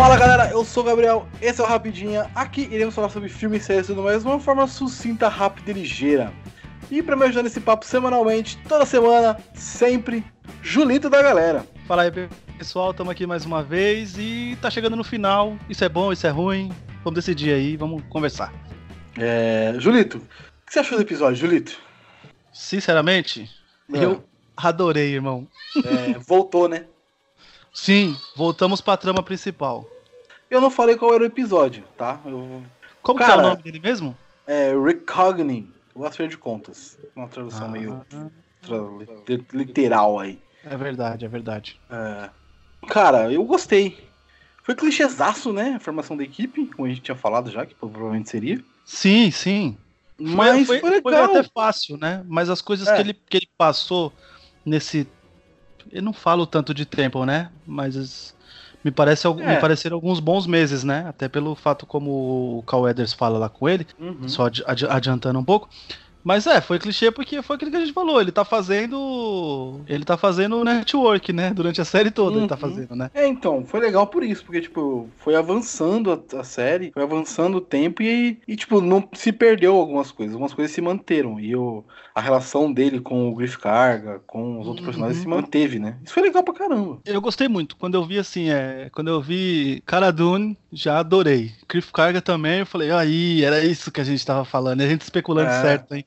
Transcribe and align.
Fala 0.00 0.16
galera, 0.16 0.50
eu 0.50 0.64
sou 0.64 0.82
o 0.82 0.86
Gabriel, 0.86 1.28
esse 1.42 1.60
é 1.60 1.64
o 1.64 1.66
Rapidinha. 1.66 2.30
Aqui 2.34 2.66
iremos 2.72 2.94
falar 2.94 3.10
sobre 3.10 3.28
filmes 3.28 3.64
e 3.64 3.66
séries 3.66 3.86
tudo 3.86 4.02
mais 4.02 4.22
de 4.22 4.28
uma 4.28 4.40
forma 4.40 4.66
sucinta, 4.66 5.28
rápida 5.28 5.72
e 5.72 5.74
ligeira. 5.74 6.32
E 6.90 7.02
para 7.02 7.14
me 7.14 7.24
ajudar 7.24 7.42
nesse 7.42 7.60
papo 7.60 7.84
semanalmente, 7.84 8.56
toda 8.66 8.86
semana, 8.86 9.36
sempre, 9.52 10.24
Julito 10.62 11.10
da 11.10 11.20
galera. 11.20 11.66
Fala 11.86 12.04
aí 12.04 12.12
pessoal, 12.56 12.92
estamos 12.92 13.10
aqui 13.12 13.26
mais 13.26 13.44
uma 13.44 13.62
vez 13.62 14.16
e 14.16 14.56
tá 14.62 14.70
chegando 14.70 14.96
no 14.96 15.04
final. 15.04 15.54
Isso 15.68 15.84
é 15.84 15.88
bom, 15.90 16.10
isso 16.10 16.26
é 16.26 16.30
ruim. 16.30 16.72
Vamos 17.04 17.16
decidir 17.16 17.52
aí, 17.52 17.76
vamos 17.76 18.02
conversar. 18.08 18.54
É, 19.18 19.74
Julito, 19.76 20.16
o 20.16 20.66
que 20.66 20.72
você 20.72 20.78
achou 20.78 20.96
do 20.96 21.02
episódio, 21.02 21.36
Julito? 21.36 21.78
Sinceramente, 22.50 23.50
É. 23.92 24.02
eu 24.02 24.24
adorei, 24.56 25.12
irmão. 25.12 25.46
É, 25.84 26.18
voltou, 26.18 26.70
né? 26.70 26.86
Sim, 27.72 28.16
voltamos 28.36 28.80
pra 28.80 28.96
trama 28.96 29.22
principal. 29.22 29.86
Eu 30.50 30.60
não 30.60 30.70
falei 30.70 30.96
qual 30.96 31.14
era 31.14 31.22
o 31.22 31.26
episódio, 31.26 31.84
tá? 31.96 32.20
Eu, 32.24 32.62
Como 33.02 33.18
que 33.18 33.24
é 33.24 33.26
Cara- 33.28 33.42
o 33.46 33.48
nome 33.50 33.62
dele 33.62 33.78
mesmo? 33.80 34.16
é 34.46 34.72
Recogning, 34.74 35.72
o 35.94 36.04
Acer 36.04 36.28
de 36.28 36.36
Contas. 36.36 36.98
Uma 37.14 37.28
tradução 37.28 37.66
Ah, 37.66 37.70
meio 37.70 38.04
tra- 38.60 39.38
literal 39.52 40.18
aí. 40.18 40.40
É 40.64 40.76
verdade, 40.76 41.24
é 41.24 41.28
verdade. 41.28 41.80
É, 41.88 42.28
Cara, 42.88 43.30
eu 43.32 43.44
gostei. 43.44 44.08
Foi 44.62 44.74
clichêzaço, 44.74 45.52
né? 45.52 45.74
A 45.76 45.80
formação 45.80 46.16
da 46.16 46.22
equipe, 46.24 46.66
como 46.66 46.86
a 46.86 46.88
gente 46.88 47.00
tinha 47.02 47.16
falado 47.16 47.50
já, 47.50 47.64
que 47.64 47.74
provavelmente 47.74 48.28
seria. 48.30 48.62
Sim, 48.84 49.30
sim. 49.30 49.76
Mas 50.18 50.66
foi, 50.66 50.80
foi, 50.80 50.90
legal. 51.02 51.24
até 51.30 51.42
fácil, 51.54 51.96
né? 51.96 52.22
Mas 52.28 52.50
as 52.50 52.60
coisas 52.60 52.88
É. 52.88 52.94
que, 52.94 53.00
ele, 53.00 53.14
que 53.14 53.36
ele 53.38 53.48
passou 53.56 54.12
nesse. 54.66 55.06
Eu 55.90 56.02
não 56.02 56.12
falo 56.12 56.46
tanto 56.46 56.72
de 56.74 56.84
tempo, 56.84 57.24
né? 57.24 57.50
Mas 57.66 57.96
as- 57.96 58.34
me, 58.84 58.90
parece, 58.90 59.26
É. 59.26 59.32
me 59.32 59.60
pareceram 59.60 59.96
alguns 59.96 60.20
bons 60.20 60.46
meses, 60.46 60.82
né? 60.84 61.04
Até 61.08 61.28
pelo 61.28 61.54
fato 61.54 61.84
como 61.86 62.58
o 62.58 62.62
Cal 62.66 62.88
Eders 62.88 63.12
fala 63.12 63.38
lá 63.38 63.48
com 63.48 63.68
ele. 63.68 63.86
Uhum. 63.98 64.28
Só 64.28 64.46
adi- 64.46 64.64
adi- 64.66 64.86
adiantando 64.86 65.38
um 65.38 65.44
pouco. 65.44 65.68
Mas 66.22 66.46
é, 66.46 66.60
foi 66.60 66.78
clichê 66.78 67.10
porque 67.10 67.42
foi 67.42 67.56
aquilo 67.56 67.70
que 67.70 67.76
a 67.76 67.80
gente 67.80 67.92
falou. 67.92 68.20
Ele 68.20 68.30
tá 68.32 68.44
fazendo. 68.44 69.82
Ele 69.86 70.04
tá 70.04 70.16
fazendo 70.16 70.62
network, 70.64 71.32
né? 71.32 71.52
Durante 71.52 71.80
a 71.80 71.84
série 71.84 72.10
toda 72.10 72.38
ele 72.38 72.46
tá 72.48 72.54
Uhum. 72.54 72.60
fazendo, 72.60 72.94
né? 72.96 73.10
É, 73.14 73.26
então, 73.26 73.64
foi 73.66 73.80
legal 73.80 74.06
por 74.06 74.22
isso, 74.22 74.44
porque, 74.44 74.60
tipo, 74.60 75.08
foi 75.16 75.34
avançando 75.34 76.12
a, 76.12 76.40
a 76.40 76.44
série, 76.44 76.90
foi 76.92 77.02
avançando 77.02 77.56
o 77.56 77.60
tempo 77.60 78.02
e, 78.02 78.38
e, 78.46 78.56
tipo, 78.56 78.80
não 78.80 79.08
se 79.14 79.32
perdeu 79.32 79.74
algumas 79.76 80.12
coisas, 80.12 80.34
algumas 80.34 80.54
coisas 80.54 80.74
se 80.74 80.80
manteram. 80.80 81.40
E 81.40 81.54
o, 81.56 81.84
a 82.14 82.20
relação 82.20 82.72
dele 82.72 83.00
com 83.00 83.28
o 83.30 83.34
Griff 83.34 83.58
Carga, 83.58 84.20
com 84.26 84.60
os 84.60 84.66
outros 84.66 84.80
Uhum. 84.80 84.84
personagens 84.92 85.18
se 85.22 85.28
manteve, 85.28 85.78
né? 85.78 85.98
Isso 86.04 86.14
foi 86.14 86.22
legal 86.22 86.42
pra 86.44 86.54
caramba. 86.54 87.00
Eu 87.04 87.20
gostei 87.20 87.48
muito. 87.48 87.76
Quando 87.76 87.94
eu 87.94 88.04
vi 88.04 88.18
assim, 88.18 88.50
é. 88.50 88.88
Quando 88.92 89.08
eu 89.08 89.20
vi 89.20 89.82
Cara 89.86 90.10
Dune, 90.12 90.56
já 90.72 90.98
adorei. 90.98 91.52
Cliff 91.68 91.92
Carga 91.92 92.20
também, 92.20 92.60
eu 92.60 92.66
falei, 92.66 92.90
aí, 92.90 93.44
era 93.44 93.64
isso 93.64 93.90
que 93.90 94.00
a 94.00 94.04
gente 94.04 94.24
tava 94.24 94.44
falando. 94.44 94.80
A 94.80 94.88
gente 94.88 95.02
especulando 95.02 95.50
É. 95.50 95.62
certo, 95.62 95.94
hein? 95.94 96.04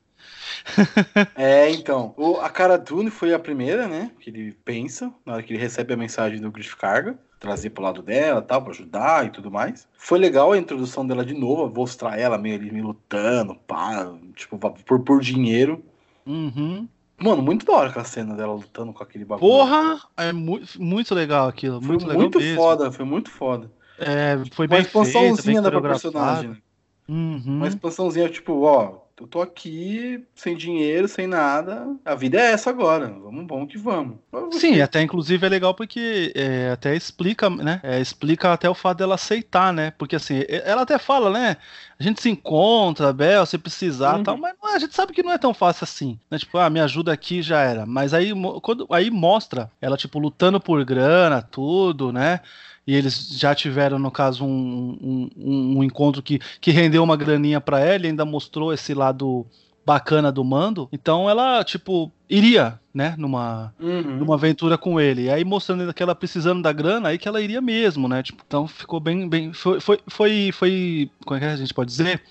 É, 1.35 1.69
então, 1.71 2.13
o, 2.17 2.37
a 2.37 2.49
Cara 2.49 2.77
Dune 2.77 3.09
foi 3.09 3.33
a 3.33 3.39
primeira, 3.39 3.87
né, 3.87 4.11
que 4.19 4.29
ele 4.29 4.55
pensa, 4.63 5.11
na 5.25 5.33
hora 5.33 5.43
que 5.43 5.51
ele 5.53 5.61
recebe 5.61 5.93
a 5.93 5.97
mensagem 5.97 6.39
do 6.39 6.51
Griff 6.51 6.75
Carga, 6.75 7.17
trazer 7.39 7.71
pro 7.71 7.83
lado 7.83 8.01
dela, 8.01 8.41
tal, 8.41 8.61
pra 8.61 8.71
ajudar 8.71 9.25
e 9.25 9.29
tudo 9.29 9.51
mais. 9.51 9.87
Foi 9.97 10.17
legal 10.17 10.53
a 10.53 10.57
introdução 10.57 11.05
dela 11.05 11.25
de 11.25 11.33
novo, 11.33 11.71
mostrar 11.73 12.17
ela 12.17 12.37
meio 12.37 12.55
ali, 12.55 12.71
meio 12.71 12.85
lutando, 12.87 13.55
pá, 13.67 14.13
tipo, 14.35 14.57
por, 14.57 14.99
por 15.01 15.21
dinheiro. 15.21 15.83
Uhum. 16.25 16.87
Mano, 17.17 17.41
muito 17.41 17.65
da 17.65 17.73
hora 17.73 17.89
aquela 17.89 18.05
cena 18.05 18.35
dela 18.35 18.53
lutando 18.53 18.93
com 18.93 19.03
aquele 19.03 19.25
bagulho. 19.25 19.51
Porra! 19.51 20.01
É 20.17 20.31
mu 20.31 20.59
muito 20.79 21.13
legal 21.13 21.47
aquilo. 21.47 21.81
Foi 21.81 21.97
Muito 21.97 22.13
muito, 22.13 22.55
foda, 22.55 22.91
foi 22.91 23.05
muito 23.05 23.29
foda. 23.29 23.71
É, 24.05 24.37
foi 24.51 24.65
Uma 24.67 24.75
bem 24.75 24.77
bem 24.77 24.85
expansãozinha 24.85 25.61
da 25.61 25.71
pra 25.71 25.79
coreografado. 25.79 26.11
personagem. 26.13 26.63
Uhum. 27.07 27.43
Uma 27.57 27.67
expansãozinha, 27.67 28.29
tipo, 28.29 28.61
ó, 28.61 29.03
eu 29.19 29.27
tô 29.27 29.41
aqui, 29.41 30.23
sem 30.33 30.55
dinheiro, 30.55 31.07
sem 31.07 31.27
nada. 31.27 31.85
A 32.05 32.15
vida 32.15 32.39
é 32.39 32.51
essa 32.51 32.69
agora. 32.69 33.07
Vamos, 33.07 33.45
vamos 33.47 33.71
que 33.71 33.77
vamos. 33.77 34.15
Sim, 34.51 34.79
até 34.81 35.01
inclusive 35.01 35.45
é 35.45 35.49
legal 35.49 35.73
porque 35.73 36.31
é, 36.35 36.71
até 36.71 36.95
explica, 36.95 37.49
né? 37.49 37.79
É, 37.83 37.99
explica 37.99 38.51
até 38.53 38.69
o 38.69 38.73
fato 38.73 38.97
dela 38.99 39.15
aceitar, 39.15 39.71
né? 39.73 39.91
Porque 39.97 40.15
assim, 40.15 40.43
ela 40.47 40.81
até 40.83 40.97
fala, 40.97 41.29
né? 41.29 41.57
A 41.99 42.03
gente 42.03 42.21
se 42.21 42.29
encontra, 42.29 43.13
Bel, 43.13 43.45
se 43.45 43.57
precisar 43.57 44.17
Uhum. 44.17 44.23
tal, 44.23 44.37
mas 44.37 44.53
é- 44.63 44.75
a 44.75 44.79
gente 44.79 44.95
sabe 44.95 45.13
que 45.13 45.23
não 45.23 45.31
é 45.31 45.37
tão 45.37 45.53
fácil 45.53 45.83
assim, 45.83 46.17
né? 46.31 46.37
Tipo, 46.39 46.57
ah, 46.57 46.69
me 46.69 46.79
ajuda 46.79 47.11
aqui 47.13 47.41
já 47.41 47.61
era. 47.61 47.85
Mas 47.85 48.13
aí, 48.13 48.31
quando, 48.61 48.87
aí 48.91 49.11
mostra 49.11 49.69
ela, 49.81 49.95
tipo, 49.97 50.19
lutando 50.19 50.59
por 50.59 50.83
grana, 50.85 51.41
tudo, 51.41 52.11
né? 52.11 52.39
E 52.85 52.93
eles 52.95 53.29
já 53.37 53.55
tiveram, 53.55 53.97
no 53.97 54.11
caso, 54.11 54.43
um, 54.45 54.97
um, 55.01 55.77
um- 55.77 55.83
encontro 55.83 56.21
que, 56.21 56.39
que 56.59 56.71
rendeu 56.71 57.01
uma 57.03 57.15
graninha 57.15 57.61
pra 57.61 57.79
ela 57.79 58.05
e 58.05 58.09
ainda 58.09 58.25
mostrou 58.25 58.73
esse 58.73 58.93
lado 58.93 59.45
bacana 59.85 60.31
do 60.31 60.43
mando. 60.43 60.87
Então 60.91 61.29
ela, 61.29 61.63
tipo, 61.63 62.11
iria, 62.29 62.79
né? 62.93 63.15
Numa, 63.17 63.73
Uhum. 63.79 64.17
numa 64.17 64.35
aventura 64.35 64.77
com 64.77 64.99
ele. 64.99 65.23
E 65.23 65.29
aí 65.29 65.43
mostrando 65.45 65.81
ainda 65.81 65.93
que 65.93 66.03
ela 66.03 66.15
precisando 66.15 66.61
da 66.61 66.71
grana, 66.73 67.09
aí 67.09 67.17
que 67.17 67.27
ela 67.27 67.41
iria 67.41 67.61
mesmo, 67.61 68.07
né? 68.07 68.21
Tipo, 68.23 68.43
então 68.45 68.67
ficou 68.67 68.99
bem, 68.99 69.27
bem, 69.29 69.53
foi, 69.53 69.79
foi, 69.79 69.99
foi, 70.07 70.49
foi 70.53 71.11
como 71.25 71.37
é 71.37 71.39
que 71.39 71.45
a 71.45 71.55
gente 71.57 71.73
pode 71.73 71.89
dizer? 71.89 72.21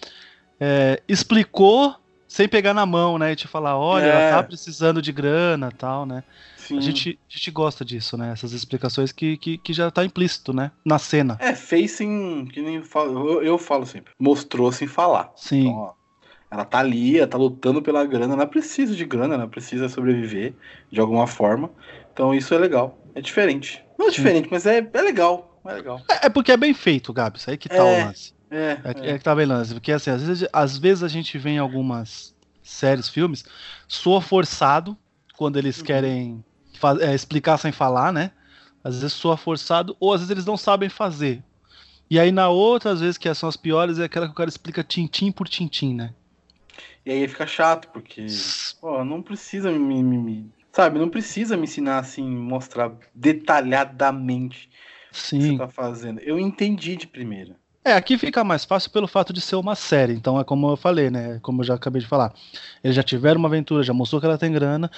É, 0.61 1.01
explicou 1.09 1.95
sem 2.29 2.49
pegar 2.49 2.73
na 2.73 2.87
mão, 2.87 3.19
né? 3.19 3.33
E 3.33 3.37
te 3.37 3.47
falar, 3.47 3.77
olha, 3.79 4.05
É. 4.07 4.09
ela 4.09 4.37
tá 4.37 4.43
precisando 4.43 5.03
de 5.03 5.13
grana, 5.13 5.71
tal, 5.77 6.07
né? 6.07 6.23
Sim. 6.67 6.79
A 6.79 6.81
gente, 6.81 7.19
a 7.31 7.37
gente 7.37 7.51
gosta 7.51 7.85
disso, 7.85 8.17
né? 8.17 8.31
Essas 8.33 8.53
explicações 8.53 9.11
que, 9.13 9.37
que, 9.37 9.59
que 9.59 9.73
já 9.73 9.91
tá 9.91 10.05
implícito, 10.05 10.53
né? 10.53 10.71
Na 10.85 10.99
cena. 10.99 11.37
É, 11.41 11.55
fez 11.55 11.93
sem. 11.93 12.47
Que 12.47 12.63
nem 12.63 12.77
eu, 12.77 12.85
falo, 12.85 13.29
eu, 13.31 13.43
eu 13.43 13.59
falo 13.59 13.85
sempre. 13.87 14.13
Mostrou 14.19 14.71
sem 14.73 14.87
falar. 14.87 15.33
Sim. 15.37 15.69
Então, 15.69 15.75
ó, 15.75 15.93
ela 16.51 16.65
tá 16.65 16.79
ali, 16.79 17.19
ela 17.19 17.27
tá 17.27 17.39
lutando 17.39 17.81
pela 17.83 18.05
grana, 18.05 18.35
ela 18.35 18.47
precisa 18.47 18.95
de 18.95 19.05
grana, 19.05 19.35
ela 19.35 19.49
precisa 19.49 19.89
sobreviver 19.89 20.55
de 20.91 21.01
alguma 21.01 21.27
forma. 21.27 21.71
Então 22.13 22.35
isso 22.35 22.55
é 22.55 22.59
legal. 22.59 22.99
É 23.15 23.21
diferente. 23.21 23.83
Não 23.99 24.07
é 24.07 24.11
Sim. 24.11 24.17
diferente, 24.17 24.49
mas 24.51 24.67
é, 24.67 24.87
é 24.93 25.01
legal. 25.03 25.61
É 25.67 25.73
legal. 25.73 26.01
É, 26.11 26.27
é 26.27 26.29
porque 26.29 26.53
é 26.53 26.57
bem 26.57 26.75
feito, 26.75 27.13
Gabs. 27.13 27.49
Aí 27.49 27.57
que 27.57 27.69
tá 27.69 27.77
É, 27.77 27.83
o 27.83 28.05
lance. 28.07 28.35
É, 28.51 28.79
É, 28.85 29.11
é 29.13 29.19
que 29.19 29.25
tá 29.25 29.35
bem 29.35 29.47
lance, 29.47 29.73
porque 29.73 29.93
assim, 29.93 30.11
às 30.11 30.23
vezes, 30.23 30.49
às 30.53 30.77
vezes 30.77 31.03
a 31.03 31.09
gente 31.09 31.39
vê 31.39 31.51
em 31.51 31.59
algumas 31.59 32.35
séries, 32.63 33.09
filmes, 33.09 33.45
soa 33.89 34.21
forçado 34.21 34.97
quando 35.37 35.59
eles 35.59 35.79
Uhum. 35.79 35.85
querem 35.85 36.45
é, 37.01 37.15
explicar 37.15 37.59
sem 37.59 37.73
falar, 37.73 38.13
né? 38.13 38.31
Às 38.85 39.01
vezes 39.01 39.13
soa 39.15 39.37
forçado, 39.37 39.97
ou 40.01 40.13
às 40.13 40.21
vezes 40.21 40.31
eles 40.31 40.47
não 40.47 40.57
sabem 40.57 40.89
fazer. 40.89 41.43
E 42.11 42.19
aí 42.21 42.31
na 42.33 42.49
outra, 42.49 42.93
às 42.93 43.01
vezes, 43.01 43.19
que 43.19 43.33
são 43.35 43.49
as 43.49 43.57
piores, 43.57 43.99
é 43.99 44.05
aquela 44.05 44.27
que 44.27 44.33
o 44.33 44.37
cara 44.37 44.51
explica 44.51 44.85
tintim 44.85 45.33
por 45.33 45.49
tintim, 45.49 45.95
né? 45.95 46.15
E 47.05 47.11
aí 47.11 47.29
fica 47.29 47.47
chato, 47.47 47.89
porque. 47.89 48.27
Pô, 48.81 49.05
não 49.05 49.23
precisa 49.23 49.71
me, 49.71 50.03
me- 50.03 50.19
me- 50.19 50.53
Sabe, 50.73 50.99
não 50.99 51.09
precisa 51.11 51.57
me 51.57 51.65
ensinar 51.65 51.99
assim, 51.99 52.25
mostrar 52.25 52.97
detalhadamente 53.15 54.71
o 55.31 55.37
que 55.39 55.43
você 55.45 55.53
Sim. 55.53 55.59
tá 55.59 55.69
fazendo. 55.69 56.21
Eu 56.21 56.39
entendi 56.39 56.97
de 56.97 57.07
primeira. 57.07 57.57
É, 57.85 57.95
aqui 57.95 58.17
fica 58.17 58.45
mais 58.45 58.65
fácil 58.65 58.91
pelo 58.93 59.09
fato 59.09 59.33
de 59.33 59.41
ser 59.41 59.57
uma 59.57 59.75
série. 59.75 60.13
Então 60.13 60.39
é 60.39 60.45
como 60.45 60.71
eu 60.71 60.77
falei, 60.77 61.11
né? 61.11 61.41
Como 61.43 61.63
eu 61.63 61.67
já 61.67 61.75
acabei 61.75 62.01
de 62.01 62.07
falar. 62.07 62.33
Eles 62.83 62.95
já 62.95 63.03
tiveram 63.03 63.41
uma 63.41 63.49
aventura, 63.49 63.83
já 63.83 63.93
mostrou 63.93 64.21
que 64.21 64.27
ela 64.27 64.39
tem 64.39 64.53
grana, 64.53 64.89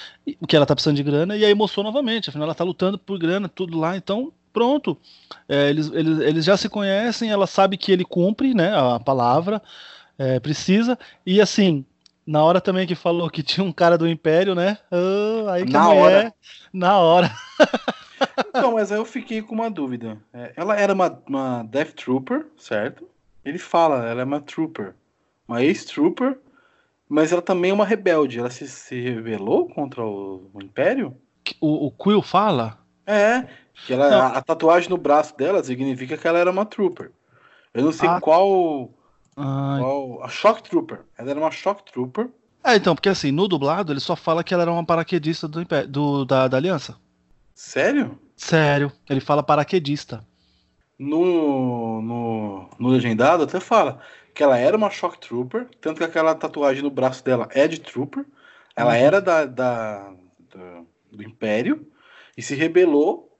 que 0.47 0.55
ela 0.55 0.65
tá 0.67 0.75
precisando 0.75 0.95
de 0.97 1.03
grana, 1.03 1.35
e 1.35 1.43
aí 1.43 1.53
mostrou 1.55 1.83
novamente. 1.83 2.29
Afinal, 2.29 2.45
ela 2.45 2.55
tá 2.55 2.63
lutando 2.63 2.99
por 2.99 3.17
grana, 3.17 3.49
tudo 3.49 3.79
lá, 3.79 3.97
então 3.97 4.31
pronto. 4.53 4.95
É, 5.49 5.69
eles, 5.69 5.91
eles, 5.91 6.19
eles 6.19 6.45
já 6.45 6.55
se 6.55 6.69
conhecem, 6.69 7.31
ela 7.31 7.47
sabe 7.47 7.75
que 7.75 7.91
ele 7.91 8.05
cumpre, 8.05 8.53
né? 8.53 8.71
A 8.77 8.99
palavra, 8.99 9.61
é, 10.17 10.39
precisa. 10.39 10.97
E 11.25 11.41
assim, 11.41 11.83
na 12.25 12.43
hora 12.43 12.61
também 12.61 12.85
que 12.85 12.95
falou 12.95 13.29
que 13.31 13.41
tinha 13.41 13.63
um 13.63 13.71
cara 13.71 13.97
do 13.97 14.07
Império, 14.07 14.53
né? 14.53 14.77
ah, 14.91 15.53
aí 15.53 15.65
que 15.65 15.73
Na 15.73 15.89
hora. 15.89 16.33
na 16.71 16.99
hora. 16.99 17.31
Então, 18.49 18.73
mas 18.73 18.91
aí 18.91 18.97
eu 18.97 19.05
fiquei 19.05 19.41
com 19.41 19.53
uma 19.55 19.69
dúvida. 19.69 20.17
É, 20.33 20.53
ela 20.55 20.75
era 20.79 20.93
uma, 20.93 21.21
uma 21.27 21.63
Death 21.63 21.93
Trooper, 21.93 22.45
certo? 22.57 23.07
Ele 23.43 23.57
fala, 23.59 24.05
ela 24.07 24.21
é 24.21 24.23
uma 24.23 24.41
Trooper. 24.41 24.95
Uma 25.47 25.61
ex-Trooper, 25.63 26.37
mas 27.07 27.31
ela 27.31 27.41
também 27.41 27.71
é 27.71 27.73
uma 27.73 27.85
rebelde. 27.85 28.39
Ela 28.39 28.49
se, 28.49 28.67
se 28.67 28.99
rebelou 28.99 29.67
contra 29.69 30.03
o, 30.03 30.49
o 30.53 30.61
Império? 30.63 31.15
O, 31.61 31.87
o 31.87 31.91
Quill 31.91 32.21
fala. 32.21 32.79
É, 33.05 33.45
que 33.85 33.93
ela, 33.93 34.09
Não. 34.09 34.19
a, 34.21 34.27
a 34.37 34.41
tatuagem 34.41 34.89
no 34.89 34.97
braço 34.97 35.37
dela 35.37 35.63
significa 35.63 36.17
que 36.17 36.27
ela 36.27 36.39
era 36.39 36.49
uma 36.49 36.65
Trooper. 36.65 37.11
Eu 37.73 37.83
não 37.83 37.91
sei 37.91 38.09
Ah. 38.09 38.19
qual, 38.19 38.89
Ah, 39.37 39.77
qual. 39.79 40.23
A 40.23 40.29
Shock 40.29 40.63
Trooper. 40.63 41.01
Ela 41.17 41.29
era 41.31 41.39
uma 41.39 41.51
Shock 41.51 41.83
Trooper. 41.91 42.29
É, 42.63 42.75
então, 42.77 42.95
porque 42.95 43.09
assim, 43.09 43.31
no 43.31 43.47
dublado 43.47 43.91
ele 43.93 43.99
só 43.99 44.15
fala 44.15 44.43
que 44.43 44.51
ela 44.53 44.63
era 44.63 44.71
uma 44.71 44.83
paraquedista 44.83 45.47
do, 45.47 45.63
do- 45.87 46.25
da, 46.25 46.47
da 46.47 46.57
Aliança. 46.57 46.95
Sério? 47.55 48.19
Sério, 48.35 48.91
ele 49.09 49.19
fala 49.19 49.41
paraquedista. 49.41 50.23
No, 50.97 52.01
no, 52.01 52.69
no 52.79 52.87
legendado 52.89 53.43
até 53.43 53.59
fala 53.59 54.01
que 54.33 54.41
ela 54.43 54.57
era 54.57 54.77
uma 54.77 54.89
Shock 54.89 55.19
Trooper, 55.19 55.67
tanto 55.81 55.97
que 55.97 56.03
aquela 56.03 56.33
tatuagem 56.35 56.83
no 56.83 56.89
braço 56.91 57.23
dela 57.23 57.47
é 57.51 57.67
de 57.67 57.79
Trooper. 57.79 58.25
Ela 58.75 58.91
Uhum. 58.91 58.97
era 58.97 59.21
da, 59.21 59.45
da- 59.45 60.13
da- 60.53 60.83
do 61.11 61.23
Império 61.23 61.89
e 62.37 62.41
se 62.41 62.55
rebelou 62.55 63.37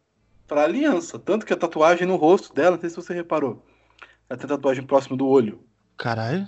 pra 0.47 0.63
aliança. 0.63 1.19
Tanto 1.19 1.45
que 1.45 1.53
a 1.53 1.57
tatuagem 1.57 2.07
no 2.07 2.15
rosto 2.15 2.53
dela, 2.53 2.71
não 2.75 2.81
sei 2.81 2.89
se 2.89 2.95
você 2.97 3.13
reparou. 3.13 3.65
Ela 4.29 4.39
tem 4.39 4.47
tatuagem 4.49 4.85
próximo 4.85 5.17
do 5.17 5.27
olho. 5.27 5.63
Caralho. 5.97 6.47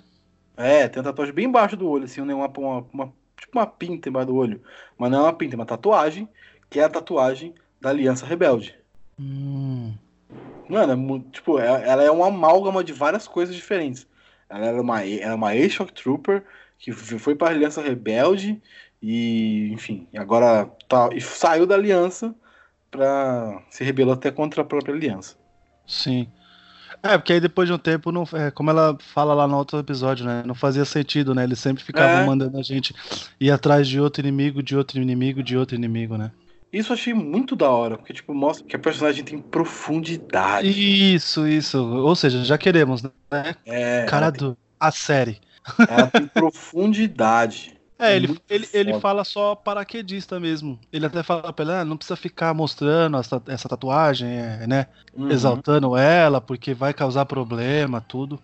É, 0.56 0.88
tem 0.88 1.00
uma 1.02 1.10
tatuagem 1.10 1.34
bem 1.34 1.46
embaixo 1.46 1.78
do 1.78 1.88
olho, 1.88 2.06
assim, 2.06 2.22
uma, 2.22 2.34
uma, 2.48 2.88
uma, 2.94 3.14
tipo 3.40 3.58
uma 3.58 3.68
pinta 3.68 4.10
embaixo 4.10 4.28
do 4.28 4.36
olho. 4.36 4.62
Mas 4.98 5.12
não 5.12 5.20
é 5.20 5.24
uma 5.24 5.34
pinta, 5.34 5.56
é 5.56 5.58
uma 5.58 5.66
tatuagem, 5.66 6.28
que 6.70 6.80
é 6.80 6.84
a 6.84 6.90
tatuagem 6.90 7.54
da 7.82 7.90
Aliança 7.90 8.26
Rebelde. 8.26 8.76
Hum. 9.20 9.94
Mano, 10.70 10.94
é 10.94 10.96
mu- 10.96 11.20
tipo, 11.32 11.60
é- 11.60 11.88
ela 11.88 12.04
é 12.04 12.12
uma 12.12 12.28
amálgama 12.28 12.84
de 12.84 12.92
várias 12.94 13.28
coisas 13.28 13.56
diferentes. 13.56 14.06
Ela 14.50 14.66
era 14.66 14.82
uma, 14.82 15.04
era 15.06 15.36
uma 15.36 15.56
ex-Shock 15.56 15.94
Trooper 15.94 16.44
que 16.80 16.92
foi 16.92 17.36
pra 17.36 17.50
Aliança 17.50 17.82
Rebelde 17.82 18.62
e, 19.02 19.70
enfim, 19.72 20.08
agora 20.16 20.70
tá, 20.88 21.10
e 21.14 21.22
saiu 21.22 21.66
da 21.66 21.76
Aliança 21.76 22.36
pra 22.92 23.62
se 23.70 23.84
rebelou 23.84 24.14
até 24.14 24.32
contra 24.32 24.62
a 24.62 24.66
própria 24.66 24.94
Aliança. 24.94 25.36
Sim. 25.86 26.28
É, 27.04 27.18
porque 27.18 27.34
aí 27.34 27.40
depois 27.40 27.68
de 27.68 27.74
um 27.74 27.78
tempo, 27.78 28.12
não, 28.12 28.28
é, 28.34 28.50
como 28.52 28.70
ela 28.72 28.98
fala 29.00 29.34
lá 29.34 29.48
no 29.48 29.56
outro 29.58 29.78
episódio, 29.80 30.26
né? 30.26 30.44
Não 30.46 30.56
fazia 30.56 30.84
sentido, 30.84 31.34
né? 31.36 31.44
Eles 31.44 31.60
sempre 31.60 31.84
ficavam 31.84 32.22
É. 32.22 32.26
mandando 32.26 32.58
a 32.58 32.64
gente 32.64 32.94
ir 33.40 33.52
atrás 33.52 33.88
de 33.88 34.00
outro 34.00 34.22
inimigo, 34.22 34.64
de 34.64 34.76
outro 34.76 35.00
inimigo, 35.00 35.44
de 35.44 35.56
outro 35.58 35.76
inimigo, 35.76 36.18
né? 36.18 36.32
Isso 36.72 36.92
eu 36.92 36.96
achei 36.96 37.14
muito 37.14 37.56
da 37.56 37.70
hora, 37.70 37.98
porque, 37.98 38.14
tipo, 38.14 38.34
mostra 38.34 38.66
que 38.66 38.76
a 38.76 38.80
personagem 38.80 39.24
tem 39.24 39.40
profundidade. 39.40 40.68
Isso, 40.68 41.48
isso. 41.48 41.78
Ou 41.78 42.16
seja, 42.16 42.44
já 42.44 42.58
queremos, 42.58 43.02
né? 43.04 43.12
É, 43.66 44.06
Cara 44.06 44.28
ela, 44.28 44.32
tem, 44.34 44.48
do. 44.50 44.58
A 44.80 44.92
série. 44.92 45.40
ela 45.88 46.08
tem 46.08 46.28
profundidade. 46.28 47.76
É, 48.00 48.16
ele, 48.16 48.28
Muito 48.28 48.44
ele, 48.48 48.70
ele 48.74 49.00
fala 49.00 49.24
só 49.24 49.56
paraquedista 49.56 50.40
mesmo. 50.40 50.80
Ele 50.94 51.08
até 51.08 51.24
fala 51.24 51.52
pra 51.52 51.66
ela, 51.66 51.80
ah, 51.80 51.86
não 51.86 51.98
precisa 51.98 52.16
ficar 52.16 52.54
mostrando 52.54 53.18
essa, 53.18 53.42
essa 53.48 53.68
tatuagem, 53.68 54.30
é, 54.30 54.68
né? 54.68 54.86
Uhum. 55.16 55.32
Exaltando 55.32 55.98
ela, 55.98 56.40
porque 56.40 56.76
vai 56.76 56.94
causar 56.94 57.26
problema, 57.26 58.00
tudo. 58.00 58.40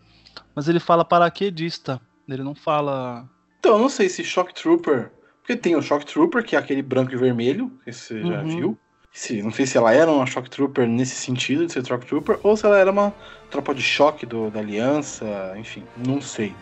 Mas 0.56 0.68
ele 0.68 0.80
fala 0.80 1.06
paraquedista. 1.06 2.02
Ele 2.28 2.42
não 2.42 2.56
fala. 2.56 3.30
Então, 3.60 3.74
eu 3.74 3.80
não 3.80 3.90
sei 3.90 4.10
se 4.10 4.24
Shock 4.24 4.56
Trooper. 4.56 5.12
Porque 5.44 5.57
tem 5.57 5.75
o 5.75 5.81
Shock 5.81 6.06
Trooper, 6.06 6.44
que 6.44 6.56
é 6.56 6.60
aquele 6.60 6.81
branco 6.81 7.12
e 7.13 7.18
vermelho, 7.18 7.69
que 7.84 7.92
você 7.92 8.25
já 8.25 8.42
Uhum. 8.42 8.48
viu. 8.48 8.80
Se, 9.12 9.44
não 9.44 9.51
sei 9.51 9.68
se 9.68 9.78
ela 9.78 9.94
era 9.94 10.10
uma 10.12 10.25
Shock 10.25 10.50
Trooper 10.50 10.88
nesse 10.88 11.16
sentido 11.16 11.66
de 11.68 11.74
ser 11.74 11.86
Shock 11.86 12.06
Trooper, 12.07 12.40
ou 12.44 12.56
se 12.57 12.66
ela 12.66 12.80
era 12.80 12.92
uma 12.92 13.13
tropa 13.50 13.75
de 13.75 13.81
choque 13.81 14.25
do, 14.25 14.50
da 14.50 14.60
aliança, 14.60 15.54
enfim, 15.57 15.86
não 15.95 16.19
sei. 16.22 16.57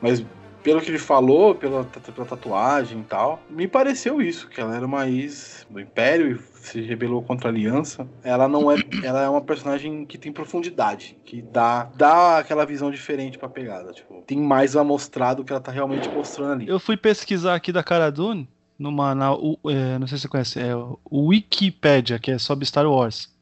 Mas 0.00 0.20
pelo 0.66 0.80
que 0.80 0.90
ele 0.90 0.98
falou, 0.98 1.54
pela, 1.54 1.84
pela 1.84 2.26
tatuagem 2.26 2.98
e 2.98 3.04
tal, 3.04 3.40
me 3.48 3.68
pareceu 3.68 4.20
isso, 4.20 4.48
que 4.48 4.60
ela 4.60 4.74
era 4.74 4.84
uma 4.84 5.08
ex 5.08 5.64
do 5.70 5.78
Império 5.78 6.32
e 6.34 6.56
se 6.66 6.80
rebelou 6.80 7.22
contra 7.22 7.48
a 7.48 7.52
aliança. 7.52 8.04
Ela 8.24 8.48
não 8.48 8.68
é. 8.68 8.74
ela 9.04 9.22
é 9.22 9.28
uma 9.28 9.40
personagem 9.40 10.04
que 10.04 10.18
tem 10.18 10.32
profundidade, 10.32 11.16
que 11.24 11.40
dá, 11.40 11.84
dá 11.94 12.38
aquela 12.38 12.66
visão 12.66 12.90
diferente 12.90 13.38
pra 13.38 13.48
pegada. 13.48 13.92
Tipo, 13.92 14.24
tem 14.26 14.38
mais 14.40 14.74
a 14.74 14.82
mostrar 14.82 15.34
do 15.34 15.44
que 15.44 15.52
ela 15.52 15.60
tá 15.60 15.70
realmente 15.70 16.08
mostrando 16.08 16.54
ali. 16.54 16.66
Eu 16.68 16.80
fui 16.80 16.96
pesquisar 16.96 17.54
aqui 17.54 17.70
da 17.70 17.84
Cara 17.84 18.10
Dune, 18.10 18.48
numa. 18.76 19.14
Na, 19.14 19.32
o- 19.34 19.56
é, 19.68 19.96
não 20.00 20.08
sei 20.08 20.18
se 20.18 20.22
você 20.22 20.28
conhece, 20.28 20.58
é 20.58 20.74
o 20.74 20.98
Wikipedia, 21.28 22.18
que 22.18 22.32
é 22.32 22.38
sobre 22.38 22.66
Star 22.66 22.90
Wars. 22.90 23.32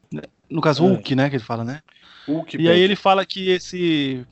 No 0.50 0.61
caso, 0.61 0.85
É. 0.85 0.88
o 0.91 0.93
Wiki, 0.97 1.17
né? 1.17 1.31
Que 1.31 1.37
ele 1.37 1.43
fala, 1.43 1.65
né? 1.65 1.81
Hulk, 2.29 2.59
E 2.61 2.69
aí 2.69 2.81
ele 2.81 2.97
fala 2.97 3.25
que 3.25 3.49
esse. 3.49 4.26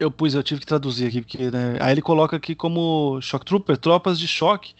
Eu 0.00 0.10
pus, 0.10 0.34
eu 0.34 0.42
tive 0.42 0.60
que 0.60 0.66
traduzir 0.66 1.06
aqui, 1.08 1.20
porque, 1.20 1.50
né? 1.50 1.76
Aí 1.80 1.92
ele 1.92 2.02
coloca 2.02 2.36
aqui 2.36 2.54
como 2.54 3.20
Shock 3.20 3.44
Trooper, 3.44 3.76
tropas 3.76 4.18
de 4.18 4.26
choque. 4.26 4.74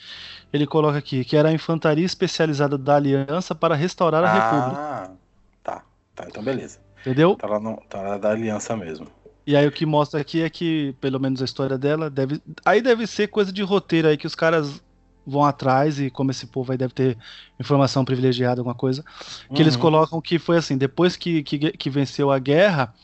Ele 0.53 0.67
coloca 0.67 0.99
aqui 0.99 1.25
que 1.25 1.37
era 1.37 1.51
a 1.51 1.53
infantaria 1.53 2.07
especializada 2.07 2.79
da 2.79 2.97
Aliança 2.97 3.55
para 3.55 3.75
restaurar 3.75 4.25
a 4.25 4.29
República. 4.29 4.83
Ah, 4.83 5.17
tá. 5.63 5.85
Tá, 6.15 6.27
então 6.29 6.43
beleza. 6.43 6.81
Entendeu? 7.01 7.37
Tá 7.39 7.47
lá, 7.47 7.61
no, 7.61 7.77
tá 7.89 8.03
lá 8.03 8.19
da 8.19 8.31
aliança 8.31 8.77
mesmo. 8.77 9.09
E 9.47 9.57
aí 9.57 9.67
o 9.67 9.73
que 9.73 9.87
mostra 9.87 10.21
aqui 10.21 10.43
é 10.43 10.51
que, 10.51 10.93
pelo 11.01 11.19
menos 11.19 11.41
a 11.43 11.45
história 11.45 11.79
dela, 11.79 12.11
deve. 12.11 12.41
Aí 12.65 12.81
deve 12.83 13.07
ser 13.07 13.29
coisa 13.29 13.53
de 13.53 13.63
roteiro 13.63 14.09
aí 14.09 14.17
que 14.17 14.27
os 14.27 14.35
caras 14.35 14.83
vão 15.27 15.45
atrás, 15.45 15.99
e 16.01 16.11
como 16.11 16.31
esse 16.31 16.47
povo 16.47 16.73
aí 16.73 16.79
deve 16.79 16.95
ter 16.95 17.19
informação 17.59 18.05
privilegiada, 18.05 18.61
alguma 18.61 18.75
coisa, 18.75 19.05
que 19.53 19.63
eles 19.63 19.75
Uhum. 19.75 19.81
colocam 19.81 20.21
que 20.21 20.39
foi 20.39 20.57
assim, 20.57 20.77
depois 20.79 21.17
que, 21.17 21.43
que, 21.43 21.73
que 21.73 21.91
venceu 21.91 22.31
a 22.31 22.39
guerra, 22.39 22.95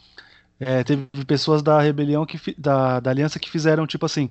é, 0.61 0.83
teve 0.85 1.07
pessoas 1.27 1.63
da 1.63 1.81
rebelião 1.81 2.25
que 2.27 2.39
da, 2.59 3.01
da 3.01 3.11
aliança 3.11 3.39
que 3.39 3.51
fizeram 3.51 3.87
tipo 3.87 4.07
assim, 4.07 4.31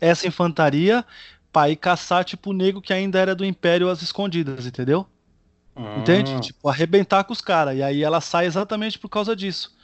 essa 0.00 0.26
infantaria 0.26 1.04
pra 1.52 1.68
ir 1.70 1.76
caçar 1.76 2.24
tipo 2.24 2.50
o 2.50 2.52
nego 2.52 2.80
que 2.80 2.92
ainda 2.92 3.18
era 3.18 3.34
do 3.34 3.44
império 3.44 3.88
às 3.88 4.02
escondidas, 4.02 4.66
entendeu? 4.66 5.06
Entende? 5.98 6.32
Hum. 6.34 6.40
Tipo, 6.40 6.68
arrebentar 6.68 7.24
com 7.24 7.32
os 7.32 7.40
caras. 7.40 7.76
E 7.76 7.82
aí 7.82 8.02
ela 8.02 8.20
sai 8.20 8.46
exatamente 8.46 8.98
por 8.98 9.08
causa 9.08 9.34
disso. 9.34 9.74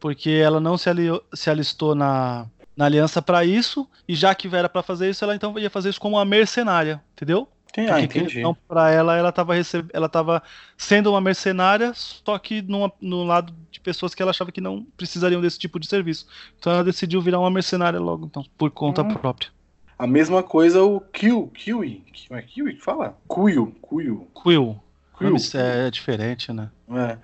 Porque 0.00 0.30
ela 0.30 0.60
não 0.60 0.76
se, 0.78 0.90
aliou- 0.90 1.22
se 1.34 1.50
alistou 1.50 1.94
na, 1.94 2.46
na 2.76 2.84
aliança 2.86 3.22
pra 3.22 3.44
isso, 3.44 3.88
e 4.08 4.14
já 4.14 4.34
que 4.34 4.48
era 4.54 4.68
pra 4.68 4.82
fazer 4.82 5.10
isso, 5.10 5.24
ela 5.24 5.34
então 5.36 5.58
ia 5.58 5.70
fazer 5.70 5.90
isso 5.90 6.00
como 6.00 6.16
uma 6.16 6.24
mercenária, 6.24 7.02
entendeu? 7.14 7.48
Tem, 7.72 7.90
ah, 7.90 8.00
entendi. 8.00 8.38
então 8.38 8.56
pra 8.66 8.90
ela, 8.90 9.16
ela 9.16 9.30
tava, 9.30 9.54
receb... 9.54 9.88
ela 9.92 10.08
tava 10.08 10.42
sendo 10.78 11.10
uma 11.10 11.20
mercenária, 11.20 11.92
só 11.94 12.38
que 12.38 12.62
numa, 12.62 12.90
no 13.00 13.22
lado 13.24 13.52
de 13.70 13.78
pessoas 13.80 14.14
que 14.14 14.22
ela 14.22 14.30
achava 14.30 14.50
que 14.50 14.60
não 14.62 14.86
precisariam 14.96 15.40
desse 15.42 15.58
tipo 15.58 15.78
de 15.78 15.86
serviço. 15.86 16.26
Então 16.58 16.72
ela 16.72 16.82
decidiu 16.84 17.20
virar 17.20 17.38
uma 17.38 17.50
mercenária 17.50 18.00
logo, 18.00 18.26
então, 18.26 18.44
por 18.56 18.70
conta 18.70 19.02
Hum. 19.02 19.14
própria. 19.14 19.50
A 19.98 20.06
mesma 20.06 20.42
coisa 20.42 20.82
o 20.82 21.00
Kill, 21.00 21.48
Kiwi. 21.48 22.04
Como 22.28 22.38
é 22.40 22.42
Kiwi 22.42 22.74
que 22.74 22.82
fala? 22.82 23.16
Kuyo, 23.26 23.74
Kuyo. 23.80 24.26
Quill. 24.42 24.80
O 25.14 25.18
Quill. 25.18 25.30
nome 25.30 25.40
é 25.54 25.90
diferente, 25.90 26.52
né? 26.52 26.70
É. 26.90 27.18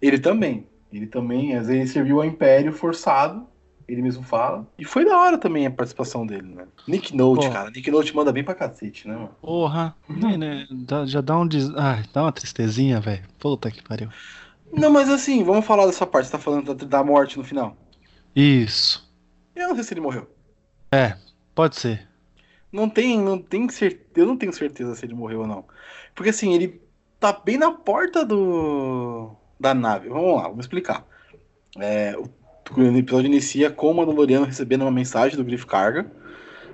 Ele 0.00 0.18
também. 0.18 0.66
Ele 0.92 1.06
também, 1.06 1.54
às 1.56 1.66
vezes, 1.66 1.80
ele 1.82 1.88
serviu 1.88 2.18
ao 2.18 2.24
Império 2.24 2.72
forçado. 2.72 3.46
Ele 3.88 4.02
mesmo 4.02 4.22
fala. 4.22 4.66
E 4.78 4.84
foi 4.84 5.04
da 5.04 5.16
hora 5.16 5.38
também 5.38 5.66
a 5.66 5.70
participação 5.70 6.26
dele, 6.26 6.54
né? 6.54 6.66
Nick 6.88 7.16
Note, 7.16 7.46
Pô. 7.46 7.52
cara. 7.52 7.70
Nick 7.70 7.90
Note 7.90 8.14
manda 8.16 8.32
bem 8.32 8.42
pra 8.42 8.54
cacete, 8.54 9.06
né, 9.06 9.14
mano? 9.14 9.30
Porra, 9.40 9.94
né, 10.08 10.36
né, 10.36 10.66
já 11.06 11.20
dá 11.20 11.38
um 11.38 11.46
des... 11.46 11.72
Ai, 11.76 12.02
dá 12.12 12.22
uma 12.22 12.32
tristezinha, 12.32 13.00
velho. 13.00 13.22
Puta 13.38 13.70
que 13.70 13.82
pariu. 13.82 14.08
Não, 14.72 14.90
mas 14.90 15.08
assim, 15.08 15.44
vamos 15.44 15.64
falar 15.64 15.86
dessa 15.86 16.06
parte. 16.06 16.26
Você 16.26 16.32
tá 16.32 16.38
falando 16.38 16.74
da, 16.74 16.84
da 16.84 17.04
morte 17.04 17.38
no 17.38 17.44
final. 17.44 17.76
Isso. 18.34 19.08
Eu 19.54 19.68
não 19.68 19.74
sei 19.76 19.84
se 19.84 19.94
ele 19.94 20.00
morreu. 20.00 20.28
Pode 21.56 21.76
ser. 21.76 22.06
Não 22.70 22.86
tem, 22.86 23.18
não 23.18 23.38
tem 23.38 23.66
certeza. 23.70 24.04
Eu 24.14 24.26
não 24.26 24.36
tenho 24.36 24.52
certeza 24.52 24.94
se 24.94 25.06
ele 25.06 25.14
morreu 25.14 25.40
ou 25.40 25.46
não. 25.46 25.64
Porque 26.14 26.28
assim, 26.28 26.52
ele 26.52 26.82
tá 27.18 27.32
bem 27.32 27.56
na 27.56 27.72
porta 27.72 28.26
do 28.26 29.34
da 29.58 29.72
nave. 29.72 30.10
Vamos 30.10 30.36
lá, 30.36 30.42
vamos 30.48 30.66
explicar. 30.66 31.06
É, 31.78 32.14
o, 32.14 32.28
o 32.74 32.96
episódio 32.96 33.26
inicia 33.26 33.70
com 33.70 33.90
o 33.90 33.94
Mandaloriano 33.94 34.46
recebendo 34.46 34.82
uma 34.82 34.90
mensagem 34.90 35.36
do 35.36 35.44
Griff 35.44 35.66
Carga, 35.66 36.10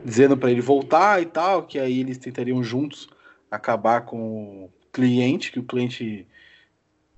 dizendo 0.05 0.37
pra 0.37 0.51
ele 0.51 0.61
voltar 0.61 1.21
e 1.21 1.27
tal, 1.27 1.65
que 1.65 1.79
aí 1.79 2.01
eles 2.01 2.19
tentariam 2.19 2.63
juntos 2.63 3.09
acabar 3.51 4.03
com 4.03 4.65
o 4.65 4.71
cliente, 4.93 5.53
que 5.53 5.59
o 5.59 5.65
cliente 5.65 6.27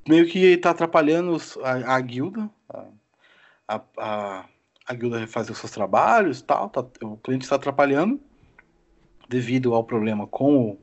meio 0.09 0.27
que 0.27 0.57
tá 0.57 0.71
atrapalhando 0.71 1.37
a, 1.63 1.97
a 1.97 2.01
guilda, 2.01 2.51
a, 3.69 3.81
a, 3.97 4.45
a, 4.87 4.95
guilda 4.95 5.27
fazer 5.27 5.53
os 5.53 5.59
seus 5.59 5.73
trabalhos 5.73 6.43
tal, 6.43 6.69
tá- 6.69 6.85
o 7.03 7.17
cliente 7.17 7.45
está 7.45 7.57
atrapalhando 7.57 8.21
devido 9.29 9.75
ao 9.75 9.85
problema 9.85 10.27
com 10.27 10.71
o 10.71 10.79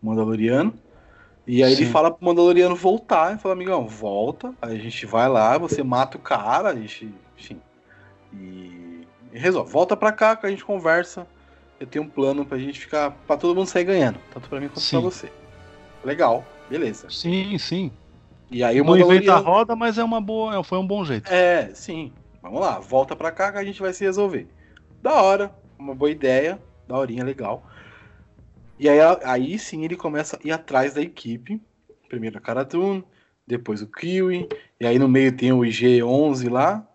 Mandaloriano. 0.00 0.78
E 1.46 1.62
aí 1.62 1.72
ele 1.72 1.86
Sim. 1.86 1.92
fala 1.92 2.10
pro 2.10 2.26
Mandaloriano 2.26 2.74
voltar 2.74 3.34
e 3.34 3.38
fala, 3.38 3.54
amigão, 3.54 3.86
volta, 3.86 4.52
aí 4.60 4.76
a 4.76 4.80
gente 4.80 5.06
vai 5.06 5.28
lá, 5.28 5.56
você 5.56 5.82
mata 5.82 6.16
o 6.16 6.20
cara, 6.20 6.70
a 6.70 6.74
gente, 6.74 7.14
enfim, 7.38 7.60
e, 8.32 9.06
e 9.32 9.38
resolve. 9.38 9.70
Volta 9.70 9.96
pra 9.96 10.10
cá 10.10 10.34
que 10.34 10.44
a 10.44 10.50
gente 10.50 10.64
conversa. 10.64 11.26
Eu 11.78 11.86
tenho 11.86 12.04
um 12.04 12.08
plano 12.08 12.44
pra 12.44 12.58
gente 12.58 12.80
ficar, 12.80 13.12
pra 13.26 13.36
todo 13.36 13.54
mundo 13.54 13.68
sair 13.68 13.84
ganhando, 13.84 14.18
tanto 14.32 14.48
pra 14.48 14.58
mim 14.58 14.66
quanto 14.66 14.80
Sim. 14.80 14.96
pra 14.96 15.10
você. 15.10 15.32
Legal, 16.02 16.44
beleza. 16.68 17.08
Sim, 17.10 17.56
sim. 17.58 17.92
E 18.50 18.64
aí 18.64 18.80
o 18.80 18.84
Não 18.84 18.96
inventa 18.96 19.06
a 19.06 19.36
Mandaloriano... 19.36 19.42
roda, 19.42 19.76
mas 19.76 19.98
é 19.98 20.04
uma 20.04 20.20
boa, 20.20 20.64
foi 20.64 20.78
um 20.78 20.86
bom 20.86 21.04
jeito. 21.04 21.30
É, 21.32 21.70
sim. 21.74 22.12
Vamos 22.42 22.60
lá, 22.60 22.78
volta 22.78 23.14
pra 23.14 23.30
cá 23.30 23.52
que 23.52 23.58
a 23.58 23.64
gente 23.64 23.80
vai 23.80 23.92
se 23.92 24.04
resolver. 24.04 24.48
Da 25.02 25.22
hora, 25.22 25.54
uma 25.78 25.94
boa 25.94 26.10
ideia, 26.10 26.58
daorinha, 26.88 27.22
legal. 27.22 27.62
E 28.78 28.88
aí, 28.88 28.98
aí 29.24 29.58
sim 29.58 29.84
ele 29.84 29.96
começa 29.96 30.36
a 30.36 30.46
ir 30.46 30.52
atrás 30.52 30.94
da 30.94 31.02
equipe. 31.02 31.60
Primeiro 32.08 32.38
a 32.38 32.40
Karatun, 32.40 33.02
depois 33.46 33.82
o 33.82 33.86
Kiwi, 33.86 34.48
e 34.80 34.86
aí 34.86 34.98
no 34.98 35.08
meio 35.08 35.36
tem 35.36 35.52
o 35.52 35.60
IG-11 35.60 36.50
lá, 36.50 36.86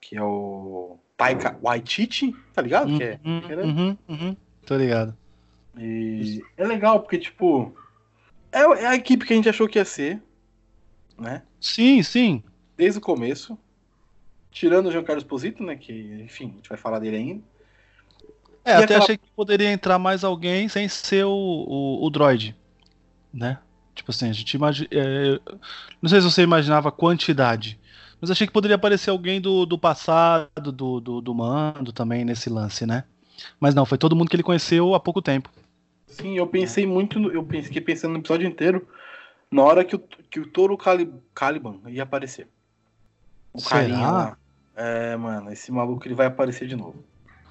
que 0.00 0.16
é 0.16 0.22
o 0.22 0.98
Taika 1.16 1.56
Waititi, 1.62 2.34
tá 2.52 2.62
ligado? 2.62 2.96
Que 2.96 3.02
é, 3.04 3.20
Uhum, 3.24 3.40
que 3.40 3.54
uhum, 3.54 3.98
uhum. 4.08 4.36
Tô 4.66 4.76
ligado. 4.76 5.16
E 5.76 6.42
é 6.56 6.66
legal 6.66 7.00
porque, 7.00 7.18
tipo, 7.18 7.74
é, 8.50 8.60
é 8.60 8.86
a 8.86 8.94
equipe 8.94 9.24
que 9.24 9.32
a 9.32 9.36
gente 9.36 9.48
achou 9.48 9.68
que 9.68 9.78
ia 9.78 9.84
ser, 9.84 10.20
né? 11.18 11.42
Sim, 11.60 12.02
sim. 12.02 12.42
desde 12.76 12.98
o 12.98 13.02
começo. 13.02 13.58
Tirando 14.50 14.86
o 14.86 14.92
Giancarlo 14.92 15.20
Esposito, 15.20 15.62
né? 15.62 15.76
Que, 15.76 15.92
enfim, 16.22 16.50
a 16.50 16.56
gente 16.56 16.68
vai 16.68 16.76
falar 16.76 16.98
dele 16.98 17.16
ainda. 17.16 17.42
É, 18.64 18.70
E 18.70 18.74
até 18.74 18.84
aquela- 18.84 19.00
achei 19.00 19.16
que 19.16 19.24
poderia 19.34 19.70
entrar 19.72 19.98
mais 19.98 20.22
alguém 20.24 20.68
sem 20.68 20.88
ser 20.88 21.24
o, 21.24 21.30
o, 21.30 22.04
o 22.06 22.10
droid, 22.10 22.54
né? 23.32 23.58
Tipo 23.94 24.10
assim, 24.10 24.30
a 24.30 24.32
gente 24.32 24.54
imagina. 24.54 24.88
É, 24.90 25.40
não 26.00 26.08
sei 26.08 26.20
se 26.20 26.30
você 26.30 26.42
imaginava 26.42 26.88
a 26.88 26.92
quantidade. 26.92 27.78
Mas 28.20 28.30
achei 28.30 28.46
que 28.46 28.52
poderia 28.52 28.76
aparecer 28.76 29.10
alguém 29.10 29.40
do, 29.40 29.66
do 29.66 29.76
passado, 29.76 30.70
do, 30.72 31.00
do, 31.00 31.20
do 31.20 31.34
mando 31.34 31.92
também 31.92 32.24
nesse 32.24 32.48
lance, 32.48 32.86
né? 32.86 33.02
Mas 33.58 33.74
não, 33.74 33.84
foi 33.84 33.98
todo 33.98 34.14
mundo 34.14 34.28
que 34.30 34.36
ele 34.36 34.44
conheceu 34.44 34.94
há 34.94 35.00
pouco 35.00 35.20
tempo. 35.20 35.50
Sim, 36.06 36.36
eu 36.36 36.46
pensei 36.46 36.86
muito, 36.86 37.18
no, 37.18 37.32
eu 37.32 37.44
fiquei 37.62 37.80
pensando 37.80 38.12
no 38.12 38.18
episódio 38.20 38.46
inteiro, 38.46 38.86
na 39.50 39.62
hora 39.62 39.84
que 39.84 39.96
o, 39.96 39.98
que 39.98 40.38
o 40.38 40.46
Toro 40.46 40.76
Cali, 40.78 41.12
Caliban 41.34 41.80
ia 41.88 42.04
aparecer. 42.04 42.46
O 43.52 43.58
Será? 43.58 43.70
carinha 43.80 44.10
lá. 44.10 44.36
É, 44.76 45.16
mano, 45.16 45.50
esse 45.52 45.72
maluco 45.72 46.06
ele 46.06 46.14
vai 46.14 46.26
aparecer 46.26 46.68
de 46.68 46.76
novo. 46.76 47.04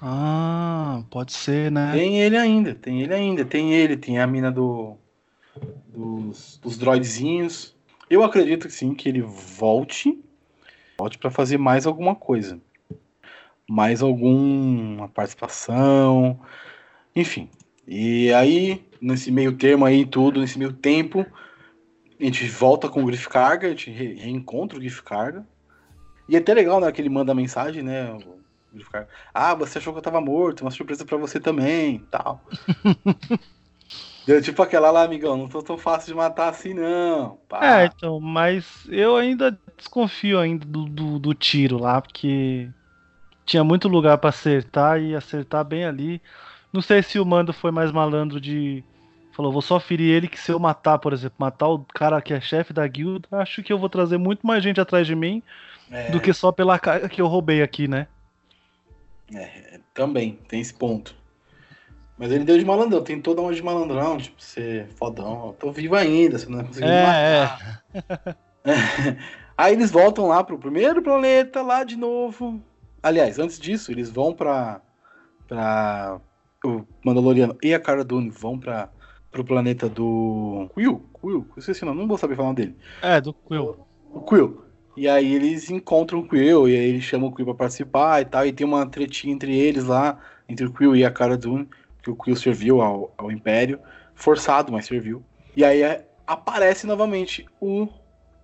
Ah, 0.04 1.04
pode 1.10 1.32
ser, 1.32 1.70
né? 1.70 1.92
Tem 1.92 2.20
ele 2.20 2.36
ainda, 2.36 2.74
tem 2.74 3.02
ele 3.02 3.14
ainda, 3.14 3.44
tem 3.44 3.72
ele, 3.72 3.96
tem 3.96 4.18
a 4.18 4.26
mina 4.26 4.50
do 4.50 4.96
dos, 5.86 6.58
dos 6.60 6.76
droidzinhos. 6.76 7.76
Eu 8.10 8.24
acredito 8.24 8.68
sim, 8.68 8.94
que 8.94 9.08
ele 9.08 9.22
volte, 9.22 10.20
volte 10.98 11.18
para 11.18 11.30
fazer 11.30 11.56
mais 11.56 11.86
alguma 11.86 12.16
coisa, 12.16 12.60
mais 13.70 14.02
alguma 14.02 15.08
participação, 15.08 16.40
enfim. 17.14 17.48
E 17.86 18.32
aí, 18.32 18.84
nesse 19.00 19.30
meio 19.30 19.56
termo 19.56 19.84
aí, 19.84 20.04
tudo, 20.04 20.40
nesse 20.40 20.58
meio 20.58 20.72
tempo, 20.72 21.24
a 22.20 22.24
gente 22.24 22.44
volta 22.48 22.88
com 22.88 23.04
o 23.04 23.06
Griff 23.06 23.28
Carga, 23.28 23.68
a 23.68 23.70
gente 23.70 23.88
re 23.88 24.14
reencontra 24.14 24.76
o 24.76 24.80
Griff 24.80 25.00
Carga. 25.04 25.46
E 26.28 26.34
é 26.34 26.40
até 26.40 26.52
legal, 26.54 26.80
né, 26.80 26.90
que 26.90 27.00
ele 27.00 27.08
manda 27.08 27.32
mensagem, 27.34 27.84
né, 27.84 28.18
Griff 28.72 28.90
Carga. 28.90 29.08
Ah, 29.32 29.54
você 29.54 29.78
achou 29.78 29.92
que 29.92 29.98
eu 29.98 30.02
tava 30.02 30.20
morto, 30.20 30.62
uma 30.62 30.70
surpresa 30.70 31.04
para 31.04 31.18
você 31.18 31.38
também, 31.38 32.06
tal. 32.10 32.44
Deu 34.26 34.40
tipo 34.40 34.62
aquela 34.62 34.90
lá, 34.90 35.02
amigão, 35.02 35.36
não 35.36 35.48
tô 35.48 35.62
tão 35.62 35.76
fácil 35.76 36.12
de 36.12 36.14
matar 36.14 36.48
assim, 36.48 36.72
não. 36.72 37.38
Pá. 37.48 37.80
É, 37.80 37.86
então, 37.86 38.20
mas 38.20 38.86
eu 38.88 39.16
ainda 39.16 39.58
desconfio 39.76 40.38
ainda 40.38 40.64
do, 40.64 40.84
do, 40.84 41.18
do 41.18 41.34
tiro 41.34 41.76
lá, 41.76 42.00
porque 42.00 42.70
tinha 43.44 43.64
muito 43.64 43.88
lugar 43.88 44.18
para 44.18 44.30
acertar 44.30 45.00
e 45.00 45.14
acertar 45.14 45.64
bem 45.64 45.84
ali. 45.84 46.22
Não 46.72 46.80
sei 46.80 47.02
se 47.02 47.18
o 47.18 47.26
mando 47.26 47.52
foi 47.52 47.70
mais 47.70 47.90
malandro 47.90 48.40
de. 48.40 48.84
Falou, 49.32 49.50
vou 49.50 49.62
só 49.62 49.80
ferir 49.80 50.10
ele 50.10 50.28
que 50.28 50.38
se 50.38 50.52
eu 50.52 50.58
matar, 50.58 50.98
por 50.98 51.12
exemplo, 51.12 51.36
matar 51.38 51.66
o 51.68 51.84
cara 51.94 52.20
que 52.20 52.34
é 52.34 52.40
chefe 52.40 52.72
da 52.72 52.86
guilda, 52.86 53.26
acho 53.32 53.62
que 53.62 53.72
eu 53.72 53.78
vou 53.78 53.88
trazer 53.88 54.18
muito 54.18 54.46
mais 54.46 54.62
gente 54.62 54.80
atrás 54.80 55.06
de 55.06 55.16
mim 55.16 55.42
é... 55.90 56.10
do 56.10 56.20
que 56.20 56.32
só 56.32 56.52
pela 56.52 56.78
carga 56.78 57.08
que 57.08 57.20
eu 57.20 57.26
roubei 57.26 57.62
aqui, 57.62 57.88
né? 57.88 58.06
É, 59.34 59.80
também, 59.94 60.38
tem 60.48 60.60
esse 60.60 60.74
ponto. 60.74 61.14
Mas 62.18 62.30
ele 62.30 62.44
deu 62.44 62.58
de 62.58 62.64
malandrão, 62.64 63.02
tentou 63.02 63.34
dar 63.34 63.42
uma 63.42 63.54
de 63.54 63.62
malandrão, 63.62 64.18
tipo, 64.18 64.40
ser 64.40 64.86
fodão. 64.88 65.46
Eu 65.48 65.52
tô 65.54 65.72
vivo 65.72 65.96
ainda, 65.96 66.38
você 66.38 66.46
não 66.46 66.58
vai 66.58 66.66
conseguir 66.66 66.86
é, 66.86 67.02
matar. 67.02 67.84
É. 68.64 69.16
Aí 69.56 69.72
eles 69.74 69.90
voltam 69.90 70.26
lá 70.28 70.42
pro 70.42 70.58
primeiro 70.58 71.02
planeta, 71.02 71.62
lá 71.62 71.84
de 71.84 71.96
novo. 71.96 72.62
Aliás, 73.02 73.38
antes 73.38 73.58
disso, 73.58 73.90
eles 73.90 74.10
vão 74.10 74.32
pra. 74.32 74.80
pra 75.48 76.20
o 76.64 76.86
Mandaloriano 77.04 77.56
e 77.60 77.74
a 77.74 77.80
Cara 77.80 78.04
Dune 78.04 78.30
vão 78.30 78.58
pra, 78.58 78.88
pro 79.30 79.44
planeta 79.44 79.88
do. 79.88 80.70
Quill? 80.74 81.04
Quill? 81.20 81.46
Eu 81.56 81.58
esqueci 81.58 81.82
o 81.82 81.86
nome, 81.86 82.00
não 82.00 82.08
vou 82.08 82.18
saber 82.18 82.36
falar 82.36 82.52
dele. 82.52 82.76
É, 83.02 83.20
do 83.20 83.32
Quill. 83.34 83.86
O 84.12 84.20
Quill. 84.20 84.62
E 84.96 85.08
aí 85.08 85.34
eles 85.34 85.70
encontram 85.70 86.20
o 86.20 86.28
Quill, 86.28 86.68
e 86.68 86.76
aí 86.76 86.88
eles 86.90 87.04
chamam 87.04 87.28
o 87.28 87.32
Quill 87.34 87.46
pra 87.46 87.54
participar 87.54 88.20
e 88.20 88.24
tal, 88.24 88.46
e 88.46 88.52
tem 88.52 88.66
uma 88.66 88.86
tretinha 88.86 89.32
entre 89.32 89.56
eles 89.56 89.84
lá, 89.84 90.18
entre 90.48 90.66
o 90.66 90.72
Quill 90.72 90.94
e 90.94 91.04
a 91.04 91.10
Cara 91.10 91.36
Dune 91.36 91.68
que 92.02 92.10
o 92.10 92.16
Quill 92.16 92.36
serviu 92.36 92.82
ao, 92.82 93.14
ao 93.16 93.30
Império, 93.30 93.78
forçado, 94.14 94.72
mas 94.72 94.86
serviu. 94.86 95.22
E 95.56 95.64
aí 95.64 95.82
é, 95.82 96.06
aparece 96.26 96.86
novamente 96.86 97.46
o, 97.60 97.88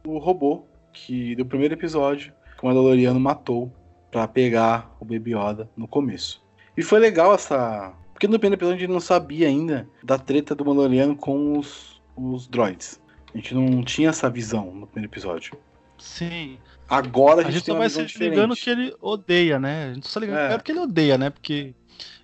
o 0.07 0.19
robô 0.19 0.65
que 0.93 1.35
do 1.35 1.45
primeiro 1.45 1.75
episódio 1.75 2.33
que 2.57 2.65
o 2.65 2.67
Mandaloriano 2.67 3.19
matou 3.19 3.73
para 4.11 4.27
pegar 4.27 4.97
o 5.01 5.05
Baby 5.05 5.35
Yoda 5.35 5.69
no 5.77 5.87
começo. 5.87 6.43
E 6.77 6.83
foi 6.83 6.99
legal 6.99 7.35
essa. 7.35 7.93
Porque 8.13 8.27
no 8.27 8.39
primeiro 8.39 8.59
episódio 8.59 8.77
a 8.77 8.81
gente 8.81 8.93
não 8.93 9.01
sabia 9.01 9.49
ainda 9.49 9.89
da 10.03 10.19
treta 10.19 10.55
do 10.55 10.65
Mandaloriano 10.65 11.17
com 11.17 11.59
os, 11.59 12.01
os 12.17 12.49
droids. 12.49 13.01
A 13.33 13.37
gente 13.37 13.55
não 13.55 13.83
tinha 13.83 14.09
essa 14.09 14.31
visão 14.31 14.73
no 14.73 14.87
primeiro 14.87 15.13
episódio. 15.13 15.57
Sim. 15.99 16.59
Agora 16.89 17.41
a 17.41 17.45
gente, 17.45 17.49
a 17.49 17.53
gente 17.53 17.65
tem 17.65 17.75
só 17.75 17.79
vai 17.79 17.91
se 17.91 18.19
ligando 18.19 18.57
que 18.57 18.71
ele 18.71 18.95
odeia, 19.01 19.59
né? 19.59 19.91
A 19.91 19.95
gente 19.95 20.09
só 20.09 20.19
ligando. 20.19 20.39
É. 20.39 20.55
é 20.55 20.57
porque 20.57 20.73
ele 20.73 20.81
odeia, 20.81 21.19
né? 21.19 21.31
Porque 21.31 21.75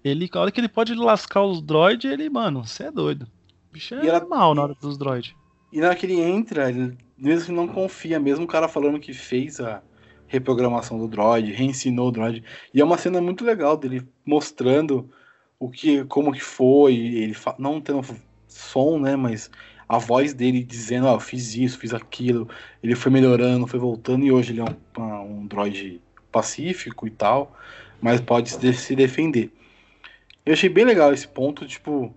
ele, 0.02 0.28
a 0.33 0.40
hora 0.40 0.50
que 0.50 0.61
ele 0.61 0.69
pode 0.69 0.95
lascar 0.95 1.43
os 1.43 1.61
droids, 1.61 2.11
ele, 2.11 2.28
mano, 2.31 2.64
você 2.64 2.85
é 2.85 2.90
doido. 2.90 3.26
O 3.69 3.73
bicho 3.73 3.95
é 3.95 4.07
ela... 4.07 4.25
mal 4.26 4.54
na 4.54 4.62
hora 4.62 4.75
dos 4.75 4.97
droids. 4.97 5.35
E 5.73 5.81
na 5.81 5.88
hora 5.88 5.97
que 5.97 6.07
ele 6.07 6.21
entra, 6.21 6.71
ele, 6.71 6.97
mesmo 7.16 7.47
que 7.47 7.52
não 7.52 7.69
confia, 7.69 8.19
mesmo 8.21 8.45
o 8.45 8.49
cara 8.49 8.69
falando 8.69 9.00
que 9.00 9.12
fez 9.12 9.61
a 9.61 9.83
reprogramação 10.26 10.99
do 10.99 11.09
droid, 11.09 11.52
reensinou 11.52 12.09
o 12.09 12.12
droid. 12.12 12.43
E 12.73 12.81
é 12.81 12.85
uma 12.85 12.99
cena 12.99 13.21
muito 13.21 13.45
legal 13.45 13.76
dele 13.76 14.07
mostrando 14.25 15.11
o 15.59 15.71
que, 15.71 16.04
como 16.04 16.33
que 16.33 16.40
foi, 16.40 16.95
ele 16.95 17.37
não 17.59 17.81
tendo 17.81 18.02
som, 18.47 18.99
né, 18.99 19.16
mas 19.16 19.50
a 19.88 19.98
voz 19.98 20.32
dele 20.34 20.62
dizendo, 20.62 21.06
ó, 21.06 21.12
oh, 21.12 21.16
eu 21.16 21.20
fiz 21.20 21.54
isso, 21.54 21.78
fiz 21.78 21.92
aquilo, 21.92 22.48
ele 22.82 22.94
foi 22.94 23.12
melhorando, 23.12 23.66
foi 23.66 23.78
voltando, 23.78 24.24
e 24.24 24.32
hoje 24.32 24.52
ele 24.52 24.60
é 24.60 24.64
um, 25.00 25.40
um 25.40 25.46
droid 25.46 26.00
pacífico 26.32 27.06
e 27.06 27.10
tal, 27.10 27.56
mas 28.00 28.20
pode 28.20 28.50
se 28.50 28.94
defender. 28.96 29.52
Eu 30.44 30.52
achei 30.52 30.68
bem 30.68 30.84
legal 30.84 31.12
esse 31.12 31.26
ponto, 31.26 31.66
tipo, 31.66 32.14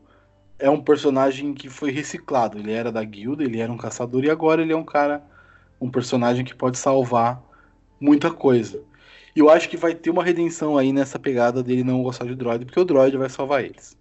é 0.60 0.70
um 0.70 0.82
personagem 0.82 1.54
que 1.54 1.70
foi 1.70 1.92
reciclado. 1.92 2.58
Ele 2.58 2.72
era 2.72 2.92
da 2.92 3.04
guilda, 3.04 3.44
ele 3.44 3.60
era 3.60 3.72
um 3.72 3.78
caçador 3.78 4.24
e 4.24 4.30
agora 4.30 4.62
ele 4.62 4.74
é 4.74 4.76
um 4.76 4.84
cara, 4.84 5.24
um 5.80 5.90
personagem 5.90 6.44
que 6.44 6.56
pode 6.56 6.78
salvar 6.78 7.42
muita 8.00 8.32
coisa. 8.32 8.84
E 9.36 9.40
eu 9.40 9.50
acho 9.50 9.70
que 9.70 9.78
vai 9.78 9.94
ter 9.94 10.10
uma 10.10 10.24
redenção 10.24 10.78
aí 10.78 10.92
nessa 10.92 11.20
pegada 11.20 11.62
dele 11.62 11.84
não 11.84 12.02
gostar 12.02 12.26
de 12.26 12.36
droid, 12.36 12.66
porque 12.66 12.80
o 12.80 12.86
droid 12.86 13.16
vai 13.18 13.30
salvar 13.30 13.64
eles. 13.64 13.96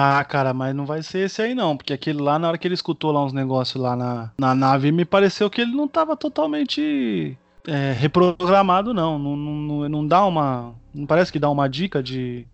Ah, 0.00 0.22
cara, 0.24 0.54
mas 0.54 0.74
não 0.74 0.86
vai 0.86 1.02
ser 1.02 1.26
esse 1.26 1.42
aí 1.42 1.54
não, 1.54 1.76
porque 1.76 1.92
aquele 1.92 2.20
lá, 2.20 2.38
na 2.38 2.48
hora 2.48 2.58
que 2.58 2.68
ele 2.68 2.74
escutou 2.74 3.10
lá 3.10 3.24
uns 3.24 3.32
negócios 3.32 3.82
lá 3.82 3.96
na, 3.96 4.30
na 4.38 4.54
nave, 4.54 4.92
me 4.92 5.04
pareceu 5.04 5.50
que 5.50 5.60
ele 5.60 5.72
não 5.72 5.88
tava 5.88 6.16
totalmente 6.16 7.36
é, 7.66 7.92
reprogramado, 7.92 8.94
não. 8.94 9.18
Não, 9.18 9.36
não. 9.36 9.88
não 9.88 10.06
dá 10.06 10.24
uma. 10.24 10.74
Não 10.94 11.04
parece 11.06 11.32
que 11.32 11.38
dá 11.38 11.50
uma 11.50 11.68
dica 11.68 12.00
de 12.02 12.46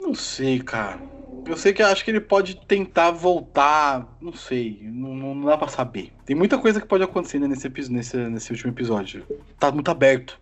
não 0.00 0.14
sei, 0.14 0.60
cara. 0.60 1.00
Eu 1.46 1.56
sei 1.56 1.72
que 1.72 1.82
acho 1.82 2.04
que 2.04 2.10
ele 2.10 2.20
pode 2.20 2.56
tentar 2.66 3.10
voltar. 3.10 4.06
Não 4.20 4.32
sei. 4.32 4.80
Não, 4.82 5.14
não 5.14 5.46
dá 5.46 5.56
pra 5.56 5.68
saber. 5.68 6.12
Tem 6.24 6.36
muita 6.36 6.58
coisa 6.58 6.80
que 6.80 6.86
pode 6.86 7.02
acontecer 7.02 7.38
né, 7.38 7.48
nesse, 7.48 7.68
nesse, 7.90 8.16
nesse 8.16 8.52
último 8.52 8.72
episódio. 8.72 9.24
Tá 9.58 9.70
muito 9.72 9.90
aberto. 9.90 10.40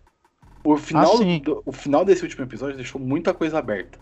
O 0.63 0.77
final, 0.77 1.15
ah, 1.15 1.39
do, 1.43 1.63
o 1.65 1.71
final 1.71 2.03
desse 2.03 2.23
último 2.23 2.43
episódio 2.43 2.75
deixou 2.75 2.99
muita 2.99 3.33
coisa 3.33 3.59
aberta. 3.59 3.99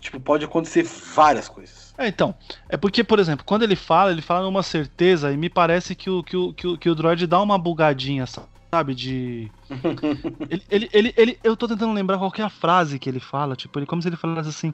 Tipo, 0.00 0.18
pode 0.18 0.44
acontecer 0.44 0.82
várias 0.82 1.48
coisas. 1.48 1.94
É, 1.98 2.08
então. 2.08 2.34
É 2.68 2.76
porque, 2.76 3.04
por 3.04 3.18
exemplo, 3.18 3.44
quando 3.44 3.62
ele 3.62 3.76
fala, 3.76 4.10
ele 4.10 4.22
fala 4.22 4.44
numa 4.44 4.62
certeza 4.62 5.30
e 5.32 5.36
me 5.36 5.50
parece 5.50 5.94
que 5.94 6.08
o, 6.08 6.22
que 6.22 6.36
o, 6.36 6.52
que 6.52 6.66
o, 6.66 6.78
que 6.78 6.88
o 6.88 6.94
droid 6.94 7.26
dá 7.26 7.40
uma 7.40 7.58
bugadinha, 7.58 8.24
sabe? 8.26 8.94
De. 8.94 9.50
ele, 10.48 10.62
ele, 10.70 10.90
ele, 10.92 11.14
ele, 11.16 11.38
eu 11.44 11.56
tô 11.56 11.68
tentando 11.68 11.92
lembrar 11.92 12.18
qual 12.18 12.32
é 12.38 12.42
a 12.42 12.48
frase 12.48 12.98
que 12.98 13.08
ele 13.08 13.20
fala. 13.20 13.54
Tipo, 13.54 13.78
ele, 13.78 13.86
como 13.86 14.00
se 14.00 14.08
ele 14.08 14.16
falasse 14.16 14.48
assim. 14.48 14.72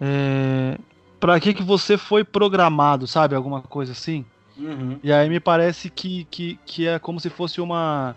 É, 0.00 0.78
pra 1.20 1.38
que, 1.38 1.52
que 1.54 1.62
você 1.62 1.98
foi 1.98 2.24
programado, 2.24 3.06
sabe? 3.06 3.34
Alguma 3.34 3.60
coisa 3.60 3.92
assim. 3.92 4.24
Uhum. 4.56 4.98
E 5.02 5.12
aí 5.12 5.28
me 5.28 5.40
parece 5.40 5.90
que, 5.90 6.24
que, 6.30 6.58
que 6.64 6.86
é 6.86 6.98
como 6.98 7.20
se 7.20 7.30
fosse 7.30 7.60
uma, 7.60 8.16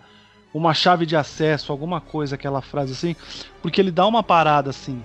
uma 0.53 0.73
chave 0.73 1.05
de 1.05 1.15
acesso, 1.15 1.71
alguma 1.71 1.99
coisa, 1.99 2.35
aquela 2.35 2.61
frase 2.61 2.93
assim. 2.93 3.15
Porque 3.61 3.81
ele 3.81 3.91
dá 3.91 4.07
uma 4.07 4.23
parada 4.23 4.69
assim, 4.69 5.03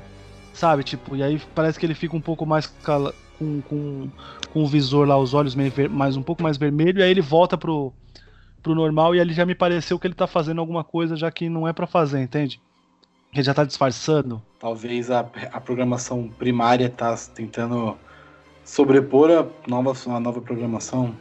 sabe? 0.60 0.84
Tipo, 0.84 1.16
e 1.16 1.22
aí 1.22 1.40
parece 1.54 1.78
que 1.78 1.86
ele 1.86 1.94
fica 1.94 2.14
um 2.14 2.20
pouco 2.20 2.44
mais 2.44 2.66
com, 2.66 3.62
com, 3.62 4.10
com 4.52 4.62
o 4.62 4.66
visor 4.66 5.08
lá, 5.08 5.16
os 5.16 5.32
olhos 5.32 5.54
meio 5.54 5.72
mais 5.90 6.18
um 6.18 6.22
pouco 6.22 6.42
mais 6.42 6.58
vermelho, 6.58 7.00
e 7.00 7.02
aí 7.02 7.10
ele 7.10 7.22
volta 7.22 7.56
pro, 7.56 7.92
pro 8.62 8.74
normal 8.74 9.14
e 9.14 9.20
ali 9.20 9.32
já 9.32 9.46
me 9.46 9.54
pareceu 9.54 9.98
que 9.98 10.06
ele 10.06 10.14
tá 10.14 10.26
fazendo 10.26 10.60
alguma 10.60 10.84
coisa 10.84 11.16
já 11.16 11.30
que 11.30 11.48
não 11.48 11.66
é 11.66 11.72
para 11.72 11.86
fazer, 11.86 12.20
entende? 12.20 12.60
Ele 13.32 13.42
já 13.42 13.54
tá 13.54 13.64
disfarçando. 13.64 14.42
Talvez 14.58 15.10
a, 15.10 15.20
a 15.50 15.60
programação 15.60 16.28
primária 16.28 16.90
tá 16.90 17.16
tentando 17.34 17.96
sobrepor 18.62 19.30
a 19.30 19.46
nova, 19.66 19.94
a 20.14 20.20
nova 20.20 20.42
programação. 20.42 21.16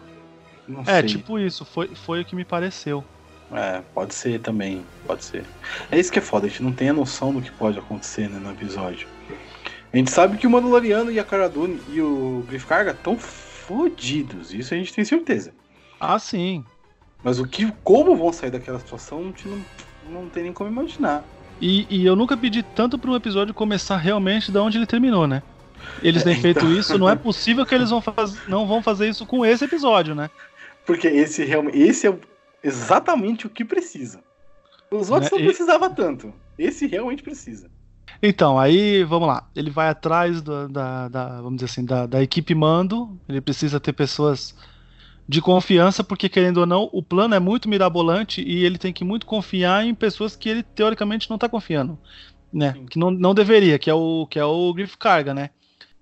Não 0.67 0.81
é, 0.81 0.99
sei. 0.99 1.03
tipo 1.03 1.39
isso, 1.39 1.63
foi, 1.63 1.87
foi 1.95 2.21
o 2.21 2.25
que 2.25 2.35
me 2.35 2.43
pareceu. 2.43 3.05
É, 3.53 3.81
pode 3.93 4.13
ser 4.13 4.41
também, 4.41 4.83
pode 5.07 5.23
ser. 5.23 5.45
É 5.89 5.97
isso 5.97 6.11
que 6.11 6.19
é 6.19 6.21
foda, 6.21 6.45
a 6.45 6.49
gente 6.49 6.61
não 6.61 6.73
tem 6.73 6.89
a 6.89 6.93
noção 6.93 7.33
do 7.33 7.41
que 7.41 7.51
pode 7.51 7.79
acontecer 7.79 8.29
né, 8.29 8.37
no 8.37 8.51
episódio. 8.51 9.07
A 9.91 9.97
gente 9.97 10.11
sabe 10.11 10.37
que 10.37 10.45
o 10.45 10.49
Mandaloriano 10.49 11.11
e 11.11 11.19
a 11.19 11.23
Cara 11.23 11.49
Dune 11.49 11.79
e 11.89 12.01
o 12.01 12.43
Griff 12.47 12.65
Carga 12.65 12.91
estão 12.91 13.17
fodidos, 13.17 14.53
isso 14.53 14.73
a 14.73 14.77
gente 14.77 14.93
tem 14.93 15.03
certeza. 15.03 15.51
Ah, 15.99 16.17
sim. 16.19 16.63
Mas 17.23 17.39
o 17.39 17.45
que, 17.45 17.71
como 17.83 18.15
vão 18.15 18.31
sair 18.31 18.51
daquela 18.51 18.79
situação, 18.79 19.19
a 19.19 19.23
gente 19.23 19.47
não, 19.47 19.61
não 20.09 20.29
tem 20.29 20.43
nem 20.43 20.53
como 20.53 20.69
imaginar. 20.69 21.23
E, 21.59 21.85
e 21.89 22.05
eu 22.05 22.15
nunca 22.15 22.37
pedi 22.37 22.63
tanto 22.63 22.97
para 22.97 23.11
um 23.11 23.15
episódio 23.15 23.53
começar 23.53 23.97
realmente 23.97 24.51
da 24.51 24.61
onde 24.61 24.77
ele 24.77 24.85
terminou, 24.85 25.27
né? 25.27 25.43
eles 26.01 26.23
têm 26.23 26.35
feito 26.35 26.65
isso, 26.71 26.97
não 26.97 27.09
é 27.09 27.15
possível 27.15 27.65
que 27.65 27.73
eles 27.73 27.89
vão 27.89 28.01
faz... 28.01 28.47
não 28.47 28.67
vão 28.67 28.81
fazer 28.81 29.09
isso 29.09 29.25
com 29.25 29.45
esse 29.45 29.65
episódio, 29.65 30.15
né? 30.15 30.29
Porque 30.85 31.07
esse 31.07 31.43
realmente. 31.43 31.77
Esse 31.77 32.07
é 32.07 32.17
exatamente 32.63 33.47
o 33.47 33.49
que 33.49 33.63
precisa. 33.63 34.21
Os 34.91 35.09
outros 35.09 35.31
né? 35.31 35.37
não 35.37 35.45
precisava 35.45 35.89
tanto. 35.89 36.33
Esse 36.57 36.87
realmente 36.87 37.21
precisa. 37.21 37.69
Então, 38.21 38.59
aí, 38.59 39.03
vamos 39.03 39.27
lá. 39.27 39.47
Ele 39.55 39.69
vai 39.69 39.89
atrás 39.89 40.41
do, 40.41 40.67
da, 40.67 41.07
da, 41.07 41.41
vamos 41.41 41.55
dizer 41.55 41.65
assim, 41.65 41.85
da, 41.85 42.05
da 42.05 42.21
equipe 42.21 42.53
mando. 42.53 43.17
Ele 43.27 43.39
precisa 43.39 43.79
ter 43.79 43.93
pessoas 43.93 44.55
de 45.27 45.41
confiança, 45.41 46.03
porque 46.03 46.27
querendo 46.27 46.57
ou 46.57 46.65
não, 46.65 46.89
o 46.91 47.03
plano 47.03 47.35
é 47.35 47.39
muito 47.39 47.69
mirabolante 47.69 48.41
e 48.41 48.65
ele 48.65 48.79
tem 48.79 48.91
que 48.91 49.03
muito 49.03 49.27
confiar 49.27 49.85
em 49.85 49.93
pessoas 49.93 50.35
que 50.35 50.49
ele 50.49 50.63
teoricamente 50.63 51.29
não 51.29 51.35
está 51.35 51.47
confiando, 51.47 51.99
né? 52.51 52.73
Sim. 52.73 52.85
Que 52.87 52.97
não, 52.97 53.11
não 53.11 53.35
deveria, 53.35 53.77
que 53.77 53.91
é 53.91 53.93
o 53.93 54.25
que 54.25 54.39
é 54.39 54.43
o 54.43 54.73
Griff 54.73 54.97
Carga, 54.97 55.31
né? 55.31 55.51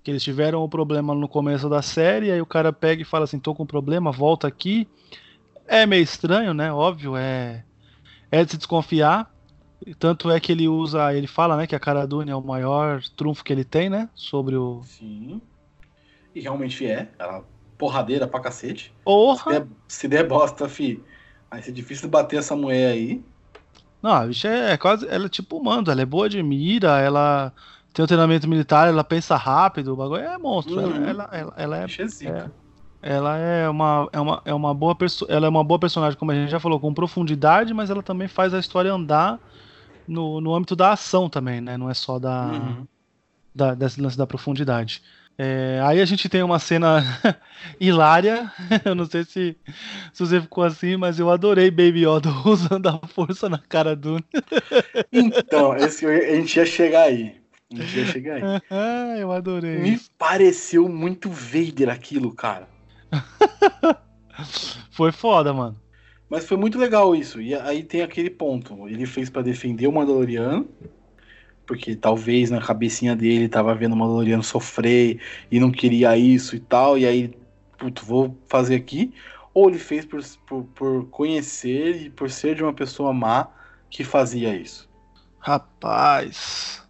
Que 0.02 0.12
eles 0.12 0.24
tiveram 0.24 0.62
o 0.62 0.66
um 0.66 0.70
problema 0.70 1.14
no 1.14 1.28
começo 1.28 1.68
da 1.68 1.82
série, 1.82 2.32
aí 2.32 2.40
o 2.42 2.46
cara 2.46 2.72
pega 2.72 3.02
e 3.02 3.06
fala 3.06 3.26
assim, 3.26 3.38
tô 3.38 3.54
com 3.54 3.66
problema, 3.66 4.14
volta 4.14 4.48
aqui. 4.48 4.88
É 5.68 5.86
meio 5.86 6.04
estranho, 6.04 6.54
né? 6.54 6.72
Óbvio, 6.72 7.18
é 7.18 7.66
é 8.32 8.44
de 8.44 8.52
se 8.52 8.58
desconfiar. 8.58 9.30
Tanto 10.00 10.30
é 10.32 10.40
que 10.40 10.52
ele 10.52 10.68
usa, 10.68 11.14
ele 11.14 11.28
fala, 11.28 11.56
né, 11.56 11.68
que 11.68 11.76
a 11.76 11.80
Cara 11.80 12.06
Dune 12.06 12.32
é 12.32 12.36
o 12.36 12.42
maior 12.42 13.02
trunfo 13.16 13.44
que 13.44 13.54
ele 13.54 13.64
tem, 13.64 13.90
né, 13.90 14.10
sobre 14.16 14.56
o 14.56 14.82
Sim. 14.84 15.42
E 16.34 16.42
realmente 16.42 16.86
é. 16.86 17.10
Ela 17.18 17.44
porradeira 17.78 18.28
pra 18.28 18.40
cacete. 18.40 18.94
Porra! 19.04 19.44
Se 19.44 19.60
der, 19.60 19.68
se 19.88 20.08
der 20.08 20.28
bosta, 20.28 20.68
fi, 20.68 21.02
vai 21.50 21.62
ser 21.62 21.72
difícil 21.72 22.10
bater 22.10 22.40
essa 22.40 22.56
mulher 22.56 22.92
aí. 22.92 23.24
Não, 24.02 24.12
a 24.12 24.26
bicha 24.26 24.48
é, 24.48 24.74
é 24.74 24.78
quase. 24.78 25.08
Ela 25.08 25.26
é 25.26 25.30
tipo 25.30 25.64
mando, 25.64 25.92
ela 25.92 26.02
é 26.02 26.06
boa 26.06 26.30
de 26.30 26.42
mira, 26.42 27.00
ela 27.00 27.54
tem 27.94 28.04
um 28.04 28.08
treinamento 28.08 28.48
militar, 28.48 28.88
ela 28.88 29.04
pensa 29.04 29.36
rápido, 29.36 29.94
o 29.94 29.96
bagulho 29.96 30.24
é 30.24 30.38
monstro. 30.38 30.76
Uhum. 30.76 31.08
Ela, 31.08 31.08
ela, 31.08 31.30
ela, 31.32 31.54
ela, 31.58 31.78
é. 31.78 31.86
é, 31.86 32.28
é 32.28 32.50
ela 33.02 33.38
é 33.38 33.70
uma, 33.70 34.10
é 34.12 34.20
uma, 34.20 34.42
é 34.46 34.54
uma 34.54 34.74
boa 34.74 34.98
ela 35.30 35.46
é 35.46 35.50
uma 35.50 35.64
boa 35.64 35.80
personagem, 35.80 36.18
como 36.18 36.32
a 36.32 36.36
gente 36.36 36.50
já 36.50 36.60
falou, 36.60 36.80
com 36.80 36.94
profundidade, 36.94 37.74
mas 37.74 37.90
ela 37.90 38.04
também 38.04 38.28
faz 38.28 38.54
a 38.54 38.60
história 38.60 38.92
andar 38.92 39.40
no, 40.08 40.40
no 40.42 40.56
âmbito 40.56 40.76
da 40.76 40.94
ação 40.94 41.30
também, 41.30 41.62
né? 41.62 41.78
Não 41.78 41.90
é 41.90 41.94
só 41.94 42.18
da, 42.18 42.46
uhum. 42.48 42.88
da 43.54 43.74
desse 43.74 44.00
lance 44.02 44.18
da 44.18 44.26
profundidade. 44.26 45.02
É, 45.40 45.80
aí 45.84 46.02
a 46.02 46.06
gente 46.06 46.28
tem 46.28 46.42
uma 46.42 46.58
cena 46.58 47.04
hilária. 47.80 48.52
Eu 48.84 48.96
não 48.96 49.06
sei 49.06 49.24
se, 49.24 49.56
se 50.12 50.26
você 50.26 50.42
ficou 50.42 50.64
assim, 50.64 50.98
mas 50.98 51.20
eu 51.20 51.30
adorei 51.30 51.70
Baby 51.70 52.08
Yoda 52.08 52.30
usando 52.44 52.88
a 52.88 53.00
força 53.08 53.48
na 53.48 53.60
cara 53.60 53.96
do. 53.96 54.24
então, 55.14 55.76
esse, 55.76 56.06
a 56.06 56.36
gente 56.36 56.56
ia 56.56 56.66
chegar 56.66 57.04
aí. 57.04 57.36
A 57.72 57.76
gente 57.76 57.98
ia 58.00 58.06
chegar 58.06 58.36
aí. 58.36 58.62
Ah, 58.72 59.16
eu 59.20 59.32
adorei. 59.32 59.78
Me 59.78 60.00
pareceu 60.18 60.90
muito 60.90 61.30
Vader 61.30 61.90
aquilo, 61.90 62.34
cara. 62.34 62.68
foi 64.90 65.12
foda, 65.12 65.54
mano. 65.54 65.78
Mas 66.30 66.46
foi 66.46 66.58
muito 66.58 66.78
legal 66.78 67.16
isso. 67.16 67.42
E 67.42 67.56
aí 67.56 67.84
tem 67.84 68.02
aquele 68.02 68.30
ponto. 68.30 68.88
Ele 68.88 69.06
fez 69.06 69.30
para 69.30 69.42
defender 69.42 69.88
o 69.88 69.92
Mandaloriano 69.92 70.68
porque 71.68 71.96
talvez 71.96 72.50
na 72.50 72.62
cabecinha 72.62 73.16
dele 73.16 73.50
tava 73.50 73.76
vendo 73.76 73.92
o 73.92 73.96
Mandaloriano 73.98 74.42
sofrer 74.42 75.20
e 75.52 75.60
não 75.60 75.70
queria 75.70 76.18
isso 76.18 76.56
e 76.56 76.60
tal, 76.60 76.98
e 76.98 77.06
aí, 77.06 77.32
puto, 77.78 78.06
vou 78.06 78.36
fazer 78.48 78.76
aqui. 78.76 79.14
Ou 79.54 79.70
ele 79.70 79.78
fez 79.78 80.06
por, 80.06 80.24
por, 80.48 80.64
por 80.74 81.06
conhecer 81.10 82.04
e 82.04 82.10
por 82.10 82.32
ser 82.32 82.56
de 82.56 82.64
uma 82.64 82.74
pessoa 82.74 83.12
má 83.12 83.48
que 83.90 84.04
fazia 84.04 84.56
isso. 84.56 84.90
Rapaz, 85.40 86.82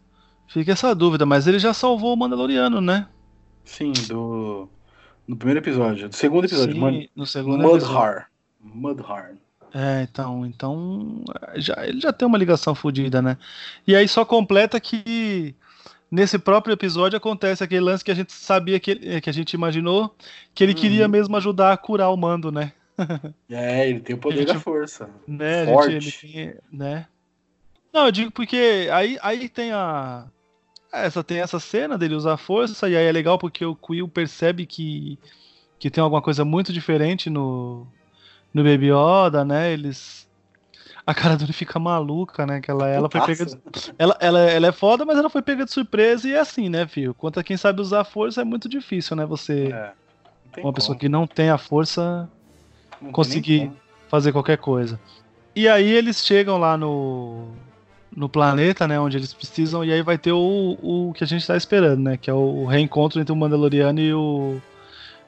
fica 0.48 0.74
essa 0.74 0.94
dúvida, 0.94 1.26
mas 1.26 1.48
ele 1.48 1.60
já 1.60 1.74
salvou 1.74 2.14
o 2.14 2.18
Mandaloriano, 2.18 2.80
né? 2.80 3.08
Sim, 3.66 3.94
do. 4.08 4.70
No 5.28 5.36
primeiro 5.36 5.60
episódio. 5.60 6.08
Do 6.08 6.16
segundo 6.16 6.46
episódio. 6.46 6.74
Sim, 6.76 7.10
no 7.16 7.26
segundo 7.26 7.62
Mudhar. 7.62 8.30
Mudhar. 8.74 9.34
É, 9.74 10.04
então, 10.04 10.46
então 10.46 11.24
já, 11.56 11.86
ele 11.86 12.00
já 12.00 12.14
tem 12.14 12.28
uma 12.28 12.38
ligação 12.38 12.74
fodida, 12.74 13.22
né? 13.22 13.38
E 13.86 13.96
aí 13.96 14.08
só 14.08 14.24
completa 14.24 14.80
que 14.80 15.56
nesse 16.10 16.40
próprio 16.40 16.74
episódio 16.74 17.18
acontece 17.18 17.64
aquele 17.64 17.82
lance 17.82 18.04
que 18.04 18.12
a 18.12 18.16
gente 18.16 18.32
sabia 18.32 18.80
que, 18.80 19.22
que 19.22 19.30
a 19.30 19.34
gente 19.34 19.54
imaginou 19.54 20.16
que 20.54 20.64
ele 20.64 20.74
uhum. 20.74 20.80
queria 20.80 21.08
mesmo 21.08 21.36
ajudar 21.38 21.74
a 21.74 21.78
curar 21.78 22.10
o 22.10 22.18
mando, 22.18 22.52
né? 22.52 22.72
é, 23.50 23.90
ele 23.90 24.00
tem 24.00 24.16
o 24.16 24.20
poder 24.20 24.40
gente, 24.40 24.54
da 24.54 24.60
força. 24.60 25.10
Né, 25.28 25.66
Forte. 25.66 26.00
Gente, 26.00 26.34
tem, 26.34 26.56
né? 26.72 27.06
Não, 27.94 28.06
eu 28.06 28.12
digo 28.12 28.32
porque 28.32 28.88
aí, 28.92 29.18
aí 29.22 29.50
tem 29.50 29.72
a 29.72 30.26
essa 30.92 31.24
tem 31.24 31.40
essa 31.40 31.60
cena 31.60 31.98
dele 31.98 32.16
usar 32.16 32.34
a 32.34 32.38
força 32.38 32.90
e 32.90 32.96
aí 32.96 33.06
é 33.06 33.12
legal 33.12 33.38
porque 33.38 33.66
o 33.66 33.76
Quill 33.76 34.08
percebe 34.08 34.66
que 34.66 35.20
que 35.78 35.92
tem 35.92 36.02
alguma 36.02 36.22
coisa 36.22 36.44
muito 36.44 36.74
diferente 36.74 37.30
no 37.30 37.86
no 38.54 38.64
Baby 38.64 38.92
Yoda, 38.92 39.44
né? 39.44 39.72
Eles. 39.72 40.28
A 41.06 41.14
cara 41.14 41.38
dele 41.38 41.54
fica 41.54 41.80
maluca, 41.80 42.46
né? 42.46 42.60
Que 42.60 42.70
ela, 42.70 42.88
ela 42.88 43.10
foi 43.10 43.22
pega 43.22 43.46
de... 43.46 43.58
ela, 43.98 44.18
ela, 44.20 44.40
ela 44.42 44.68
é 44.68 44.72
foda, 44.74 45.06
mas 45.06 45.18
ela 45.18 45.30
foi 45.30 45.42
pega 45.42 45.64
de 45.64 45.72
surpresa 45.72 46.28
e 46.28 46.34
é 46.34 46.40
assim, 46.40 46.68
né, 46.68 46.86
filho? 46.86 47.14
Quanto 47.14 47.40
a 47.40 47.44
quem 47.44 47.56
sabe 47.56 47.80
usar 47.82 48.02
a 48.02 48.06
força 48.06 48.42
é 48.42 48.44
muito 48.44 48.68
difícil, 48.68 49.16
né? 49.16 49.26
Você. 49.26 49.72
É, 49.72 49.94
uma 50.58 50.64
como. 50.64 50.74
pessoa 50.74 50.98
que 50.98 51.08
não 51.08 51.26
tem 51.26 51.50
a 51.50 51.58
força 51.58 52.30
não 53.02 53.12
conseguir 53.12 53.72
fazer 54.10 54.32
qualquer 54.32 54.58
coisa. 54.58 55.00
E 55.56 55.68
aí 55.68 55.90
eles 55.90 56.24
chegam 56.26 56.58
lá 56.58 56.78
no, 56.78 57.48
no 58.16 58.30
planeta, 58.30 58.88
né, 58.88 59.00
onde 59.00 59.18
eles 59.18 59.34
precisam, 59.34 59.84
e 59.84 59.92
aí 59.92 60.02
vai 60.02 60.18
ter 60.18 60.32
o, 60.32 60.78
o 60.82 61.14
que 61.14 61.24
a 61.24 61.28
gente 61.28 61.46
tá 61.46 61.58
esperando, 61.58 62.02
né, 62.02 62.18
que 62.18 62.30
é 62.30 62.34
o 62.34 62.66
reencontro 62.66 63.20
entre 63.20 63.34
o 63.34 63.36
Mandaloriano 63.36 64.00
e 64.00 64.14
o, 64.14 64.62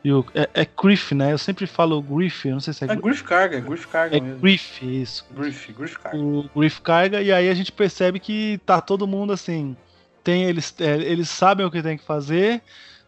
e 0.03 0.13
o, 0.13 0.25
é, 0.33 0.49
é 0.53 0.67
Griff, 0.81 1.13
né? 1.13 1.33
Eu 1.33 1.38
sempre 1.38 1.67
falo 1.67 2.01
Griff, 2.01 2.47
eu 2.47 2.53
não 2.53 2.59
sei 2.62 2.73
se 2.73 2.85
é. 2.85 2.91
É 2.91 2.95
Griff 2.95 3.23
Carga, 3.23 3.59
Griff 3.59 3.88
Carga 3.88 4.17
é 4.17 4.21
mesmo. 4.21 4.39
Griff, 4.39 5.01
isso. 5.01 5.25
Griff, 5.31 5.73
Griff 5.73 5.99
Carga. 5.99 6.17
O 6.17 6.49
Griff 6.55 6.81
Carga, 6.81 7.21
e 7.21 7.31
aí 7.31 7.49
a 7.49 7.53
gente 7.53 7.71
percebe 7.71 8.19
que 8.19 8.59
tá 8.65 8.79
todo 8.79 9.07
mundo 9.07 9.33
assim. 9.33 9.75
Tem, 10.23 10.43
eles, 10.43 10.73
é, 10.79 10.95
eles 10.97 11.29
sabem 11.29 11.65
o 11.65 11.71
que 11.71 11.81
tem 11.81 11.97
que 11.97 12.03
fazer, 12.03 12.62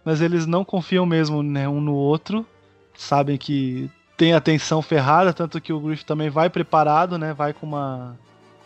mas 0.04 0.22
eles 0.22 0.46
não 0.46 0.66
confiam 0.66 1.06
mesmo 1.06 1.42
né, 1.42 1.68
um 1.68 1.80
no 1.80 1.94
outro. 1.94 2.46
Sabem 2.94 3.38
que 3.38 3.90
tem 4.18 4.34
atenção 4.34 4.82
ferrada, 4.82 5.34
tanto 5.34 5.62
que 5.62 5.72
o 5.72 5.80
Griff 5.80 6.06
também 6.06 6.30
vai 6.30 6.50
preparado, 6.50 7.18
né? 7.18 7.34
Vai 7.34 7.54
com 7.54 7.66
uma. 7.66 8.18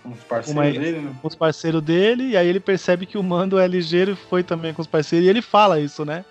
Com 0.04 0.10
os 0.12 0.24
parceiros 0.24 0.74
dele, 0.74 1.00
né? 1.00 1.16
Com 1.22 1.28
os 1.28 1.36
parceiros 1.36 1.82
dele, 1.82 2.24
e 2.30 2.38
aí 2.38 2.48
ele 2.48 2.60
percebe 2.60 3.06
que 3.06 3.18
o 3.18 3.24
mando 3.24 3.60
é 3.60 3.68
ligeiro 3.68 4.12
e 4.12 4.16
foi 4.16 4.44
também 4.44 4.74
com 4.74 4.82
os 4.82 4.88
parceiros, 4.88 5.28
e 5.28 5.30
ele 5.30 5.42
fala 5.42 5.80
isso, 5.80 6.04
né? 6.04 6.26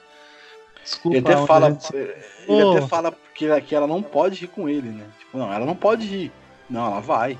Desculpa. 0.84 1.16
Ele 1.16 1.26
até 1.26 1.46
fala, 1.46 1.78
ele 2.46 2.62
até 2.62 2.86
fala 2.86 3.16
que, 3.34 3.60
que 3.62 3.74
ela 3.74 3.86
não 3.86 4.02
pode 4.02 4.44
ir 4.44 4.48
com 4.48 4.68
ele, 4.68 4.90
né? 4.90 5.04
Tipo, 5.18 5.38
não, 5.38 5.52
ela 5.52 5.64
não 5.64 5.74
pode 5.74 6.04
ir. 6.04 6.32
Não, 6.68 6.86
ela 6.86 7.00
vai. 7.00 7.38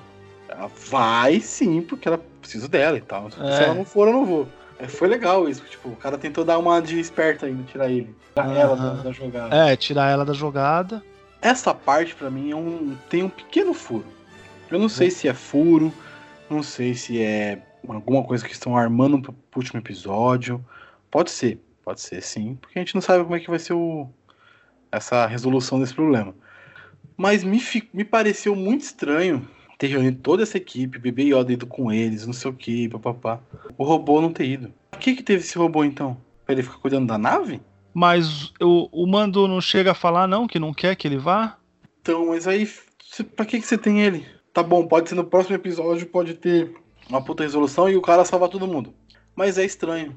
Ela 0.48 0.70
vai 0.90 1.40
sim, 1.40 1.82
porque 1.82 2.08
ela 2.08 2.18
precisa 2.40 2.66
dela 2.68 2.96
e 2.96 3.02
tal. 3.02 3.28
É. 3.28 3.30
Se 3.30 3.64
ela 3.64 3.74
não 3.74 3.84
for, 3.84 4.08
eu 4.08 4.14
não 4.14 4.24
vou. 4.24 4.48
É, 4.78 4.88
foi 4.88 5.08
legal 5.08 5.48
isso, 5.48 5.62
tipo, 5.64 5.90
o 5.90 5.96
cara 5.96 6.18
tentou 6.18 6.44
dar 6.44 6.58
uma 6.58 6.80
de 6.80 6.98
esperta 6.98 7.46
ainda, 7.46 7.62
tirar 7.64 7.90
ele. 7.90 8.14
Tirar 8.34 8.56
ela 8.56 8.76
da, 8.76 9.02
da, 9.02 9.12
jogada. 9.12 9.56
É, 9.56 9.76
tirar 9.76 10.10
ela 10.10 10.24
da 10.24 10.32
jogada. 10.32 11.02
Essa 11.40 11.72
parte, 11.72 12.14
para 12.14 12.30
mim, 12.30 12.50
é 12.50 12.56
um, 12.56 12.96
tem 13.08 13.22
um 13.22 13.28
pequeno 13.28 13.72
furo. 13.72 14.06
Eu 14.70 14.78
não 14.78 14.88
sei 14.88 15.08
uhum. 15.08 15.14
se 15.14 15.28
é 15.28 15.34
furo, 15.34 15.92
não 16.50 16.62
sei 16.62 16.94
se 16.94 17.22
é 17.22 17.62
alguma 17.86 18.24
coisa 18.24 18.44
que 18.44 18.52
estão 18.52 18.76
armando 18.76 19.20
pro 19.20 19.34
último 19.56 19.78
episódio. 19.78 20.64
Pode 21.10 21.30
ser. 21.30 21.60
Pode 21.84 22.00
ser, 22.00 22.22
sim, 22.22 22.56
porque 22.60 22.78
a 22.78 22.82
gente 22.82 22.94
não 22.94 23.02
sabe 23.02 23.24
como 23.24 23.36
é 23.36 23.40
que 23.40 23.50
vai 23.50 23.58
ser 23.58 23.74
o, 23.74 24.08
essa 24.90 25.26
resolução 25.26 25.78
desse 25.78 25.94
problema. 25.94 26.34
Mas 27.16 27.44
me, 27.44 27.60
me 27.92 28.04
pareceu 28.04 28.56
muito 28.56 28.82
estranho 28.82 29.46
ter 29.78 29.88
reunido 29.88 30.20
toda 30.20 30.42
essa 30.42 30.56
equipe, 30.56 30.98
bebê 30.98 31.24
Yoda 31.24 31.52
ido 31.52 31.66
com 31.66 31.92
eles, 31.92 32.26
não 32.26 32.32
sei 32.32 32.50
o 32.50 32.54
que, 32.54 32.88
papapá. 32.88 33.40
O 33.76 33.84
robô 33.84 34.20
não 34.20 34.32
ter 34.32 34.46
ido. 34.46 34.72
Por 34.90 34.98
que 34.98 35.14
que 35.14 35.22
teve 35.22 35.42
esse 35.42 35.58
robô 35.58 35.84
então? 35.84 36.16
Pra 36.44 36.54
ele 36.54 36.62
ficar 36.62 36.78
cuidando 36.78 37.06
da 37.06 37.18
nave? 37.18 37.60
Mas 37.92 38.52
o, 38.60 38.88
o 38.90 39.06
Mando 39.06 39.46
não 39.46 39.60
chega 39.60 39.92
a 39.92 39.94
falar 39.94 40.26
não, 40.26 40.46
que 40.46 40.58
não 40.58 40.72
quer 40.72 40.96
que 40.96 41.06
ele 41.06 41.18
vá? 41.18 41.58
Então, 42.00 42.28
mas 42.28 42.48
aí, 42.48 42.68
pra 43.36 43.44
que 43.44 43.60
que 43.60 43.66
você 43.66 43.78
tem 43.78 44.00
ele? 44.00 44.26
Tá 44.52 44.62
bom, 44.62 44.86
pode 44.86 45.08
ser 45.08 45.14
no 45.14 45.24
próximo 45.24 45.56
episódio, 45.56 46.06
pode 46.06 46.34
ter 46.34 46.74
uma 47.08 47.22
puta 47.22 47.42
resolução 47.42 47.88
e 47.88 47.96
o 47.96 48.02
cara 48.02 48.24
salvar 48.24 48.48
todo 48.48 48.66
mundo. 48.66 48.94
Mas 49.36 49.58
é 49.58 49.64
estranho. 49.64 50.16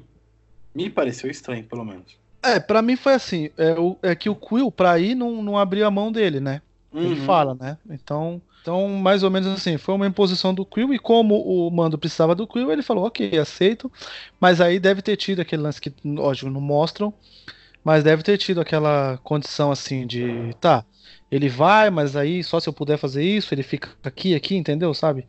Me 0.78 0.88
pareceu 0.88 1.28
estranho, 1.28 1.64
pelo 1.64 1.84
menos. 1.84 2.16
É, 2.40 2.60
para 2.60 2.80
mim 2.80 2.94
foi 2.94 3.14
assim, 3.14 3.50
é, 3.58 3.72
o, 3.72 3.96
é, 4.00 4.14
que 4.14 4.30
o 4.30 4.34
Quill, 4.36 4.70
pra 4.70 4.96
ir, 4.98 5.16
não, 5.16 5.42
não 5.42 5.58
abriu 5.58 5.84
a 5.84 5.90
mão 5.90 6.12
dele, 6.12 6.38
né? 6.38 6.62
Uhum. 6.92 7.02
Ele 7.02 7.16
fala, 7.22 7.56
né? 7.58 7.76
Então, 7.90 8.40
então, 8.62 8.88
mais 8.88 9.24
ou 9.24 9.30
menos 9.30 9.48
assim, 9.48 9.76
foi 9.76 9.96
uma 9.96 10.06
imposição 10.06 10.54
do 10.54 10.64
Quill, 10.64 10.94
e 10.94 10.98
como 11.00 11.40
o 11.40 11.68
Mando 11.68 11.98
precisava 11.98 12.32
do 12.32 12.46
Quill, 12.46 12.70
ele 12.70 12.82
falou, 12.82 13.06
ok, 13.06 13.36
aceito, 13.38 13.90
mas 14.38 14.60
aí 14.60 14.78
deve 14.78 15.02
ter 15.02 15.16
tido 15.16 15.40
aquele 15.40 15.62
lance 15.62 15.80
que, 15.80 15.92
lógico, 16.04 16.48
não 16.48 16.60
mostram, 16.60 17.12
mas 17.82 18.04
deve 18.04 18.22
ter 18.22 18.38
tido 18.38 18.60
aquela 18.60 19.18
condição 19.24 19.72
assim 19.72 20.06
de, 20.06 20.54
tá, 20.60 20.84
ele 21.28 21.48
vai, 21.48 21.90
mas 21.90 22.14
aí 22.14 22.44
só 22.44 22.60
se 22.60 22.68
eu 22.68 22.72
puder 22.72 22.98
fazer 22.98 23.24
isso, 23.24 23.52
ele 23.52 23.64
fica 23.64 23.90
aqui, 24.04 24.34
aqui, 24.34 24.54
entendeu? 24.54 24.94
Sabe? 24.94 25.26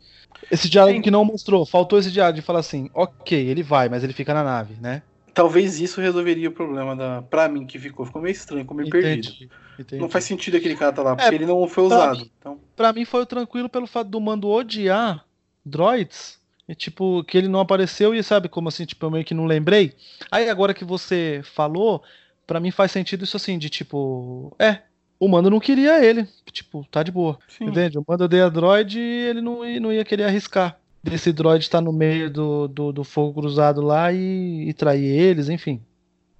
Esse 0.48 0.68
diálogo 0.68 0.96
Sim. 0.96 1.02
que 1.02 1.10
não 1.10 1.24
mostrou, 1.24 1.66
faltou 1.66 1.98
esse 1.98 2.12
diálogo 2.12 2.36
de 2.36 2.42
falar 2.42 2.60
assim, 2.60 2.88
ok, 2.94 3.36
ele 3.36 3.64
vai, 3.64 3.88
mas 3.88 4.04
ele 4.04 4.12
fica 4.12 4.32
na 4.32 4.44
nave, 4.44 4.76
né? 4.80 5.02
Talvez 5.34 5.80
isso 5.80 6.00
resolveria 6.00 6.48
o 6.48 6.52
problema 6.52 6.94
da. 6.96 7.22
Pra 7.22 7.48
mim, 7.48 7.66
que 7.66 7.78
ficou. 7.78 8.04
Ficou 8.06 8.20
meio 8.22 8.32
estranho, 8.32 8.62
ficou 8.62 8.76
meio 8.76 8.88
Entendi, 8.88 9.28
perdido. 9.30 9.52
entendi. 9.78 10.00
Não 10.02 10.08
faz 10.08 10.24
sentido 10.24 10.56
aquele 10.56 10.76
cara 10.76 10.92
tá 10.92 11.02
lá, 11.02 11.12
É, 11.12 11.16
porque 11.16 11.34
ele 11.34 11.46
não 11.46 11.66
foi 11.68 11.84
usado. 11.84 12.18
mim- 12.18 12.30
Então, 12.38 12.58
Pra 12.76 12.92
mim 12.92 13.04
foi 13.04 13.24
tranquilo 13.26 13.68
pelo 13.68 13.86
fato 13.86 14.08
do 14.08 14.20
mando 14.20 14.48
odiar 14.48 15.24
droids. 15.64 16.38
E, 16.68 16.74
tipo, 16.74 17.24
que 17.24 17.36
ele 17.36 17.48
não 17.48 17.58
apareceu 17.60 18.14
e 18.14 18.22
sabe 18.22 18.48
como 18.48 18.68
assim, 18.68 18.84
tipo, 18.84 19.04
eu 19.04 19.10
meio 19.10 19.24
que 19.24 19.34
não 19.34 19.44
lembrei. 19.44 19.92
Aí 20.30 20.48
agora 20.48 20.72
que 20.72 20.84
você 20.84 21.40
falou, 21.42 22.02
pra 22.46 22.60
mim 22.60 22.70
faz 22.70 22.92
sentido 22.92 23.24
isso 23.24 23.36
assim, 23.36 23.58
de 23.58 23.68
tipo, 23.68 24.54
é, 24.56 24.78
o 25.18 25.26
mando 25.28 25.50
não 25.50 25.58
queria 25.58 26.04
ele. 26.04 26.28
Tipo, 26.52 26.86
tá 26.90 27.02
de 27.02 27.10
boa. 27.10 27.38
sim. 27.48 27.64
Entende? 27.64 27.98
O 27.98 28.04
mando 28.06 28.24
odeia 28.24 28.48
droid 28.48 28.98
e 28.98 29.02
ele 29.02 29.40
não, 29.40 29.64
não 29.80 29.92
ia 29.92 30.04
querer 30.04 30.24
arriscar. 30.24 30.78
Desse 31.02 31.32
droid 31.32 31.64
estar 31.64 31.80
no 31.80 31.92
meio 31.92 32.30
do, 32.30 32.68
do, 32.68 32.92
do 32.92 33.04
fogo 33.04 33.40
cruzado 33.40 33.80
lá 33.80 34.12
e, 34.12 34.68
e 34.68 34.74
trair 34.74 35.04
eles, 35.04 35.48
enfim. 35.48 35.82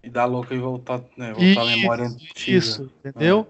E 0.03 0.11
dar 0.11 0.27
louca 0.27 0.55
e 0.55 0.59
voltar, 0.59 1.03
né, 1.16 1.33
voltar 1.33 1.62
à 1.62 1.77
memória 1.77 2.05
antiga. 2.05 2.59
Isso, 2.59 2.90
entendeu? 3.05 3.46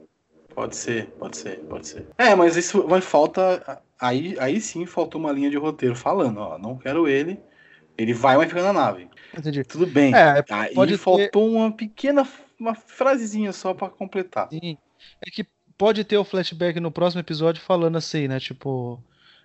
Pode 0.54 0.76
ser, 0.76 1.06
pode 1.18 1.36
ser, 1.36 1.58
pode 1.60 1.86
ser. 1.88 2.06
É, 2.18 2.34
mas 2.34 2.56
isso 2.56 2.86
vai 2.86 3.00
falta. 3.00 3.80
Aí, 4.00 4.36
aí 4.38 4.60
sim 4.60 4.86
faltou 4.86 5.20
uma 5.20 5.32
linha 5.32 5.50
de 5.50 5.56
roteiro 5.56 5.94
falando, 5.94 6.38
ó, 6.38 6.58
não 6.58 6.76
quero 6.76 7.08
ele. 7.08 7.38
Ele 7.98 8.14
vai, 8.14 8.36
mas 8.36 8.48
fica 8.48 8.62
na 8.62 8.72
nave. 8.72 9.08
Entendi. 9.36 9.62
Tudo 9.62 9.86
bem. 9.86 10.14
É, 10.14 10.44
aí 10.50 10.74
pode 10.74 10.92
ter- 10.92 10.98
faltou 10.98 11.50
uma 11.50 11.70
pequena 11.70 12.26
uma 12.58 12.74
frasezinha 12.74 13.52
só 13.52 13.72
pra 13.74 13.88
completar. 13.88 14.48
Sim. 14.50 14.76
É 15.26 15.30
que 15.30 15.46
pode 15.78 16.04
ter 16.04 16.18
o 16.18 16.24
flashback 16.24 16.78
no 16.78 16.90
próximo 16.90 17.20
episódio 17.20 17.62
falando 17.62 17.96
assim, 17.96 18.28
né? 18.28 18.38
Tipo, 18.38 19.02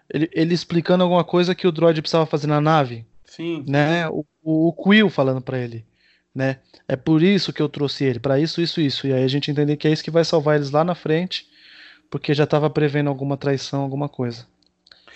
ele, 0.09 0.29
ele 0.33 0.53
explicando 0.53 1.03
alguma 1.03 1.23
coisa 1.23 1.55
que 1.55 1.67
o 1.67 1.71
droid 1.71 2.01
precisava 2.01 2.25
fazer 2.25 2.47
na 2.47 2.61
nave, 2.61 3.05
Sim. 3.25 3.63
né? 3.67 4.07
O, 4.09 4.25
o, 4.43 4.67
o 4.69 4.73
Quill 4.73 5.09
falando 5.09 5.41
pra 5.41 5.57
ele, 5.59 5.85
né? 6.33 6.59
É 6.87 6.95
por 6.95 7.21
isso 7.23 7.51
que 7.53 7.61
eu 7.61 7.69
trouxe 7.69 8.03
ele, 8.05 8.19
pra 8.19 8.39
isso, 8.39 8.61
isso, 8.61 8.79
isso. 8.81 9.07
E 9.07 9.13
aí 9.13 9.23
a 9.23 9.27
gente 9.27 9.49
entender 9.49 9.77
que 9.77 9.87
é 9.87 9.91
isso 9.91 10.03
que 10.03 10.11
vai 10.11 10.23
salvar 10.23 10.55
eles 10.55 10.71
lá 10.71 10.83
na 10.83 10.95
frente, 10.95 11.47
porque 12.09 12.33
já 12.33 12.45
tava 12.45 12.69
prevendo 12.69 13.09
alguma 13.09 13.35
traição, 13.37 13.81
alguma 13.81 14.07
coisa. 14.07 14.45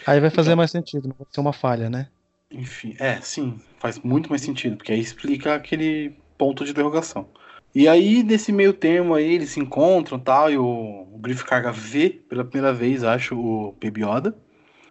Aí 0.06 0.20
vai 0.20 0.30
fazer 0.30 0.50
Então. 0.50 0.58
mais 0.58 0.72
sentido, 0.72 1.08
não 1.08 1.16
vai 1.18 1.28
ser 1.32 1.42
uma 1.42 1.54
falha, 1.54 1.90
né? 1.90 2.08
Enfim, 2.52 2.96
é, 3.00 3.20
sim, 3.22 3.60
faz 3.80 4.00
muito 4.00 4.30
mais 4.30 4.42
sentido, 4.42 4.76
porque 4.78 4.92
aí 4.92 5.00
explica 5.00 5.54
aquele 5.54 6.16
ponto 6.38 6.66
de 6.66 6.72
interrogação. 6.72 7.28
E 7.76 7.88
aí, 7.88 8.24
nesse 8.24 8.52
meio 8.52 8.74
termo 8.74 9.14
aí, 9.14 9.36
eles 9.36 9.52
se 9.52 9.60
encontram 9.60 10.18
e 10.18 10.22
tal, 10.22 10.52
e 10.52 10.58
o, 10.58 10.66
o 10.66 11.20
Griff 11.20 11.44
Carga 11.46 11.72
vê 11.72 12.10
pela 12.10 12.44
primeira 12.44 12.74
vez, 12.74 13.04
acho, 13.04 13.38
o 13.40 13.74
Baby 13.74 14.02
Yoda. 14.04 14.36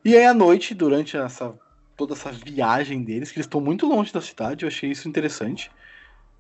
E 0.05 0.17
aí, 0.17 0.25
à 0.25 0.35
noite, 0.35 0.75
durante 0.75 1.17
essa, 1.17 1.55
toda 1.97 2.15
essa 2.15 2.31
viagem 2.31 3.03
deles, 3.03 3.31
que 3.31 3.39
eles 3.39 3.47
estão 3.47 3.61
muito 3.61 3.87
longe 3.87 4.13
da 4.13 4.21
cidade, 4.21 4.65
eu 4.65 4.69
achei 4.69 4.91
isso 4.91 5.09
interessante. 5.09 5.71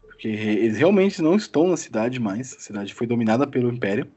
Porque 0.02 0.28
eles 0.28 0.78
realmente 0.78 1.22
não 1.22 1.36
estão 1.36 1.68
na 1.68 1.76
cidade 1.76 2.18
mais, 2.18 2.54
a 2.54 2.60
cidade 2.60 2.94
foi 2.94 3.06
dominada 3.06 3.46
pelo 3.46 3.70
Império. 3.70 4.10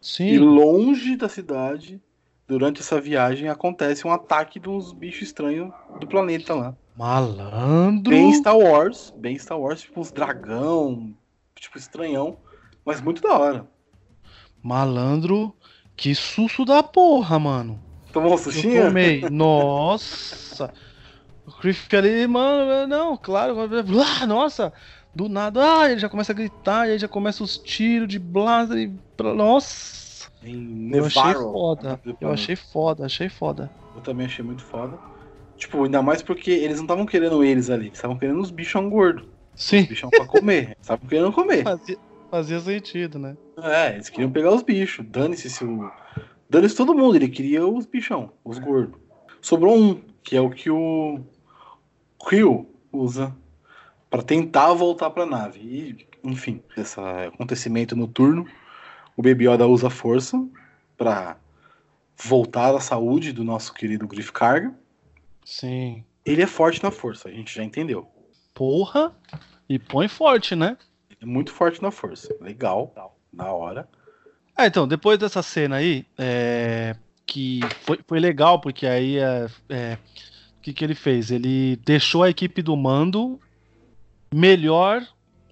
Sim, 0.00 0.38
longe 0.38 1.16
da 1.16 1.28
cidade, 1.28 2.00
durante 2.46 2.80
essa 2.80 3.00
viagem, 3.00 3.48
acontece 3.48 4.06
um 4.06 4.12
ataque 4.12 4.58
de 4.58 4.68
uns 4.68 4.92
bichos 4.92 5.22
estranhos 5.22 5.72
do 6.00 6.06
planeta 6.06 6.54
lá. 6.54 6.76
malandro. 6.96 8.10
Bem 8.10 8.32
Star 8.32 8.56
Wars, 8.56 9.12
bem 9.16 9.38
Star 9.38 9.60
Wars, 9.60 9.82
tipo 9.82 10.00
uns 10.00 10.10
dragão, 10.10 11.14
tipo 11.54 11.78
estranhão, 11.78 12.38
mas 12.84 13.00
muito 13.00 13.20
da 13.22 13.36
hora. 13.36 13.68
Malandro, 14.62 15.54
que 15.96 16.14
susto 16.14 16.64
da 16.64 16.82
porra, 16.82 17.38
mano. 17.38 17.87
Tomou 18.18 18.34
um 18.34 18.36
Eu 18.36 18.86
tomei. 18.86 19.20
Nossa. 19.30 20.72
O 21.46 21.60
Griff 21.60 21.94
ali, 21.96 22.26
mano, 22.26 22.86
não, 22.88 23.16
claro. 23.16 23.56
Ah, 24.20 24.26
nossa. 24.26 24.72
Do 25.14 25.28
nada, 25.28 25.80
ah, 25.80 25.90
ele 25.90 25.98
já 25.98 26.08
começa 26.08 26.32
a 26.32 26.34
gritar, 26.34 26.86
e 26.86 26.92
aí 26.92 26.98
já 26.98 27.08
começa 27.08 27.42
os 27.42 27.56
tiros 27.56 28.08
de 28.08 28.18
blaster 28.18 28.76
e. 28.76 28.92
Nossa. 29.22 30.30
Em 30.42 30.90
Eu 30.92 31.06
achei 31.06 31.34
foda. 31.34 32.00
Eu 32.20 32.30
achei 32.30 32.56
foda, 32.56 33.06
achei 33.06 33.28
foda. 33.28 33.70
Eu 33.94 34.02
também 34.02 34.26
achei 34.26 34.44
muito 34.44 34.62
foda. 34.62 34.98
Tipo, 35.56 35.84
ainda 35.84 36.02
mais 36.02 36.22
porque 36.22 36.50
eles 36.50 36.76
não 36.76 36.84
estavam 36.84 37.06
querendo 37.06 37.42
eles 37.42 37.70
ali, 37.70 37.86
eles 37.86 37.98
estavam 37.98 38.18
querendo 38.18 38.40
os 38.40 38.50
bichão 38.50 38.88
gordos. 38.90 39.26
Sim. 39.54 39.84
Bichão 39.84 40.10
pra 40.10 40.26
comer. 40.26 40.64
Eles 40.64 40.76
estavam 40.82 41.08
querendo 41.08 41.32
comer. 41.32 41.64
Fazia, 41.64 41.98
fazia 42.30 42.60
sentido, 42.60 43.18
né? 43.18 43.36
É, 43.60 43.94
eles 43.94 44.08
queriam 44.08 44.30
pegar 44.30 44.54
os 44.54 44.62
bichos. 44.62 45.04
Dane-se 45.08 45.50
se 45.50 45.64
o. 45.64 45.90
Dane-se 46.50 46.76
todo 46.76 46.94
mundo, 46.94 47.16
ele 47.16 47.28
queria 47.28 47.66
os 47.66 47.86
bichão, 47.86 48.32
os 48.44 48.58
gordos. 48.58 48.98
Sobrou 49.40 49.76
um, 49.76 50.02
que 50.22 50.36
é 50.36 50.40
o 50.40 50.50
que 50.50 50.70
o 50.70 51.20
Rio 52.28 52.68
usa 52.92 53.36
pra 54.10 54.22
tentar 54.22 54.72
voltar 54.72 55.10
pra 55.10 55.26
nave. 55.26 55.60
E, 55.60 56.08
enfim, 56.24 56.62
esse 56.76 56.98
acontecimento 57.00 57.94
noturno, 57.94 58.46
o 59.16 59.22
Baby 59.22 59.48
Yoda 59.48 59.66
usa 59.66 59.88
a 59.88 59.90
força 59.90 60.42
pra 60.96 61.36
voltar 62.16 62.74
à 62.74 62.80
saúde 62.80 63.32
do 63.32 63.44
nosso 63.44 63.72
querido 63.74 64.08
Griff 64.08 64.32
Carga. 64.32 64.74
Sim. 65.44 66.04
Ele 66.24 66.42
é 66.42 66.46
forte 66.46 66.82
na 66.82 66.90
força, 66.90 67.28
a 67.28 67.32
gente 67.32 67.54
já 67.54 67.62
entendeu. 67.62 68.08
Porra. 68.54 69.14
E 69.68 69.78
põe 69.78 70.08
forte, 70.08 70.56
né? 70.56 70.76
É 71.20 71.26
muito 71.26 71.52
forte 71.52 71.82
na 71.82 71.90
força. 71.90 72.34
Legal, 72.40 72.94
da 73.32 73.52
hora. 73.52 73.88
Ah, 74.60 74.66
então, 74.66 74.88
depois 74.88 75.16
dessa 75.18 75.40
cena 75.40 75.76
aí, 75.76 76.04
é, 76.18 76.96
que 77.24 77.60
foi, 77.82 78.00
foi 78.04 78.18
legal, 78.18 78.60
porque 78.60 78.86
aí 78.88 79.16
é, 79.16 79.46
é, 79.68 79.98
o 80.58 80.62
que, 80.62 80.72
que 80.72 80.84
ele 80.84 80.96
fez? 80.96 81.30
Ele 81.30 81.76
deixou 81.84 82.24
a 82.24 82.28
equipe 82.30 82.60
do 82.60 82.76
mando 82.76 83.38
melhor 84.34 85.00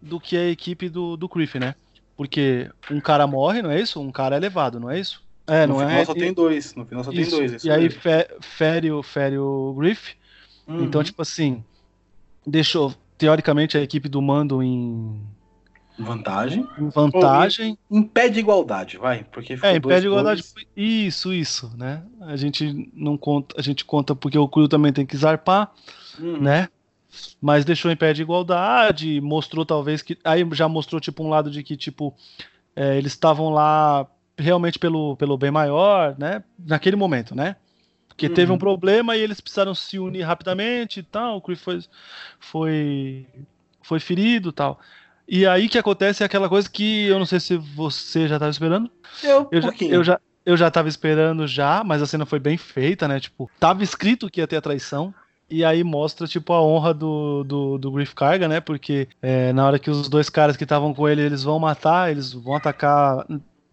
do 0.02 0.18
que 0.18 0.36
a 0.36 0.48
equipe 0.48 0.88
do, 0.88 1.16
do 1.16 1.28
Griffin, 1.28 1.60
né? 1.60 1.74
Porque 2.16 2.68
um 2.90 3.00
cara 3.00 3.26
morre, 3.28 3.62
não 3.62 3.70
é 3.70 3.80
isso? 3.80 4.00
Um 4.00 4.10
cara 4.10 4.34
é 4.36 4.40
levado, 4.40 4.80
não 4.80 4.90
é 4.90 4.98
isso? 4.98 5.22
É, 5.46 5.64
no 5.66 5.74
não 5.74 5.80
final 5.86 6.00
é? 6.00 6.04
só 6.04 6.12
tem 6.14 6.32
dois. 6.32 6.74
No 6.74 6.84
final 6.84 7.04
só 7.04 7.12
Isso. 7.12 7.30
tem 7.30 7.38
dois. 7.38 7.52
isso 7.52 7.66
E 7.68 7.70
aí 7.70 7.88
fe- 7.88 8.28
fere, 8.40 8.90
o- 8.90 9.02
fere 9.04 9.38
o 9.38 9.72
Griff. 9.78 10.14
Uhum. 10.66 10.82
Então, 10.82 11.04
tipo 11.04 11.22
assim, 11.22 11.62
deixou 12.44 12.92
teoricamente 13.16 13.78
a 13.78 13.80
equipe 13.80 14.08
do 14.08 14.20
mando 14.20 14.60
em, 14.60 15.22
Vantagem. 15.98 16.66
em 16.78 16.88
vantagem. 16.88 17.78
Impede 17.90 18.38
igualdade, 18.40 18.98
vai. 18.98 19.24
Porque 19.24 19.56
ficou 19.56 19.70
É, 19.70 19.78
dois, 19.80 19.94
impede 19.96 20.06
igualdade. 20.06 20.42
dois. 20.42 20.66
Isso, 20.76 21.32
isso, 21.32 21.72
né? 21.76 22.02
A 22.20 22.36
gente 22.36 22.90
não 22.94 23.16
conta, 23.16 23.54
a 23.58 23.62
gente 23.62 23.84
conta 23.84 24.14
porque 24.14 24.38
o 24.38 24.48
Cru 24.48 24.68
também 24.68 24.92
tem 24.92 25.06
que 25.06 25.16
zarpar, 25.16 25.72
Uhum. 26.18 26.40
né? 26.40 26.68
Mas 27.40 27.64
deixou 27.64 27.90
em 27.90 27.96
pé 27.96 28.12
de 28.12 28.20
igualdade, 28.22 29.20
mostrou 29.22 29.64
talvez 29.64 30.02
que. 30.02 30.18
Aí 30.22 30.46
já 30.52 30.68
mostrou, 30.68 31.00
tipo, 31.00 31.22
um 31.24 31.28
lado 31.30 31.50
de 31.50 31.62
que, 31.62 31.76
tipo, 31.76 32.14
é, 32.74 32.98
eles 32.98 33.12
estavam 33.12 33.48
lá 33.50 34.06
realmente 34.36 34.78
pelo, 34.78 35.16
pelo 35.16 35.38
bem 35.38 35.50
maior, 35.50 36.14
né? 36.18 36.42
Naquele 36.58 36.96
momento, 36.96 37.34
né? 37.34 37.56
Porque 38.08 38.28
teve 38.28 38.50
Uhum. 38.50 38.56
um 38.56 38.58
problema 38.58 39.16
e 39.16 39.20
eles 39.20 39.40
precisaram 39.40 39.74
se 39.74 39.98
unir 39.98 40.22
rapidamente 40.22 41.00
e 41.00 41.02
tal. 41.02 41.36
O 41.36 41.40
Chris 41.40 41.60
foi, 41.62 41.80
foi, 42.38 43.26
foi 43.82 44.00
ferido 44.00 44.50
e 44.50 44.52
tal. 44.52 44.78
E 45.28 45.46
aí 45.46 45.68
que 45.68 45.78
acontece 45.78 46.22
é 46.22 46.26
aquela 46.26 46.48
coisa 46.48 46.68
que 46.70 47.06
eu 47.06 47.18
não 47.18 47.26
sei 47.26 47.40
se 47.40 47.56
você 47.56 48.28
já 48.28 48.36
estava 48.36 48.50
esperando. 48.50 48.90
Eu, 49.22 49.48
Eu 49.50 49.58
um 49.58 49.62
já, 49.62 49.72
eu, 49.80 50.04
já, 50.04 50.20
eu 50.44 50.56
já 50.56 50.70
tava 50.70 50.88
esperando 50.88 51.46
já, 51.46 51.82
mas 51.84 52.00
a 52.00 52.06
cena 52.06 52.24
foi 52.24 52.38
bem 52.38 52.56
feita, 52.56 53.08
né? 53.08 53.18
Tipo, 53.18 53.50
tava 53.58 53.82
escrito 53.82 54.30
que 54.30 54.40
ia 54.40 54.46
ter 54.46 54.56
a 54.56 54.62
traição. 54.62 55.12
E 55.48 55.64
aí 55.64 55.84
mostra, 55.84 56.26
tipo, 56.26 56.52
a 56.52 56.60
honra 56.60 56.92
do, 56.92 57.44
do, 57.44 57.78
do 57.78 57.90
Griff 57.92 58.14
Carga, 58.14 58.48
né? 58.48 58.60
Porque 58.60 59.08
é, 59.22 59.52
na 59.52 59.64
hora 59.66 59.78
que 59.78 59.90
os 59.90 60.08
dois 60.08 60.28
caras 60.28 60.56
que 60.56 60.64
estavam 60.64 60.92
com 60.92 61.08
ele, 61.08 61.22
eles 61.22 61.42
vão 61.42 61.58
matar, 61.58 62.10
eles 62.10 62.32
vão 62.32 62.56
atacar 62.56 63.26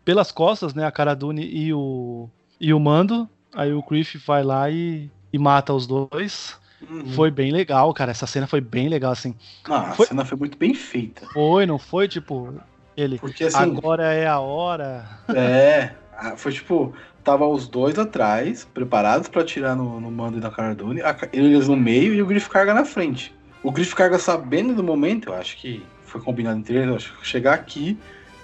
pelas 0.05 0.31
costas, 0.31 0.73
né? 0.73 0.85
A 0.85 0.91
Cara 0.91 1.15
Dune 1.15 1.43
e 1.45 1.73
o, 1.73 2.29
e 2.59 2.73
o 2.73 2.79
Mando. 2.79 3.27
Aí 3.53 3.73
o 3.73 3.83
Griff 3.83 4.17
vai 4.19 4.43
lá 4.43 4.69
e, 4.69 5.09
e 5.31 5.37
mata 5.39 5.73
os 5.73 5.87
dois. 5.87 6.57
Uhum. 6.89 7.07
Foi 7.13 7.31
bem 7.31 7.51
legal, 7.51 7.93
cara. 7.93 8.11
Essa 8.11 8.27
cena 8.27 8.47
foi 8.47 8.61
bem 8.61 8.87
legal, 8.89 9.11
assim. 9.11 9.35
Ah, 9.65 9.91
foi- 9.93 10.05
A 10.05 10.09
cena 10.09 10.25
foi 10.25 10.37
muito 10.37 10.57
bem 10.57 10.73
feita. 10.73 11.25
Foi, 11.33 11.65
não 11.65 11.79
foi? 11.79 12.07
Tipo, 12.07 12.53
ele. 12.95 13.17
Porque 13.19 13.45
assim, 13.45 13.57
Agora 13.57 14.13
é 14.13 14.27
a 14.27 14.39
hora. 14.39 15.07
é. 15.33 15.91
Foi 16.37 16.51
tipo, 16.53 16.93
tava 17.23 17.45
os 17.47 17.67
dois 17.67 17.97
atrás, 17.97 18.65
preparados 18.73 19.27
pra 19.27 19.41
atirar 19.41 19.75
no, 19.75 19.99
no 19.99 20.11
mando 20.11 20.37
e 20.37 20.41
na 20.41 20.51
cara 20.51 20.75
Dune, 20.75 21.01
a 21.01 21.13
ca- 21.13 21.27
eles 21.33 21.67
no 21.67 21.75
meio 21.75 22.13
e 22.13 22.21
o 22.21 22.25
Griff 22.25 22.49
Carga 22.49 22.73
na 22.73 22.85
frente. 22.85 23.33
O 23.63 23.71
Griff 23.71 23.95
Carga 23.95 24.19
sabendo 24.19 24.75
do 24.75 24.83
momento, 24.83 25.29
eu 25.29 25.33
acho 25.33 25.57
que 25.57 25.83
foi 26.05 26.21
combinado 26.21 26.59
entre 26.59 26.75
eles, 26.75 26.87
eu 26.89 26.95
acho 26.95 27.17
que 27.19 27.25
chegar 27.27 27.53
aqui, 27.55 27.97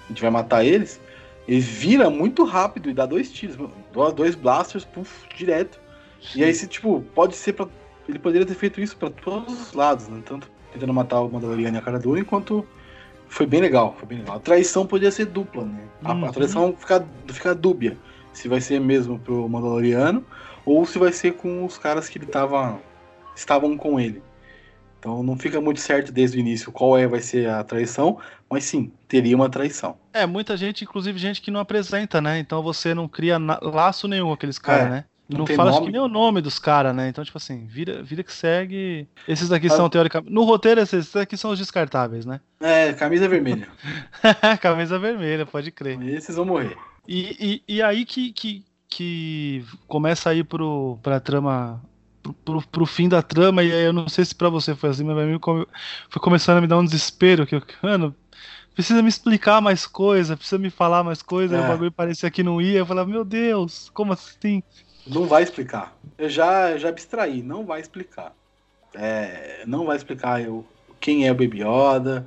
a 0.06 0.08
gente 0.08 0.20
vai 0.20 0.30
matar 0.30 0.64
eles. 0.64 1.00
Ele 1.46 1.60
vira 1.60 2.10
muito 2.10 2.44
rápido 2.44 2.90
e 2.90 2.94
dá 2.94 3.06
dois 3.06 3.30
tiros, 3.32 3.56
dois 4.14 4.34
blasters, 4.34 4.84
puf, 4.84 5.26
direto. 5.36 5.78
E 6.34 6.44
aí, 6.44 6.52
se, 6.52 6.66
tipo, 6.66 7.00
pode 7.14 7.34
ser 7.36 7.52
pra. 7.54 7.66
Ele 8.10 8.18
poderia 8.18 8.46
ter 8.46 8.54
feito 8.54 8.80
isso 8.80 8.96
pra 8.96 9.08
todos 9.10 9.60
os 9.68 9.72
lados, 9.72 10.08
né? 10.08 10.20
Tanto 10.24 10.48
tentando 10.72 10.92
matar 10.92 11.20
o 11.20 11.30
Mandaloriano 11.30 11.76
e 11.76 11.78
a 11.78 11.82
Cara 11.82 11.98
Dune, 11.98 12.20
enquanto 12.20 12.66
foi 13.28 13.46
bem 13.46 13.60
legal, 13.60 13.94
foi 13.98 14.08
bem 14.08 14.18
legal. 14.18 14.36
A 14.36 14.40
traição 14.40 14.86
podia 14.86 15.10
ser 15.10 15.26
dupla, 15.26 15.64
né? 15.64 15.80
A, 16.04 16.12
Uhum. 16.12 16.24
a 16.26 16.32
traição 16.32 16.74
fica, 16.76 17.06
fica 17.28 17.54
dúbia. 17.54 17.96
Se 18.32 18.48
vai 18.48 18.60
ser 18.60 18.80
mesmo 18.80 19.18
pro 19.18 19.48
Mandaloriano 19.48 20.24
ou 20.64 20.84
se 20.86 20.98
vai 20.98 21.12
ser 21.12 21.32
com 21.34 21.64
os 21.64 21.78
caras 21.78 22.08
que 22.08 22.18
ele 22.18 22.26
tava. 22.26 22.78
estavam 23.34 23.76
com 23.76 23.98
ele. 23.98 24.22
Então 24.98 25.22
não 25.22 25.36
fica 25.36 25.60
muito 25.60 25.80
certo 25.80 26.12
desde 26.12 26.36
o 26.36 26.40
início 26.40 26.70
qual 26.70 26.98
é 26.98 27.06
vai 27.06 27.20
ser 27.20 27.48
a 27.48 27.64
traição, 27.64 28.18
mas 28.50 28.64
sim, 28.64 28.92
teria 29.08 29.34
uma 29.34 29.48
traição. 29.48 29.96
É, 30.12 30.26
muita 30.26 30.56
gente, 30.58 30.84
inclusive 30.84 31.18
gente 31.18 31.40
que 31.40 31.50
não 31.50 31.58
apresenta, 31.58 32.20
né? 32.20 32.38
Então 32.38 32.62
você 32.62 32.92
não 32.92 33.08
cria 33.08 33.38
laço 33.62 34.06
nenhum 34.06 34.26
com 34.26 34.32
aqueles 34.34 34.58
caras, 34.58 34.86
é, 34.86 34.90
né? 34.90 35.04
Não, 35.30 35.38
não 35.38 35.46
fala 35.46 35.70
acho 35.70 35.82
que 35.82 35.92
nem 35.92 36.00
o 36.00 36.08
nome 36.08 36.40
dos 36.40 36.58
caras, 36.58 36.94
né? 36.94 37.08
Então, 37.08 37.24
tipo 37.24 37.38
assim, 37.38 37.66
vida, 37.66 38.02
vida 38.02 38.22
que 38.22 38.32
segue. 38.32 39.06
Esses 39.28 39.48
daqui 39.48 39.68
ah. 39.68 39.70
são 39.70 39.88
teoricamente. 39.88 40.32
No 40.32 40.44
roteiro, 40.44 40.80
esses 40.80 41.12
daqui 41.12 41.36
são 41.36 41.52
os 41.52 41.58
descartáveis, 41.58 42.26
né? 42.26 42.40
É, 42.60 42.92
camisa 42.92 43.28
vermelha. 43.28 43.68
camisa 44.60 44.98
vermelha, 44.98 45.46
pode 45.46 45.70
crer. 45.70 46.00
Esses 46.02 46.34
vão 46.34 46.44
morrer. 46.44 46.76
E, 47.06 47.62
e, 47.68 47.76
e 47.76 47.82
aí 47.82 48.04
que, 48.04 48.32
que, 48.32 48.64
que 48.88 49.64
começa 49.86 50.30
a 50.30 50.34
ir 50.34 50.44
pro, 50.44 50.98
pra 51.02 51.20
trama 51.20 51.80
pro, 52.44 52.62
pro, 52.62 52.86
fim 52.86 53.08
da 53.08 53.22
trama, 53.22 53.62
e 53.62 53.72
aí 53.72 53.84
eu 53.84 53.92
não 53.92 54.08
sei 54.08 54.24
se 54.24 54.34
para 54.34 54.48
você 54.48 54.74
foi 54.74 54.90
assim, 54.90 55.04
mas 55.04 55.16
pra 55.16 55.26
mim 55.26 55.38
foi 56.08 56.22
começando 56.22 56.58
a 56.58 56.60
me 56.60 56.66
dar 56.66 56.78
um 56.78 56.84
desespero, 56.84 57.46
que 57.46 57.54
eu, 57.54 57.62
mano, 57.82 58.14
precisa 58.74 59.02
me 59.02 59.08
explicar 59.08 59.60
mais 59.60 59.86
coisa, 59.86 60.36
precisa 60.36 60.58
me 60.58 60.70
falar 60.70 61.02
mais 61.02 61.22
coisa, 61.22 61.56
é. 61.56 61.60
o 61.60 61.68
bagulho 61.68 61.92
parecia 61.92 62.30
que 62.30 62.42
não 62.42 62.60
ia, 62.60 62.78
eu 62.78 62.86
falava, 62.86 63.08
meu 63.08 63.24
Deus, 63.24 63.90
como 63.90 64.12
assim? 64.12 64.62
Não 65.06 65.26
vai 65.26 65.42
explicar. 65.42 65.96
Eu 66.18 66.28
já, 66.28 66.76
já 66.76 66.88
abstraí, 66.88 67.42
não 67.42 67.64
vai 67.64 67.80
explicar. 67.80 68.32
É, 68.94 69.62
não 69.66 69.86
vai 69.86 69.96
explicar 69.96 70.42
eu, 70.42 70.64
quem 70.98 71.26
é 71.26 71.32
o 71.32 71.34
Baby 71.34 71.62
Yoda, 71.62 72.26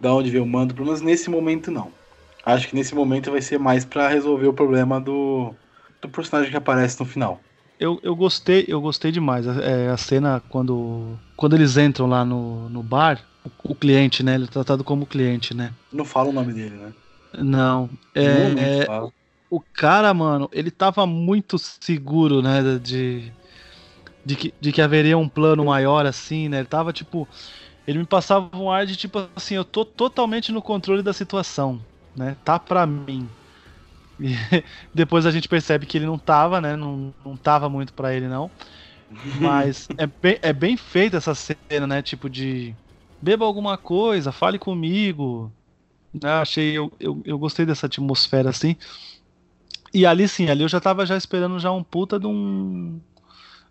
da 0.00 0.14
onde 0.14 0.30
veio 0.30 0.44
o 0.44 0.46
mando, 0.46 0.74
pelo 0.74 0.86
menos 0.86 1.00
nesse 1.00 1.28
momento 1.28 1.70
não. 1.70 1.92
Acho 2.44 2.68
que 2.68 2.76
nesse 2.76 2.94
momento 2.94 3.30
vai 3.30 3.40
ser 3.40 3.58
mais 3.58 3.84
para 3.84 4.08
resolver 4.08 4.46
o 4.46 4.52
problema 4.52 5.00
do, 5.00 5.54
do 6.00 6.08
personagem 6.08 6.50
que 6.50 6.56
aparece 6.56 7.00
no 7.00 7.06
final 7.06 7.40
eu, 7.78 7.98
eu 8.02 8.14
gostei, 8.14 8.64
eu 8.68 8.80
gostei 8.80 9.10
demais. 9.10 9.46
É, 9.46 9.88
a 9.88 9.96
cena 9.96 10.42
quando, 10.48 11.18
quando 11.36 11.54
eles 11.54 11.76
entram 11.76 12.06
lá 12.06 12.24
no, 12.24 12.68
no 12.68 12.82
bar, 12.82 13.20
o, 13.44 13.72
o, 13.72 13.74
cliente, 13.74 14.22
né? 14.22 14.34
Ele 14.34 14.44
é 14.44 14.48
tratado 14.48 14.84
como 14.84 15.06
cliente, 15.06 15.54
né? 15.54 15.72
Não 15.92 16.04
fala 16.04 16.30
o 16.30 16.32
nome 16.32 16.52
dele, 16.52 16.76
né? 16.76 16.92
Não. 17.38 17.90
É, 18.14 18.48
não, 18.48 18.50
não 18.50 18.62
é, 18.62 19.10
o 19.56 19.60
cara, 19.72 20.12
mano, 20.14 20.48
ele 20.52 20.70
tava 20.70 21.06
muito 21.06 21.58
seguro, 21.58 22.42
né? 22.42 22.78
De, 22.78 23.36
de, 24.24 24.36
que, 24.36 24.54
de 24.60 24.72
que 24.72 24.82
haveria 24.82 25.18
um 25.18 25.28
plano 25.28 25.64
maior, 25.66 26.06
assim, 26.06 26.48
né? 26.48 26.58
Ele 26.60 26.68
tava 26.68 26.92
tipo. 26.92 27.28
Ele 27.86 27.98
me 28.00 28.06
passava 28.06 28.50
um 28.56 28.70
ar 28.70 28.86
de 28.86 28.96
tipo 28.96 29.18
assim, 29.36 29.56
eu 29.56 29.64
tô 29.64 29.84
totalmente 29.84 30.52
no 30.52 30.62
controle 30.62 31.02
da 31.02 31.12
situação, 31.12 31.86
né? 32.16 32.36
Tá 32.44 32.58
pra 32.60 32.86
mim. 32.86 33.34
E 34.18 34.28
depois 34.94 35.26
a 35.26 35.30
gente 35.30 35.48
percebe 35.48 35.86
que 35.86 35.98
ele 35.98 36.06
não 36.06 36.18
tava, 36.18 36.60
né? 36.60 36.76
Não, 36.76 37.14
não 37.24 37.36
tava 37.36 37.68
muito 37.68 37.94
para 37.94 38.14
ele, 38.14 38.28
não. 38.28 38.52
Mas 39.38 39.90
é 39.98 40.06
bem, 40.06 40.38
é 40.42 40.52
bem 40.52 40.76
feita 40.76 41.16
essa 41.18 41.34
cena, 41.34 41.86
né? 41.86 42.02
Tipo 42.02 42.30
de. 42.30 42.78
Beba 43.20 43.44
alguma 43.44 43.78
coisa, 43.78 44.32
fale 44.32 44.58
comigo. 44.58 45.54
Eu 46.22 46.30
achei. 46.30 46.76
Eu, 46.78 46.90
eu, 47.00 47.22
eu 47.24 47.38
gostei 47.38 47.66
dessa 47.66 47.86
atmosfera 47.86 48.50
assim. 48.50 48.76
E 49.94 50.04
ali 50.04 50.26
sim, 50.26 50.50
ali 50.50 50.62
eu 50.62 50.68
já 50.68 50.80
tava 50.80 51.06
já 51.06 51.16
esperando 51.16 51.58
já 51.58 51.70
um 51.70 51.82
puta 51.82 52.18
de 52.18 52.26
um. 52.26 53.00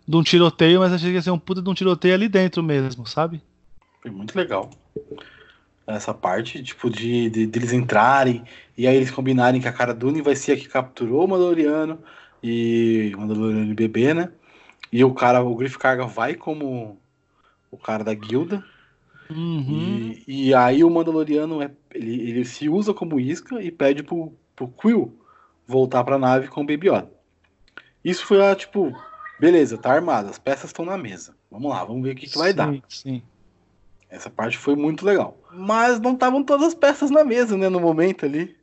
De 0.06 0.16
um 0.16 0.22
tiroteio, 0.22 0.80
mas 0.80 0.92
achei 0.92 1.10
que 1.10 1.16
ia 1.16 1.22
ser 1.22 1.30
um 1.30 1.38
puta 1.38 1.62
de 1.62 1.70
um 1.70 1.74
tiroteio 1.74 2.14
ali 2.14 2.28
dentro 2.28 2.62
mesmo, 2.62 3.06
sabe? 3.06 3.42
Foi 4.02 4.10
muito 4.10 4.36
legal 4.36 4.70
essa 5.86 6.14
parte, 6.14 6.62
tipo, 6.62 6.88
de, 6.88 7.28
de, 7.28 7.46
de, 7.46 7.58
eles 7.58 7.72
entrarem 7.72 8.42
e 8.76 8.86
aí 8.86 8.96
eles 8.96 9.10
combinarem 9.10 9.60
que 9.60 9.68
a 9.68 9.72
cara 9.72 9.94
Dune 9.94 10.22
vai 10.22 10.34
ser 10.34 10.52
a 10.52 10.56
que 10.56 10.68
capturou 10.68 11.24
o 11.24 11.28
Mandaloriano 11.28 11.98
e 12.42 13.12
o 13.14 13.20
Mandaloriano 13.20 13.70
e 13.70 13.74
bebê, 13.74 14.14
né? 14.14 14.30
E 14.90 15.04
o 15.04 15.12
cara, 15.12 15.42
o 15.42 15.54
Griff 15.54 15.78
Carga 15.78 16.06
vai 16.06 16.34
como 16.34 16.98
o 17.70 17.76
cara 17.76 18.04
da 18.04 18.14
guilda. 18.14 18.64
Uhum. 19.30 20.14
E, 20.26 20.48
e, 20.48 20.54
aí 20.54 20.84
o 20.84 20.90
Mandaloriano 20.90 21.62
é, 21.62 21.70
ele, 21.92 22.30
ele 22.30 22.44
se 22.44 22.68
usa 22.68 22.94
como 22.94 23.18
isca 23.18 23.62
e 23.62 23.70
pede 23.70 24.02
pro, 24.02 24.32
pro 24.54 24.68
Quill 24.68 25.18
voltar 25.66 26.04
pra 26.04 26.18
nave 26.18 26.48
com 26.48 26.62
o 26.62 26.66
Baby 26.66 26.88
Yoda. 26.88 27.10
Isso 28.04 28.26
foi 28.26 28.44
a, 28.44 28.54
tipo, 28.54 28.94
beleza, 29.40 29.78
tá 29.78 29.92
armado, 29.92 30.28
as 30.28 30.38
peças 30.38 30.70
estão 30.70 30.84
na 30.84 30.98
mesa. 30.98 31.34
Vamos 31.50 31.70
lá, 31.70 31.84
vamos 31.84 32.02
ver 32.02 32.12
o 32.12 32.14
que, 32.14 32.26
que 32.26 32.38
vai 32.38 32.50
sim, 32.50 32.56
dar. 32.56 32.74
Sim. 32.88 33.22
Essa 34.10 34.30
parte 34.30 34.58
foi 34.58 34.76
muito 34.76 35.04
legal. 35.04 35.36
Mas 35.52 36.00
não 36.00 36.12
estavam 36.12 36.44
todas 36.44 36.68
as 36.68 36.74
peças 36.74 37.10
na 37.10 37.24
mesa, 37.24 37.56
né, 37.56 37.68
no 37.68 37.80
momento 37.80 38.26
ali. 38.26 38.56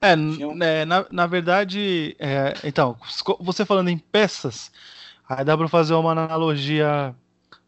É, 0.00 0.14
Tinham... 0.14 0.56
é 0.62 0.84
na, 0.84 1.06
na 1.10 1.26
verdade, 1.26 2.16
é, 2.18 2.54
então, 2.64 2.96
você 3.40 3.64
falando 3.64 3.88
em 3.88 3.98
peças, 3.98 4.70
aí 5.28 5.44
dá 5.44 5.56
para 5.56 5.68
fazer 5.68 5.94
uma 5.94 6.12
analogia 6.12 7.14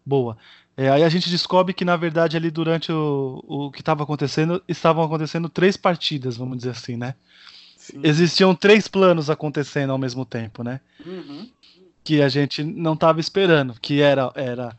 boa. 0.05 0.37
É, 0.77 0.91
aí 0.91 1.03
a 1.03 1.09
gente 1.09 1.29
descobre 1.29 1.75
que, 1.75 1.85
na 1.85 1.97
verdade, 1.97 2.37
ali 2.37 2.51
durante 2.51 2.93
o, 2.93 3.43
o 3.47 3.71
que 3.71 3.81
estava 3.81 4.05
acontecendo, 4.05 4.63
estavam 4.69 5.05
acontecendo 5.05 5.49
três 5.49 5.77
partidas, 5.77 6.37
vamos 6.37 6.59
dizer 6.59 6.71
assim, 6.71 6.97
né? 6.97 7.15
Sim. 7.89 8.01
Existiam 8.03 8.55
três 8.55 8.87
planos 8.87 9.31
acontecendo 9.31 9.91
ao 9.91 9.99
mesmo 9.99 10.25
tempo, 10.27 10.63
né? 10.63 10.81
Uhum. 11.05 11.49
Que 12.05 12.21
a 12.21 12.29
gente 12.29 12.63
não 12.63 12.93
estava 12.93 13.19
esperando, 13.19 13.75
que 13.81 14.03
era, 14.03 14.31
era, 14.35 14.79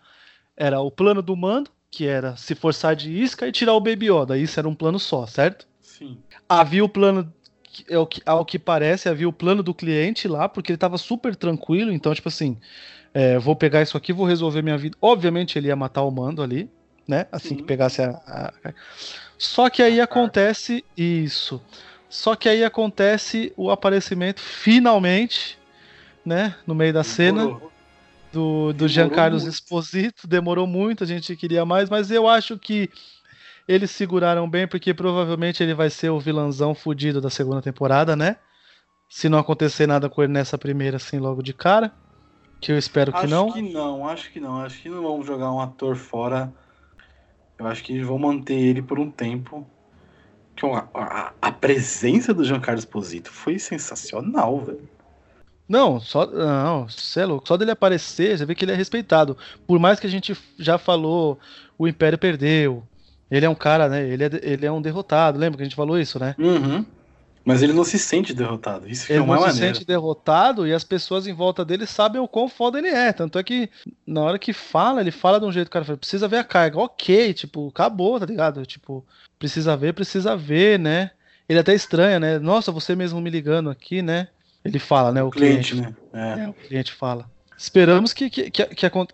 era 0.56 0.80
o 0.80 0.92
plano 0.92 1.22
do 1.22 1.36
mando, 1.36 1.72
que 1.90 2.06
era 2.06 2.36
se 2.36 2.54
forçar 2.54 2.96
de 2.96 3.12
isca 3.12 3.48
e 3.48 3.52
tirar 3.52 3.74
o 3.74 3.80
Baby 3.80 4.12
Yoda. 4.12 4.38
Isso 4.38 4.60
era 4.60 4.70
um 4.70 4.76
plano 4.76 5.00
só, 5.00 5.26
certo? 5.26 5.68
Sim. 5.82 6.20
Havia 6.48 6.86
o 6.86 6.90
plano, 6.90 7.34
ao 7.92 8.06
que, 8.06 8.22
ao 8.24 8.46
que 8.46 8.60
parece, 8.60 9.10
havia 9.10 9.28
o 9.28 9.34
plano 9.34 9.64
do 9.64 9.74
cliente 9.74 10.28
lá, 10.28 10.48
porque 10.48 10.72
ele 10.72 10.78
estava 10.78 10.98
super 11.00 11.36
tranquilo. 11.36 11.92
Então, 11.92 12.14
tipo 12.14 12.30
assim, 12.30 12.58
é, 13.12 13.40
vou 13.40 13.56
pegar 13.56 13.82
isso 13.82 13.98
aqui, 13.98 14.14
vou 14.14 14.28
resolver 14.28 14.62
minha 14.62 14.78
vida. 14.78 14.96
Obviamente, 15.02 15.58
ele 15.58 15.68
ia 15.68 15.76
matar 15.76 16.04
o 16.04 16.12
mando 16.12 16.44
ali, 16.44 16.70
né? 17.08 17.26
Assim 17.32 17.50
Sim. 17.50 17.56
que 17.56 17.64
pegasse 17.64 18.04
a, 18.04 18.12
a. 18.28 18.74
Só 19.36 19.68
que 19.68 19.82
aí 19.82 20.00
acontece 20.00 20.86
isso. 20.96 21.60
Só 22.10 22.36
que 22.36 22.50
aí 22.50 22.64
acontece 22.64 23.54
o 23.56 23.70
aparecimento, 23.70 24.42
finalmente, 24.42 25.58
né? 26.26 26.56
No 26.66 26.74
meio 26.74 26.92
da 26.92 27.04
cena 27.04 27.60
do, 28.32 28.74
do 28.74 28.88
Jean 28.88 29.10
Carlos 29.10 29.46
Esposito. 29.46 30.28
Demorou 30.28 30.66
muito, 30.66 31.04
a 31.04 31.08
gente 31.08 31.36
queria 31.36 31.64
mais, 31.66 31.90
mas 31.90 32.10
eu 32.10 32.28
acho 32.28 32.58
que 32.58 32.90
eles 33.68 33.92
seguraram 33.92 34.50
bem, 34.50 34.68
porque 34.68 34.94
provavelmente 34.94 35.62
ele 35.62 35.76
vai 35.76 35.92
ser 35.92 36.10
o 36.10 36.20
vilãozão 36.20 36.74
fudido 36.74 37.22
da 37.22 37.30
segunda 37.30 37.62
temporada, 37.62 38.16
né? 38.16 38.38
Se 39.08 39.30
não 39.30 39.38
acontecer 39.38 39.86
nada 39.86 40.10
com 40.10 40.24
ele 40.24 40.34
nessa 40.34 40.58
primeira, 40.58 40.98
assim, 40.98 41.20
logo 41.20 41.44
de 41.44 41.54
cara. 41.54 41.94
Que 42.60 42.72
eu 42.72 42.78
espero 42.78 43.12
acho 43.14 43.22
que 43.22 43.32
não. 43.32 43.48
Acho 43.48 43.54
que 43.54 43.72
não, 43.72 44.08
acho 44.08 44.32
que 44.32 44.40
não. 44.40 44.58
Acho 44.62 44.82
que 44.82 44.90
não 44.90 45.04
vamos 45.04 45.26
jogar 45.26 45.52
um 45.52 45.62
ator 45.62 45.96
fora. 45.96 46.52
Eu 47.58 47.68
acho 47.68 47.84
que 47.84 48.02
vão 48.02 48.18
manter 48.18 48.56
ele 48.56 48.82
por 48.82 49.00
um 49.00 49.10
tempo. 49.10 49.66
Que 50.60 50.66
a, 50.66 50.88
a, 50.94 51.34
a 51.42 51.52
presença 51.54 52.34
do 52.34 52.44
Jean 52.44 52.60
Carlos 52.60 52.84
Esposito 52.84 53.32
foi 53.32 53.58
sensacional, 53.58 54.60
velho. 54.60 54.90
Não, 55.70 56.02
só. 56.02 56.26
Não, 56.26 56.86
você 56.88 57.22
é 57.22 57.26
louco. 57.26 57.48
Só 57.48 57.56
dele 57.56 57.72
aparecer, 57.72 58.38
você 58.38 58.46
vê 58.46 58.54
que 58.54 58.66
ele 58.66 58.74
é 58.74 58.76
respeitado. 58.76 59.38
Por 59.66 59.80
mais 59.80 60.00
que 60.00 60.08
a 60.08 60.10
gente 60.10 60.36
já 60.58 60.78
falou, 60.78 61.40
o 61.78 61.88
Império 61.88 62.18
perdeu. 62.18 62.84
Ele 63.32 63.46
é 63.46 63.50
um 63.50 63.56
cara, 63.56 63.88
né? 63.88 64.06
Ele 64.06 64.24
é, 64.26 64.30
ele 64.42 64.66
é 64.66 64.72
um 64.72 64.82
derrotado. 64.82 65.40
Lembra 65.40 65.58
que 65.58 65.64
a 65.64 65.66
gente 65.66 65.76
falou 65.76 65.98
isso, 65.98 66.20
né? 66.20 66.36
Uhum. 66.38 66.84
Mas 67.50 67.64
ele 67.64 67.74
não 67.74 67.84
se 67.84 67.98
sente 67.98 68.32
derrotado. 68.32 68.88
Isso 68.88 69.12
ele 69.12 69.18
é 69.18 69.22
uma 69.24 69.36
não 69.36 69.50
se 69.50 69.58
sente 69.58 69.84
derrotado 69.84 70.68
e 70.68 70.74
as 70.74 70.84
pessoas 70.84 71.26
em 71.26 71.34
volta 71.34 71.66
dele 71.66 71.88
sabem 71.88 72.22
o 72.22 72.28
quão 72.28 72.48
foda 72.48 72.78
ele 72.78 72.90
é. 72.90 73.12
Tanto 73.12 73.40
é 73.40 73.44
que 73.44 73.68
na 74.06 74.22
hora 74.22 74.38
que 74.38 74.54
fala, 74.54 75.02
ele 75.02 75.10
fala 75.10 75.40
de 75.40 75.48
um 75.48 75.52
jeito, 75.52 75.72
cara, 75.72 75.84
fala, 75.84 75.98
precisa 75.98 76.28
ver 76.28 76.38
a 76.38 76.44
carga. 76.44 76.78
Ok, 76.78 77.34
tipo, 77.34 77.70
acabou, 77.70 78.20
tá 78.20 78.28
ligado? 78.28 78.64
Tipo, 78.68 79.04
precisa 79.40 79.76
ver, 79.76 79.96
precisa 79.96 80.38
ver, 80.38 80.78
né? 80.78 81.10
Ele 81.50 81.58
até 81.58 81.74
estranha, 81.74 82.20
né? 82.20 82.38
Nossa, 82.38 82.72
você 82.72 82.96
mesmo 82.96 83.20
me 83.20 83.32
ligando 83.32 83.72
aqui, 83.72 84.04
né? 84.04 84.28
Ele 84.64 84.78
fala, 84.78 85.12
né? 85.12 85.24
O, 85.24 85.32
cliente, 85.32 85.72
cliente, 85.72 85.96
né? 86.14 86.36
É. 86.38 86.44
é. 86.44 86.50
o 86.50 86.54
cliente 86.54 86.92
fala. 86.92 87.28
Esperamos 87.58 88.14
que, 88.14 88.30
que, 88.30 88.52
que, 88.52 88.66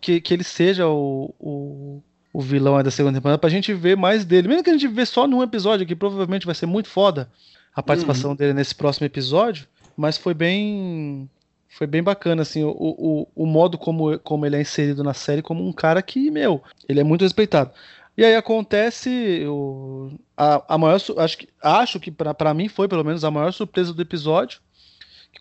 que, 0.01 0.19
que 0.19 0.33
ele 0.33 0.43
seja 0.43 0.87
o, 0.87 1.33
o, 1.39 2.03
o 2.33 2.41
vilão 2.41 2.83
da 2.83 2.91
segunda 2.91 3.17
temporada 3.17 3.37
pra 3.37 3.49
gente 3.49 3.73
ver 3.73 3.95
mais 3.95 4.25
dele. 4.25 4.49
Mesmo 4.49 4.61
que 4.61 4.71
a 4.71 4.73
gente 4.73 4.89
vê 4.89 5.05
só 5.05 5.25
num 5.25 5.41
episódio, 5.41 5.85
que 5.85 5.95
provavelmente 5.95 6.45
vai 6.45 6.53
ser 6.53 6.65
muito 6.65 6.89
foda 6.89 7.29
a 7.75 7.83
participação 7.83 8.31
uhum. 8.31 8.35
dele 8.35 8.53
nesse 8.53 8.73
próximo 8.73 9.05
episódio, 9.05 9.67
mas 9.95 10.17
foi 10.17 10.33
bem. 10.33 11.29
Foi 11.67 11.85
bem 11.85 12.01
bacana, 12.01 12.41
assim, 12.41 12.63
o, 12.63 12.71
o, 12.71 13.27
o 13.35 13.45
modo 13.45 13.77
como, 13.77 14.17
como 14.19 14.45
ele 14.45 14.55
é 14.55 14.61
inserido 14.61 15.03
na 15.03 15.13
série 15.13 15.41
como 15.41 15.67
um 15.67 15.73
cara 15.73 16.01
que, 16.01 16.31
meu, 16.31 16.63
ele 16.87 17.01
é 17.01 17.03
muito 17.03 17.23
respeitado. 17.23 17.71
E 18.15 18.23
aí 18.23 18.33
acontece 18.33 19.43
o, 19.45 20.09
a, 20.37 20.75
a 20.75 20.77
maior 20.77 21.01
acho 21.17 21.37
que 21.37 21.49
acho 21.61 21.99
que 21.99 22.09
para 22.09 22.53
mim 22.53 22.69
foi 22.69 22.87
pelo 22.87 23.03
menos 23.03 23.25
a 23.25 23.31
maior 23.31 23.51
surpresa 23.51 23.93
do 23.93 24.01
episódio 24.01 24.61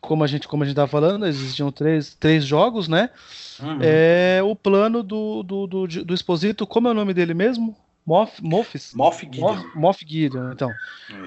como 0.01 0.23
a 0.23 0.27
gente 0.27 0.47
como 0.47 0.63
a 0.63 0.67
gente 0.67 0.73
estava 0.73 0.89
falando, 0.89 1.27
existiam 1.27 1.73
três, 1.73 2.15
três 2.15 2.45
jogos, 2.45 2.89
né? 2.89 3.11
Uhum. 3.61 3.79
É 3.81 4.41
o 4.43 4.55
plano 4.55 5.03
do, 5.03 5.43
do, 5.43 5.67
do, 5.67 5.87
do 5.87 6.15
Exposito, 6.15 6.67
como 6.67 6.89
é 6.89 6.91
o 6.91 6.95
nome 6.95 7.15
dele 7.15 7.35
mesmo? 7.35 7.77
Moff, 8.07 8.43
Moffs? 8.43 8.93
Moff 8.95 9.25
Gideon. 9.25 9.41
Moff, 9.55 9.69
Moff 9.75 10.05
Gideon, 10.07 10.53
então. 10.53 10.75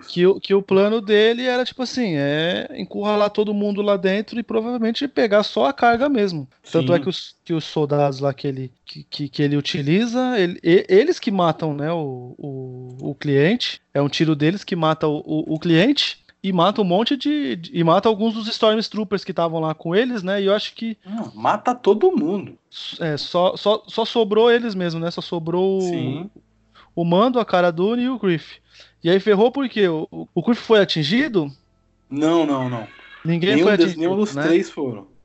Que, 0.07 0.27
o- 0.27 0.39
que 0.39 0.53
o 0.53 0.61
plano 0.61 1.01
dele 1.01 1.43
era, 1.43 1.65
tipo 1.65 1.81
assim, 1.81 2.15
é 2.15 2.67
encurralar 2.75 3.29
todo 3.31 3.53
mundo 3.53 3.81
lá 3.81 3.97
dentro 3.97 4.39
e 4.39 4.43
provavelmente 4.43 5.07
pegar 5.07 5.43
só 5.43 5.65
a 5.65 5.73
carga 5.73 6.07
mesmo. 6.07 6.47
Tanto 6.71 6.93
é 6.93 6.97
Sim. 6.97 7.03
que 7.03 7.09
os, 7.09 7.35
que 7.43 7.53
os 7.53 7.63
soldados 7.65 8.19
lá 8.19 8.33
que 8.33 8.47
ele, 8.47 8.71
que, 8.85 9.03
que, 9.03 9.27
que 9.29 9.41
ele 9.41 9.57
utiliza, 9.57 10.39
ele- 10.39 10.59
e- 10.63 10.85
eles 10.87 11.19
que 11.19 11.31
matam 11.31 11.73
né, 11.73 11.91
o, 11.91 12.35
o, 12.37 13.09
o 13.09 13.15
cliente. 13.15 13.81
É 13.93 14.01
um 14.01 14.09
tiro 14.09 14.35
deles 14.35 14.63
que 14.63 14.75
mata 14.75 15.07
o, 15.07 15.17
o, 15.25 15.55
o 15.55 15.59
cliente. 15.59 16.25
E 16.43 16.53
mata 16.53 16.79
um 16.81 16.85
monte 16.85 17.17
de, 17.17 17.55
de- 17.55 17.71
E 17.73 17.83
mata 17.83 18.07
alguns 18.07 18.35
dos 18.35 18.47
Stormtroopers 18.47 19.23
que 19.23 19.31
estavam 19.31 19.59
lá 19.59 19.73
com 19.73 19.95
eles, 19.95 20.21
né? 20.21 20.39
E 20.41 20.45
eu 20.45 20.53
acho 20.53 20.75
que 20.75 20.95
mata 21.33 21.73
todo 21.73 22.15
mundo. 22.15 22.57
é, 22.99 23.17
só, 23.17 23.57
só, 23.57 23.83
só 23.87 24.05
sobrou 24.05 24.49
eles 24.51 24.75
mesmo, 24.75 24.99
né? 24.99 25.09
Só 25.09 25.19
sobrou 25.19 25.81
Sim. 25.81 26.29
O 26.97 27.05
Mando, 27.05 27.39
a 27.39 27.45
Cara 27.45 27.71
Dune 27.71 28.03
e 28.05 28.09
o 28.09 28.19
Griff. 28.19 28.61
E 29.03 29.09
aí 29.11 29.19
ferrou 29.21 29.51
porque 29.53 29.87
o, 29.89 30.07
o- 30.11 30.29
o 30.35 30.43
Griff 30.43 30.61
foi 30.63 30.81
atingido, 30.81 31.51
Não, 32.09 32.45
não, 32.45 32.69
não. 32.69 32.93
ninguém 33.23 33.57
Nenhum, 33.57 33.57
foi 33.57 33.73
des- 33.73 33.95
atingido. 33.95 33.97
nenhum 33.97 34.15
dos 34.15 34.35
né? 34.35 34.37
três 34.37 34.69
foram. 34.71 35.15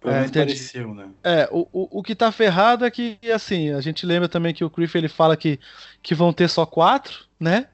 Pelo 0.00 0.14
É, 0.14 0.30
pareceu, 0.30 0.94
né? 0.94 1.12
É, 1.22 1.48
o, 1.50 1.62
o, 1.72 2.00
o 2.00 2.02
que 2.02 2.14
tá 2.14 2.30
ferrado 2.30 2.84
é 2.84 2.90
que, 2.90 3.18
assim, 3.34 3.70
a 3.70 3.80
gente 3.80 4.04
lembra 4.06 4.28
também 4.28 4.52
que 4.54 4.64
o 4.64 4.70
Griff 4.70 4.96
ele 4.96 5.08
fala 5.08 5.36
que, 5.36 5.58
que 6.02 6.14
vão 6.14 6.32
ter 6.32 6.48
só 6.48 6.66
quatro, 6.66 7.26
né? 7.40 7.70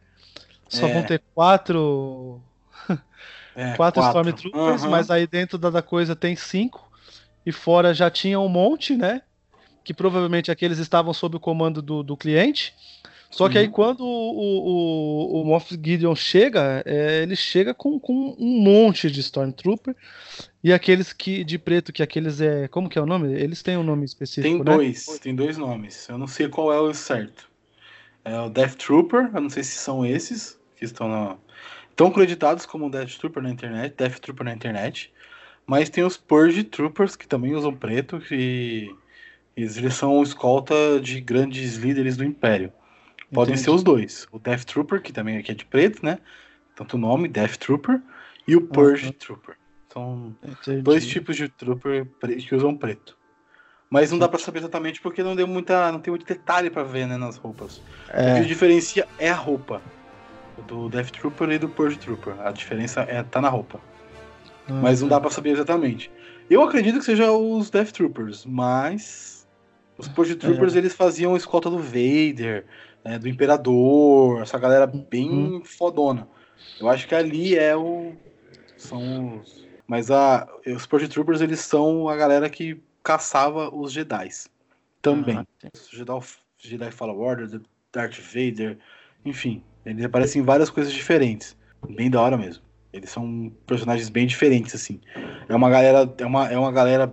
Só 0.68 0.88
É. 0.88 0.88
vão 0.88 1.04
ter 1.04 1.22
quatro, 1.34 2.42
É, 3.54 3.72
quatro, 3.72 4.00
Stormtroopers, 4.02 4.84
Aham. 4.84 4.86
mas 4.86 5.10
aí 5.10 5.26
dentro 5.26 5.58
da, 5.58 5.70
da 5.70 5.82
coisa 5.82 6.16
tem 6.16 6.36
cinco. 6.36 6.90
E 7.46 7.52
fora 7.52 7.94
já 7.94 8.10
tinha 8.10 8.40
um 8.40 8.48
monte, 8.48 8.96
né? 8.96 9.22
Que 9.90 9.94
provavelmente 9.94 10.52
aqueles 10.52 10.78
estavam 10.78 11.12
sob 11.12 11.36
o 11.36 11.40
comando 11.40 11.82
do, 11.82 12.04
do 12.04 12.16
cliente. 12.16 12.72
Só 13.28 13.48
que 13.48 13.58
aí 13.58 13.66
Uhum. 13.66 13.72
quando 13.72 14.04
o, 14.04 14.06
o, 14.06 15.42
o, 15.42 15.44
Moff 15.44 15.68
Gideon 15.74 16.14
chega, 16.14 16.80
é, 16.86 17.24
ele 17.24 17.34
chega 17.34 17.74
com, 17.74 17.98
com 17.98 18.36
um 18.38 18.62
monte 18.62 19.10
de 19.10 19.18
Stormtrooper. 19.18 19.96
E 20.62 20.72
aqueles 20.72 21.12
que 21.12 21.42
de 21.42 21.58
preto, 21.58 21.92
que 21.92 22.04
aqueles 22.04 22.40
é. 22.40 22.68
Como 22.68 22.88
que 22.88 23.00
é 23.00 23.02
o 23.02 23.06
nome? 23.06 23.34
Eles 23.34 23.64
têm 23.64 23.76
um 23.76 23.82
nome 23.82 24.04
específico, 24.04 24.46
Tem 24.48 24.58
né? 24.58 24.76
dois, 24.76 25.18
tem 25.18 25.34
dois 25.34 25.58
nomes. 25.58 26.08
Eu 26.08 26.16
não 26.16 26.28
sei 26.28 26.46
qual 26.46 26.72
é 26.72 26.78
o 26.78 26.94
certo. 26.94 27.50
É 28.24 28.38
o 28.38 28.48
Death 28.48 28.76
Trooper, 28.76 29.28
eu 29.34 29.40
não 29.40 29.50
sei 29.50 29.64
se 29.64 29.72
são 29.72 30.06
esses 30.06 30.56
que 30.76 30.84
estão 30.84 31.08
na. 31.08 31.36
Estão 31.90 32.12
creditados 32.12 32.64
como 32.64 32.88
Death 32.88 33.18
Trooper 33.18 33.42
na 33.42 33.50
internet, 33.50 33.92
Death 33.96 34.20
Trooper 34.20 34.44
na 34.44 34.54
internet. 34.54 35.12
Mas 35.66 35.90
tem 35.90 36.04
os 36.04 36.16
Purge 36.16 36.62
Troopers, 36.62 37.16
que 37.16 37.26
também 37.26 37.56
usam 37.56 37.74
preto, 37.74 38.20
que 38.20 38.88
eles 39.56 39.76
eles 39.76 39.94
são 39.94 40.22
escolta 40.22 41.00
de 41.00 41.20
grandes 41.20 41.76
líderes 41.76 42.16
do 42.16 42.24
Império. 42.24 42.72
Podem 43.32 43.54
Entendi. 43.54 43.64
ser 43.64 43.70
os 43.70 43.82
dois. 43.82 44.26
O 44.32 44.38
Death 44.38 44.64
Trooper, 44.64 45.00
que 45.00 45.12
também 45.12 45.36
aqui 45.36 45.52
é 45.52 45.54
de 45.54 45.64
preto, 45.64 46.04
né? 46.04 46.18
Tanto 46.74 46.96
o 46.96 46.98
nome, 46.98 47.28
Death 47.28 47.56
Trooper, 47.58 48.00
e 48.46 48.56
o 48.56 48.62
Purge 48.62 49.06
Aham. 49.06 49.12
Trooper. 49.12 49.56
São 49.92 50.36
Entendi. 50.42 50.82
dois 50.82 51.06
tipos 51.06 51.36
de 51.36 51.48
trooper 51.48 52.06
que 52.48 52.54
usam 52.54 52.76
preto. 52.76 53.16
Mas 53.90 54.12
não 54.12 54.18
dá 54.18 54.28
pra 54.28 54.38
saber 54.38 54.60
exatamente 54.60 55.00
porque 55.00 55.22
não 55.22 55.34
deu 55.34 55.48
muita, 55.48 55.90
não 55.90 55.98
tem 55.98 56.12
muito 56.12 56.24
detalhe 56.24 56.70
pra 56.70 56.84
ver, 56.84 57.06
né, 57.06 57.16
nas 57.16 57.36
roupas. 57.36 57.78
O 57.78 57.82
É, 58.12 58.40
que 58.40 58.46
diferencia 58.46 59.06
é 59.18 59.30
a 59.30 59.34
roupa 59.34 59.82
do 60.68 60.88
Death 60.88 61.10
Trooper 61.10 61.50
e 61.50 61.58
do 61.58 61.68
Purge 61.68 61.98
Trooper. 61.98 62.40
A 62.40 62.52
diferença 62.52 63.00
é 63.02 63.22
tá 63.22 63.40
na 63.40 63.48
roupa, 63.48 63.80
mas 64.68 65.00
não 65.00 65.08
dá 65.08 65.20
pra 65.20 65.30
saber 65.30 65.50
exatamente. 65.50 66.10
Eu 66.48 66.62
acredito 66.62 66.98
que 66.98 67.04
seja 67.04 67.32
os 67.32 67.68
Death 67.70 67.90
Troopers, 67.90 68.44
mas 68.44 69.39
os 70.00 70.08
Purge 70.08 70.34
Troopers 70.34 70.74
eles 70.74 70.94
faziam 70.94 71.36
escolta 71.36 71.70
do 71.70 71.78
Vader, 71.78 72.64
né, 73.04 73.18
do 73.18 73.28
Imperador, 73.28 74.42
essa 74.42 74.58
galera 74.58 74.86
bem 74.86 75.62
fodona. 75.64 76.26
Eu 76.80 76.88
acho 76.88 77.06
que 77.06 77.14
ali 77.14 77.56
é 77.56 77.76
o 77.76 78.12
são 78.76 79.38
os 79.38 79.68
mas 79.86 80.10
a 80.10 80.46
os 80.66 80.86
Purge 80.86 81.08
Troopers 81.08 81.40
eles 81.40 81.60
são 81.60 82.08
a 82.08 82.16
galera 82.16 82.48
que 82.48 82.80
caçava 83.02 83.74
os 83.74 83.92
Jedi 83.92 84.28
também. 85.02 85.36
Ah, 85.38 85.46
tem- 85.58 85.70
Jedi, 85.90 86.12
Jedi 86.58 86.90
Fallen 86.90 87.16
Order, 87.16 87.60
Darth 87.92 88.18
Vader, 88.20 88.78
enfim, 89.24 89.62
eles 89.84 90.04
aparecem 90.04 90.42
em 90.42 90.44
várias 90.44 90.70
coisas 90.70 90.92
diferentes. 90.92 91.56
Bem 91.88 92.10
da 92.10 92.20
hora 92.20 92.36
mesmo. 92.36 92.62
Eles 92.92 93.10
são 93.10 93.50
personagens 93.66 94.08
bem 94.10 94.26
diferentes, 94.26 94.74
assim. 94.74 95.00
É 95.48 95.54
uma 95.54 95.70
galera, 95.70 96.12
é 96.18 96.26
uma, 96.26 96.48
é 96.50 96.58
uma 96.58 96.70
galera 96.72 97.12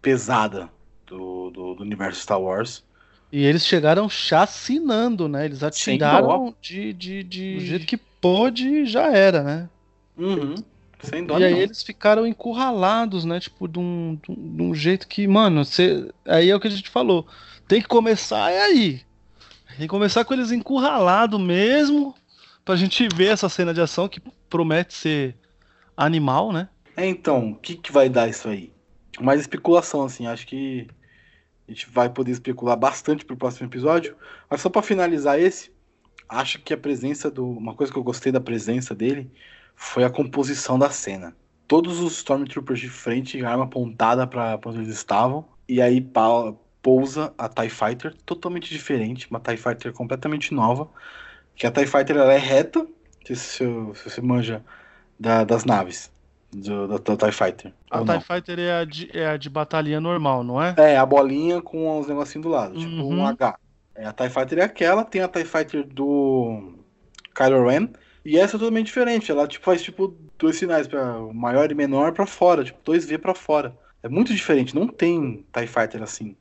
pesada 0.00 0.70
do, 1.08 1.50
do, 1.50 1.74
do 1.74 1.82
universo 1.82 2.20
Star 2.20 2.40
Wars. 2.40 2.84
E 3.30 3.44
eles 3.44 3.66
chegaram 3.66 4.08
chacinando, 4.08 5.28
né? 5.28 5.44
Eles 5.44 5.62
atiraram 5.62 6.54
de, 6.62 6.92
de, 6.92 7.22
de 7.22 7.54
do 7.56 7.60
jeito 7.60 7.86
que 7.86 7.96
pôde 7.96 8.66
e 8.68 8.86
já 8.86 9.12
era, 9.12 9.42
né? 9.42 9.68
Uhum. 10.16 10.54
Sem 11.02 11.24
dó 11.24 11.38
E 11.38 11.44
aí 11.44 11.58
eles 11.58 11.82
ficaram 11.82 12.26
encurralados, 12.26 13.24
né? 13.24 13.38
Tipo, 13.38 13.68
de 13.68 13.78
um, 13.78 14.18
de 14.22 14.32
um- 14.32 14.56
de 14.56 14.62
um 14.62 14.74
jeito 14.74 15.06
que, 15.06 15.26
mano, 15.28 15.64
você. 15.64 16.08
Aí 16.26 16.50
é 16.50 16.56
o 16.56 16.60
que 16.60 16.66
a 16.68 16.70
gente 16.70 16.88
falou. 16.88 17.26
Tem 17.68 17.80
que 17.82 17.88
começar 17.88 18.50
é 18.50 18.62
aí. 18.62 19.02
Tem 19.68 19.80
que 19.80 19.88
começar 19.88 20.24
com 20.24 20.34
eles 20.34 20.50
encurralados 20.50 21.38
mesmo. 21.40 22.14
Pra 22.64 22.76
gente 22.76 23.06
ver 23.14 23.28
essa 23.28 23.48
cena 23.48 23.72
de 23.72 23.80
ação 23.80 24.08
que 24.08 24.20
promete 24.50 24.94
ser 24.94 25.36
animal, 25.96 26.52
né? 26.52 26.68
É, 26.96 27.06
então, 27.06 27.50
o 27.50 27.54
que, 27.54 27.76
que 27.76 27.92
vai 27.92 28.08
dar 28.08 28.28
isso 28.28 28.48
aí? 28.48 28.72
Mais 29.20 29.40
especulação, 29.40 30.02
assim, 30.04 30.26
acho 30.26 30.46
que 30.46 30.86
a 31.68 31.72
gente 31.72 31.88
vai 31.90 32.08
poder 32.08 32.32
especular 32.32 32.76
bastante 32.76 33.24
pro 33.24 33.36
próximo 33.36 33.68
episódio. 33.68 34.16
Mas 34.48 34.62
só 34.62 34.70
pra 34.70 34.80
finalizar 34.80 35.38
esse, 35.38 35.70
acho 36.26 36.60
que 36.62 36.72
a 36.72 36.78
presença 36.78 37.30
do. 37.30 37.46
Uma 37.46 37.74
coisa 37.74 37.92
que 37.92 37.98
eu 37.98 38.02
gostei 38.02 38.32
da 38.32 38.40
presença 38.40 38.94
dele 38.94 39.30
foi 39.76 40.02
a 40.02 40.10
composição 40.10 40.78
da 40.78 40.90
cena. 40.90 41.36
Todos 41.66 42.00
os 42.00 42.16
Stormtroopers 42.16 42.80
de 42.80 42.88
frente, 42.88 43.44
arma 43.44 43.64
apontada 43.64 44.26
pra 44.26 44.58
onde 44.64 44.78
eles 44.78 44.88
estavam. 44.88 45.44
E 45.68 45.82
aí 45.82 46.00
pousa 46.82 47.34
a 47.36 47.46
TIE 47.48 47.68
Fighter, 47.68 48.14
totalmente 48.24 48.72
diferente, 48.72 49.28
uma 49.30 49.38
TIE 49.38 49.58
Fighter 49.58 49.92
completamente 49.92 50.54
nova. 50.54 50.88
Que 51.54 51.66
a 51.66 51.70
TIE 51.70 51.86
Fighter 51.86 52.16
ela 52.16 52.32
é 52.32 52.38
reta, 52.38 52.86
se, 53.26 53.36
se, 53.36 53.58
se 53.58 54.10
você 54.10 54.20
manja 54.22 54.64
da- 55.20 55.44
das 55.44 55.66
naves 55.66 56.10
do, 56.52 56.88
da, 56.88 56.98
da 56.98 57.16
TIE 57.16 57.32
Fighter. 57.32 57.72
A 57.90 58.02
TIE 58.02 58.04
não. 58.14 58.20
Fighter 58.20 58.58
é 58.58 58.80
a, 58.80 58.84
de, 58.84 59.10
é 59.16 59.26
a 59.28 59.36
de 59.36 59.48
batalha 59.50 60.00
normal, 60.00 60.42
não 60.44 60.62
é? 60.62 60.74
É, 60.76 60.96
a 60.96 61.06
bolinha 61.06 61.60
com 61.62 61.98
os 61.98 62.06
negocinhos 62.08 62.44
do 62.44 62.50
lado, 62.50 62.76
tipo 62.76 63.02
Uhum. 63.02 63.18
um 63.20 63.26
H. 63.26 63.58
É, 63.94 64.06
a 64.06 64.12
TIE 64.12 64.30
Fighter 64.30 64.58
é 64.58 64.62
aquela, 64.64 65.04
tem 65.04 65.22
a 65.22 65.28
TIE 65.28 65.44
Fighter 65.44 65.86
do 65.86 66.74
Kylo 67.34 67.66
Ren, 67.68 67.88
e 68.24 68.38
essa 68.38 68.56
é 68.56 68.58
totalmente 68.60 68.86
diferente. 68.86 69.30
Ela 69.30 69.46
tipo, 69.46 69.64
faz 69.64 69.82
tipo 69.82 70.16
dois 70.38 70.56
sinais, 70.56 70.86
para 70.86 71.18
maior 71.32 71.70
e 71.70 71.74
menor 71.74 72.12
pra 72.12 72.26
fora, 72.26 72.64
tipo 72.64 72.78
2V 72.82 73.18
pra 73.18 73.34
fora. 73.34 73.76
É 74.02 74.08
muito 74.08 74.32
diferente, 74.34 74.74
não 74.74 74.86
tem 74.88 75.44
TIE 75.52 75.66
Fighter 75.66 76.02
assim. 76.02 76.36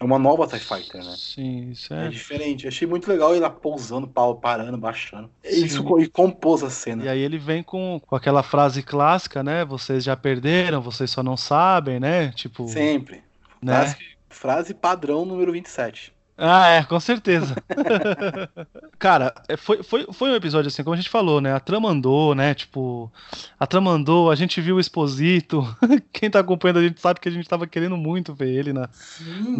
É 0.00 0.04
uma 0.04 0.18
nova 0.18 0.46
TIE 0.46 0.58
Fighter, 0.58 1.04
né? 1.04 1.14
Sim, 1.16 1.70
isso 1.70 1.94
É 1.94 2.06
é. 2.06 2.08
diferente. 2.08 2.66
Achei 2.66 2.86
muito 2.86 3.08
legal 3.08 3.30
ele 3.32 3.40
lá 3.40 3.50
pousando, 3.50 4.08
pau, 4.08 4.34
parando, 4.36 4.76
baixando. 4.76 5.30
Sim. 5.42 5.64
Isso 5.64 6.00
e 6.00 6.08
compôs 6.08 6.62
a 6.62 6.70
cena. 6.70 7.04
E 7.04 7.08
aí 7.08 7.20
ele 7.20 7.38
vem 7.38 7.62
com, 7.62 8.00
com 8.04 8.16
aquela 8.16 8.42
frase 8.42 8.82
clássica, 8.82 9.42
né? 9.42 9.64
Vocês 9.64 10.02
já 10.02 10.16
perderam, 10.16 10.80
vocês 10.80 11.10
só 11.10 11.22
não 11.22 11.36
sabem, 11.36 12.00
né? 12.00 12.32
Tipo, 12.32 12.66
Sempre. 12.66 13.22
né? 13.62 13.74
Frase, 13.74 13.96
frase 14.28 14.74
padrão 14.74 15.24
número 15.24 15.52
27. 15.52 16.13
Ah, 16.36 16.66
é, 16.68 16.82
com 16.84 16.98
certeza. 16.98 17.54
Cara, 18.98 19.32
é, 19.48 19.56
foi, 19.56 19.82
foi, 19.84 20.06
foi 20.12 20.30
um 20.30 20.34
episódio 20.34 20.66
assim, 20.68 20.82
como 20.82 20.94
a 20.94 20.96
gente 20.96 21.08
falou, 21.08 21.40
né? 21.40 21.52
A 21.52 21.60
trama 21.60 21.88
andou, 21.90 22.34
né? 22.34 22.54
Tipo, 22.54 23.12
a 23.58 23.66
trama 23.66 23.92
andou, 23.92 24.30
a 24.30 24.34
gente 24.34 24.60
viu 24.60 24.76
o 24.76 24.80
Exposito. 24.80 25.62
Quem 26.12 26.28
tá 26.30 26.40
acompanhando 26.40 26.78
a 26.80 26.82
gente 26.82 27.00
sabe 27.00 27.20
que 27.20 27.28
a 27.28 27.32
gente 27.32 27.48
tava 27.48 27.66
querendo 27.68 27.96
muito 27.96 28.34
ver 28.34 28.48
ele 28.52 28.72
na, 28.72 28.88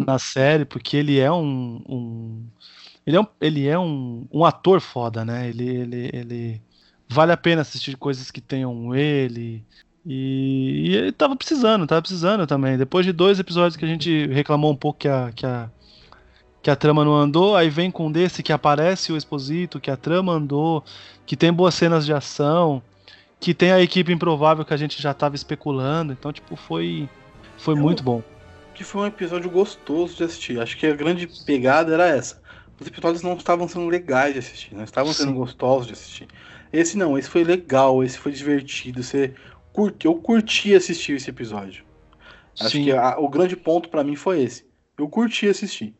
na 0.05 0.19
série, 0.19 0.65
porque 0.65 0.97
ele 0.97 1.19
é 1.19 1.31
um. 1.31 1.81
um- 1.87 2.45
ele 3.05 3.17
é, 3.17 3.21
um, 3.21 3.27
ele 3.39 3.67
é 3.67 3.77
um, 3.79 4.27
um 4.31 4.43
ator 4.45 4.81
foda, 4.81 5.23
né? 5.23 5.47
Ele, 5.49 5.67
ele, 5.69 6.09
ele. 6.13 6.61
Vale 7.07 7.31
a 7.31 7.37
pena 7.37 7.61
assistir 7.61 7.95
coisas 7.97 8.31
que 8.31 8.41
tenham 8.41 8.95
ele. 8.95 9.63
E, 10.05 10.89
e 10.91 10.95
ele 10.95 11.11
tava 11.11 11.35
precisando, 11.35 11.85
tava 11.87 12.01
precisando 12.01 12.45
também. 12.47 12.77
Depois 12.77 13.05
de 13.05 13.11
dois 13.13 13.39
episódios 13.39 13.77
que 13.77 13.85
a 13.85 13.87
gente 13.87 14.27
reclamou 14.27 14.71
um 14.71 14.75
pouco 14.75 14.99
que 14.99 15.07
a, 15.07 15.31
que 15.31 15.45
a, 15.45 15.69
que 16.65 16.71
a 16.71 16.75
trama 16.75 17.05
não 17.05 17.13
andou, 17.15 17.55
aí 17.55 17.69
vem 17.69 17.91
com 17.91 18.07
um 18.07 18.11
desse 18.11 18.41
que 18.41 18.51
aparece 18.51 19.11
o 19.11 19.15
Exposito, 19.17 19.79
que 19.79 19.91
a 19.91 19.95
trama 19.95 20.33
andou, 20.33 20.83
que 21.23 21.35
tem 21.37 21.53
boas 21.53 21.75
cenas 21.75 22.07
de 22.07 22.11
ação, 22.11 22.81
que 23.39 23.53
tem 23.53 23.71
a 23.71 23.79
equipe 23.79 24.11
improvável 24.11 24.65
que 24.65 24.73
a 24.73 24.77
gente 24.77 24.99
já 24.99 25.13
tava 25.13 25.35
especulando. 25.35 26.11
Então, 26.11 26.33
tipo, 26.33 26.55
foi, 26.55 27.07
foi 27.55 27.75
Eu- 27.75 27.77
muito 27.77 28.01
bom. 28.01 28.23
que 28.73 28.83
foi 28.83 29.03
um 29.03 29.05
episódio 29.05 29.47
gostoso 29.47 30.15
de 30.15 30.23
assistir. 30.23 30.59
Acho 30.59 30.75
que 30.75 30.87
a 30.87 30.95
grande 30.95 31.27
pegada 31.45 31.93
era 31.93 32.07
essa. 32.07 32.41
Os 32.81 32.87
episódios 32.87 33.21
não 33.21 33.35
estavam 33.35 33.67
sendo 33.67 33.87
legais 33.87 34.33
de 34.33 34.39
assistir, 34.39 34.73
não 34.73 34.83
estavam 34.83 35.13
sendo 35.13 35.29
Sim. 35.33 35.35
gostosos 35.35 35.85
de 35.85 35.93
assistir. 35.93 36.27
Esse 36.73 36.97
não, 36.97 37.15
esse 37.15 37.29
foi 37.29 37.43
legal, 37.43 38.03
esse 38.03 38.17
foi 38.17 38.31
divertido. 38.31 39.03
Você 39.03 39.35
curte, 39.71 40.07
eu 40.07 40.15
curti 40.15 40.73
assistir 40.73 41.13
esse 41.17 41.29
episódio. 41.29 41.83
Acho 42.59 42.71
Sim. 42.71 42.85
que 42.85 42.91
a- 42.91 43.17
o 43.19 43.29
grande 43.29 43.55
ponto 43.55 43.87
pra 43.87 44.03
mim 44.03 44.15
foi 44.15 44.41
esse. 44.41 44.65
Eu 44.97 45.07
curti 45.07 45.47
assistir. 45.47 45.93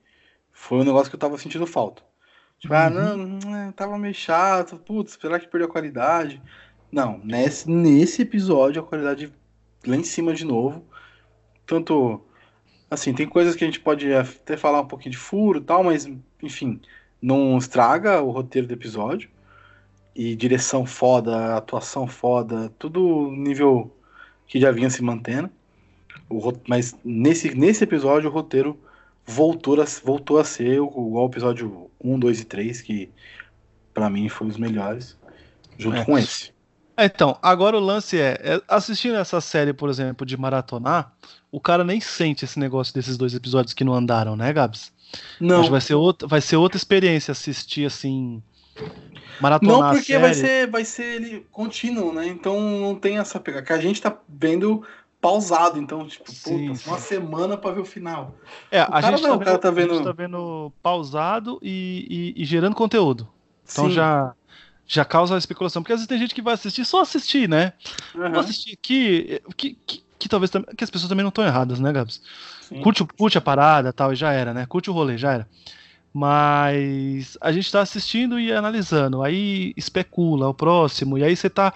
Foi 0.56 0.80
um 0.80 0.84
negócio 0.86 1.10
que 1.10 1.16
eu 1.16 1.20
tava 1.20 1.38
sentindo 1.38 1.68
falta. 1.68 2.02
Tipo, 2.58 2.74
ah, 2.74 2.90
não, 2.90 3.18
não, 3.18 3.56
é, 3.56 3.72
tava 3.74 4.00
meio 4.00 4.14
chato, 4.14 4.78
putz, 4.78 5.18
será 5.22 5.38
que 5.38 5.50
perdeu 5.50 5.68
a 5.68 5.72
qualidade? 5.72 6.42
Não, 6.90 7.20
nesse, 7.24 7.70
nesse 7.70 8.22
episódio 8.22 8.82
a 8.82 8.86
qualidade 8.86 9.32
lá 9.86 9.96
em 9.98 10.04
cima 10.04 10.34
de 10.34 10.46
novo. 10.46 10.84
Tanto, 11.68 12.22
assim, 12.90 13.14
tem 13.14 13.28
coisas 13.28 13.54
que 13.54 13.66
a 13.66 13.68
gente 13.68 13.82
pode 13.82 14.12
até 14.14 14.56
falar 14.56 14.82
um 14.82 14.88
pouquinho 14.88 15.12
de 15.12 15.18
furo 15.18 15.60
e 15.60 15.62
tal, 15.62 15.84
mas, 15.84 16.10
enfim, 16.42 16.80
não 17.22 17.58
estraga 17.58 18.22
o 18.22 18.32
roteiro 18.32 18.66
do 18.66 18.74
episódio. 18.74 19.30
E 20.16 20.36
direção 20.38 20.86
foda, 20.86 21.58
atuação 21.58 22.08
foda, 22.08 22.72
tudo 22.80 23.30
nível 23.30 23.94
que 24.48 24.60
já 24.60 24.72
vinha 24.72 24.90
se 24.90 25.04
mantendo. 25.04 25.50
O, 26.30 26.54
mas 26.66 26.98
nesse, 27.04 27.54
nesse 27.54 27.84
episódio 27.84 28.30
o 28.30 28.34
roteiro 28.34 28.80
voltou 29.26 29.82
a, 29.82 29.86
voltou 30.04 30.40
a 30.40 30.44
ser 30.44 30.76
igual 30.76 31.26
o 31.26 31.28
episódio 31.28 31.90
1, 32.04 32.20
2 32.20 32.42
e 32.42 32.46
3, 32.46 32.82
que 32.82 33.10
para 33.94 34.10
mim 34.10 34.30
foi 34.30 34.48
os 34.48 34.58
melhores, 34.58 35.18
junto 35.78 35.98
é. 35.98 36.06
com 36.06 36.18
esse. 36.18 36.54
É, 36.98 37.06
então, 37.06 37.38
agora 37.42 37.76
o 37.76 37.80
lance 37.80 38.18
é, 38.18 38.40
é, 38.42 38.62
assistindo 38.68 39.16
essa 39.16 39.42
série, 39.42 39.74
por 39.74 39.90
exemplo, 39.90 40.26
de 40.26 40.38
maratonar, 40.38 41.12
o 41.52 41.60
cara 41.60 41.84
nem 41.84 42.00
sente 42.00 42.46
esse 42.46 42.58
negócio 42.58 42.94
desses 42.94 43.18
dois 43.18 43.34
episódios 43.34 43.74
que 43.74 43.84
não 43.84 43.94
andaram, 43.94 44.36
né, 44.36 44.54
Gabs? 44.54 44.94
Não. 45.40 45.70
Vai 45.70 45.82
ser 45.82 45.96
outra, 45.96 46.28
vai 46.28 46.42
ser 46.42 46.56
outra 46.56 46.78
experiência 46.78 47.32
assistir 47.32 47.86
assim 47.86 48.42
maratonar 49.40 49.80
Não, 49.80 49.92
porque 49.92 50.18
vai 50.18 50.34
ser 50.34 50.68
vai 50.68 50.86
ser 50.86 51.16
ele 51.16 51.46
contínuo, 51.52 52.14
né? 52.14 52.28
Então 52.28 52.60
não 52.60 52.96
tem 52.96 53.18
essa 53.18 53.40
pegada 53.40 53.66
que 53.66 53.74
a 53.74 53.80
gente 53.80 54.02
tá 54.02 54.18
vendo 54.28 54.86
pausado, 55.26 55.80
então, 55.80 56.08
tipo, 56.08 56.32
sim, 56.32 56.68
puta, 56.68 56.80
sim. 56.80 56.90
uma 56.90 57.00
semana 57.00 57.58
para 57.58 57.72
ver 57.72 57.82
o 57.82 57.86
final. 57.86 58.36
É, 58.70 58.84
o 58.84 58.88
a, 58.92 59.02
gente 59.02 59.24
não, 59.24 59.40
tá 59.40 59.46
vendo, 59.46 59.58
tá 59.60 59.72
vendo... 59.72 59.94
gente 59.96 60.04
tá 60.04 60.12
vendo 60.12 60.72
pausado 60.84 61.60
e, 61.64 62.34
e, 62.38 62.44
e 62.44 62.46
gerando 62.46 62.76
conteúdo. 62.76 63.28
Então 63.68 63.88
sim. 63.88 63.92
já 63.92 64.34
já 64.88 65.04
causa 65.04 65.36
especulação, 65.36 65.82
porque 65.82 65.94
às 65.94 66.00
vezes 66.00 66.08
tem 66.08 66.20
gente 66.20 66.36
que 66.36 66.44
vai 66.44 66.54
assistir 66.54 66.86
só 66.86 67.02
assistir, 67.02 67.50
né? 67.50 67.74
Uhum. 68.14 68.30
Vou 68.30 68.40
assistir 68.40 68.74
aqui, 68.74 69.42
que, 69.58 69.74
que, 69.84 70.04
que 70.20 70.30
talvez 70.30 70.52
que 70.52 70.84
as 70.84 70.92
pessoas 70.92 71.10
também 71.10 71.24
não 71.24 71.30
estão 71.30 71.44
erradas, 71.44 71.80
né, 71.80 71.92
Gabs? 71.92 72.22
Curte, 72.84 73.04
curte 73.04 73.36
a 73.36 73.42
parada 73.42 73.92
tal, 73.92 74.14
e 74.14 74.16
já 74.16 74.32
era, 74.32 74.54
né? 74.54 74.68
Curte 74.68 74.92
o 74.92 74.94
rolê, 74.94 75.18
já 75.18 75.34
era. 75.34 75.48
Mas 76.18 77.38
a 77.42 77.52
gente 77.52 77.66
está 77.66 77.82
assistindo 77.82 78.40
e 78.40 78.50
analisando, 78.50 79.22
aí 79.22 79.74
especula 79.76 80.48
o 80.48 80.54
próximo, 80.54 81.18
e 81.18 81.26
aí 81.26 81.36
você 81.36 81.48
está 81.48 81.74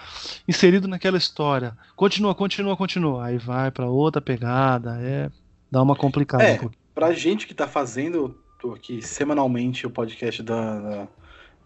inserido 0.48 0.88
naquela 0.88 1.18
história. 1.18 1.76
Continua, 1.94 2.34
continua, 2.34 2.74
continua. 2.74 3.26
Aí 3.26 3.36
vai 3.36 3.70
para 3.70 3.84
outra 3.84 4.18
pegada, 4.18 4.98
é 5.02 5.30
dá 5.70 5.82
uma 5.82 5.94
complicada. 5.94 6.42
É, 6.42 6.58
um 6.58 6.70
pra 6.94 7.12
gente 7.12 7.46
que 7.46 7.52
está 7.52 7.68
fazendo 7.68 8.34
aqui 8.74 9.02
semanalmente 9.02 9.86
o 9.86 9.90
podcast 9.90 10.42
da, 10.42 10.80
da, 10.80 11.08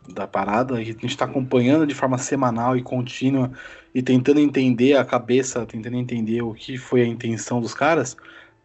da 0.08 0.26
parada, 0.26 0.74
a 0.74 0.82
gente 0.82 1.06
está 1.06 1.26
acompanhando 1.26 1.86
de 1.86 1.94
forma 1.94 2.18
semanal 2.18 2.76
e 2.76 2.82
contínua 2.82 3.52
e 3.94 4.02
tentando 4.02 4.40
entender 4.40 4.96
a 4.96 5.04
cabeça, 5.04 5.64
tentando 5.64 5.96
entender 5.96 6.42
o 6.42 6.52
que 6.52 6.76
foi 6.76 7.02
a 7.02 7.06
intenção 7.06 7.60
dos 7.60 7.72
caras, 7.72 8.16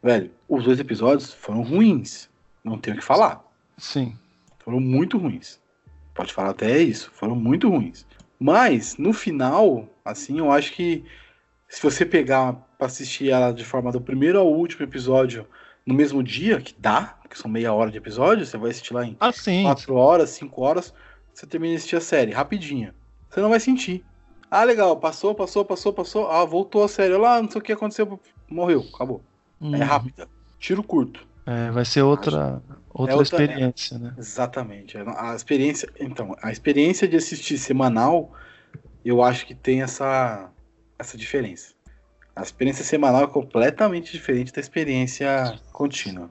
velho, 0.01 0.31
os 0.47 0.63
dois 0.63 0.79
episódios 0.79 1.31
foram 1.31 1.61
ruins. 1.61 2.27
Não 2.63 2.79
tenho 2.79 2.97
o 2.97 2.99
que 2.99 3.05
falar. 3.05 3.47
Sim. 3.79 4.15
Foram 4.59 4.79
muito 4.79 5.17
ruins. 5.17 5.59
Pode 6.13 6.33
falar 6.33 6.51
até 6.51 6.77
isso. 6.79 7.11
Foram 7.13 7.35
muito 7.35 7.69
ruins. 7.69 8.05
Mas, 8.39 8.97
no 8.97 9.13
final, 9.13 9.87
assim, 10.03 10.39
eu 10.39 10.51
acho 10.51 10.73
que 10.73 11.03
se 11.67 11.81
você 11.81 12.05
pegar 12.05 12.53
para 12.77 12.87
assistir 12.87 13.29
ela 13.29 13.51
de 13.51 13.65
forma 13.65 13.91
do 13.91 14.01
primeiro 14.01 14.39
ao 14.39 14.51
último 14.51 14.83
episódio 14.83 15.47
no 15.85 15.93
mesmo 15.93 16.23
dia, 16.23 16.61
que 16.61 16.73
dá, 16.77 17.17
que 17.29 17.37
são 17.37 17.49
meia 17.49 17.73
hora 17.73 17.91
de 17.91 17.97
episódio, 17.97 18.45
você 18.45 18.57
vai 18.57 18.71
assistir 18.71 18.93
lá 18.93 19.05
em 19.05 19.15
ah, 19.19 19.31
sim. 19.31 19.63
quatro 19.63 19.95
horas, 19.95 20.29
cinco 20.31 20.61
horas, 20.61 20.93
você 21.33 21.45
termina 21.45 21.73
de 21.73 21.77
assistir 21.77 21.95
a 21.95 22.01
série, 22.01 22.31
rapidinha. 22.31 22.93
Você 23.29 23.41
não 23.41 23.49
vai 23.49 23.59
sentir. 23.59 24.03
Ah, 24.49 24.63
legal, 24.63 24.97
passou, 24.97 25.35
passou, 25.35 25.63
passou, 25.63 25.93
passou. 25.93 26.29
Ah, 26.29 26.43
voltou 26.43 26.83
a 26.83 26.87
série. 26.87 27.15
Lá, 27.15 27.41
não 27.41 27.49
sei 27.49 27.61
o 27.61 27.63
que 27.63 27.71
aconteceu. 27.71 28.19
Morreu, 28.49 28.83
acabou. 28.93 29.21
É 29.61 29.65
uhum. 29.65 29.75
É 29.75 29.83
rápida. 29.83 30.27
Tiro 30.59 30.81
curto. 30.81 31.27
É, 31.49 31.71
vai 31.71 31.83
ser 31.83 32.03
outra, 32.03 32.61
outra, 32.93 33.15
é 33.15 33.17
outra 33.17 33.23
experiência, 33.23 33.97
né? 33.97 34.13
Exatamente. 34.15 34.95
A 34.95 35.33
experiência, 35.33 35.89
então, 35.99 36.35
a 36.43 36.51
experiência 36.51 37.07
de 37.07 37.15
assistir 37.15 37.57
semanal, 37.57 38.31
eu 39.03 39.23
acho 39.23 39.47
que 39.47 39.55
tem 39.55 39.81
essa, 39.81 40.51
essa 40.99 41.17
diferença. 41.17 41.73
A 42.35 42.43
experiência 42.43 42.85
semanal 42.85 43.23
é 43.23 43.27
completamente 43.27 44.11
diferente 44.11 44.53
da 44.53 44.61
experiência 44.61 45.59
contínua. 45.73 46.29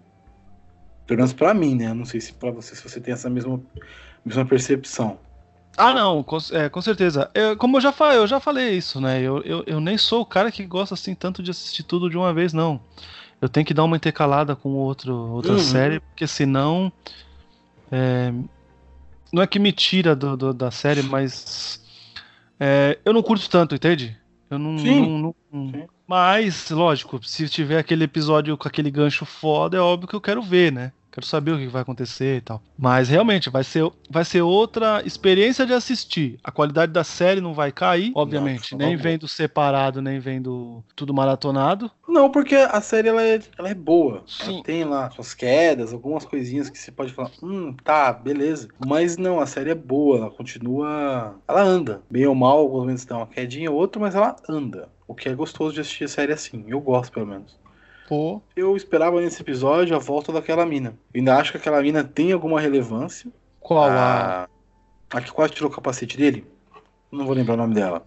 Pelo 1.04 1.18
menos 1.18 1.32
pra 1.32 1.52
mim, 1.52 1.74
né? 1.74 1.86
Eu 1.86 1.96
não 1.96 2.04
sei 2.04 2.20
se 2.20 2.32
para 2.32 2.52
você 2.52 2.76
se 2.76 2.82
você 2.88 3.00
tem 3.00 3.12
essa 3.12 3.28
mesma, 3.28 3.60
mesma 4.24 4.46
percepção. 4.46 5.18
Ah, 5.76 5.92
não, 5.92 6.22
com, 6.22 6.38
é, 6.52 6.68
com 6.68 6.80
certeza. 6.80 7.28
Eu, 7.34 7.56
como 7.56 7.78
eu 7.78 7.80
já, 7.80 7.90
falei, 7.90 8.18
eu 8.18 8.26
já 8.28 8.38
falei 8.38 8.70
isso, 8.70 9.00
né? 9.00 9.20
Eu, 9.20 9.42
eu, 9.42 9.64
eu 9.66 9.80
nem 9.80 9.98
sou 9.98 10.20
o 10.20 10.26
cara 10.26 10.52
que 10.52 10.64
gosta 10.64 10.94
assim 10.94 11.12
tanto 11.12 11.42
de 11.42 11.50
assistir 11.50 11.82
tudo 11.82 12.08
de 12.08 12.16
uma 12.16 12.32
vez, 12.32 12.52
não 12.52 12.80
eu 13.40 13.48
tenho 13.48 13.64
que 13.64 13.74
dar 13.74 13.84
uma 13.84 13.96
intercalada 13.96 14.56
com 14.56 14.70
outro, 14.70 15.14
outra 15.14 15.52
uhum. 15.52 15.58
série, 15.58 16.00
porque 16.00 16.26
senão. 16.26 16.92
É, 17.90 18.32
não 19.32 19.42
é 19.42 19.46
que 19.46 19.58
me 19.58 19.72
tira 19.72 20.14
do, 20.16 20.36
do 20.36 20.52
da 20.52 20.70
série, 20.70 21.02
mas. 21.02 21.82
É, 22.58 22.98
eu 23.04 23.12
não 23.12 23.22
curto 23.22 23.48
tanto, 23.48 23.74
entende? 23.74 24.16
Eu 24.50 24.58
não. 24.58 24.78
Sim. 24.78 25.00
não, 25.00 25.34
não 25.52 25.70
Sim. 25.70 25.86
Mas, 26.06 26.70
lógico, 26.70 27.22
se 27.22 27.48
tiver 27.48 27.78
aquele 27.78 28.04
episódio 28.04 28.56
com 28.56 28.66
aquele 28.66 28.90
gancho 28.90 29.26
foda, 29.26 29.76
é 29.76 29.80
óbvio 29.80 30.08
que 30.08 30.16
eu 30.16 30.20
quero 30.20 30.40
ver, 30.40 30.72
né? 30.72 30.92
Quero 31.18 31.26
saber 31.26 31.50
o 31.50 31.58
que 31.58 31.66
vai 31.66 31.82
acontecer 31.82 32.36
e 32.36 32.40
tal. 32.40 32.62
Mas 32.78 33.08
realmente 33.08 33.50
vai 33.50 33.64
ser, 33.64 33.90
vai 34.08 34.24
ser 34.24 34.42
outra 34.42 35.02
experiência 35.04 35.66
de 35.66 35.72
assistir. 35.72 36.38
A 36.44 36.52
qualidade 36.52 36.92
da 36.92 37.02
série 37.02 37.40
não 37.40 37.52
vai 37.52 37.72
cair, 37.72 38.12
obviamente. 38.14 38.72
Não, 38.72 38.86
nem 38.86 38.96
vendo 38.96 39.26
separado, 39.26 40.00
nem 40.00 40.20
vendo 40.20 40.84
tudo 40.94 41.12
maratonado. 41.12 41.90
Não, 42.06 42.30
porque 42.30 42.54
a 42.54 42.80
série 42.80 43.08
ela 43.08 43.22
é, 43.22 43.40
ela 43.58 43.68
é 43.68 43.74
boa. 43.74 44.22
Sim. 44.28 44.54
Ela 44.54 44.62
tem 44.62 44.84
lá 44.84 45.10
suas 45.10 45.34
quedas, 45.34 45.92
algumas 45.92 46.24
coisinhas 46.24 46.70
que 46.70 46.78
você 46.78 46.92
pode 46.92 47.12
falar, 47.12 47.32
hum, 47.42 47.74
tá, 47.82 48.12
beleza. 48.12 48.68
Mas 48.86 49.16
não, 49.16 49.40
a 49.40 49.46
série 49.46 49.70
é 49.70 49.74
boa, 49.74 50.18
ela 50.18 50.30
continua. 50.30 51.34
Ela 51.48 51.62
anda. 51.62 52.00
Bem 52.08 52.26
ou 52.26 52.34
mal, 52.34 52.58
alguns 52.58 52.80
momentos 52.82 53.04
dá 53.04 53.16
uma 53.16 53.26
quedinha 53.26 53.72
ou 53.72 53.76
outra, 53.76 54.00
mas 54.00 54.14
ela 54.14 54.36
anda. 54.48 54.88
O 55.08 55.14
que 55.14 55.28
é 55.28 55.34
gostoso 55.34 55.74
de 55.74 55.80
assistir 55.80 56.04
a 56.04 56.08
série 56.08 56.32
assim. 56.32 56.64
Eu 56.68 56.80
gosto, 56.80 57.10
pelo 57.12 57.26
menos. 57.26 57.57
Pô. 58.08 58.40
Eu 58.56 58.74
esperava 58.74 59.20
nesse 59.20 59.42
episódio 59.42 59.94
a 59.94 59.98
volta 59.98 60.32
daquela 60.32 60.64
mina. 60.64 60.98
Eu 61.12 61.18
ainda 61.18 61.36
acho 61.36 61.52
que 61.52 61.58
aquela 61.58 61.82
mina 61.82 62.02
tem 62.02 62.32
alguma 62.32 62.58
relevância. 62.58 63.30
Qual 63.60 63.84
a. 63.84 64.48
A, 65.10 65.18
a 65.18 65.20
que 65.20 65.30
quase 65.30 65.52
tirou 65.52 65.70
o 65.70 65.74
capacete 65.74 66.16
dele? 66.16 66.46
Não 67.12 67.26
vou 67.26 67.34
lembrar 67.34 67.52
o 67.52 67.58
nome 67.58 67.74
dela. 67.74 68.06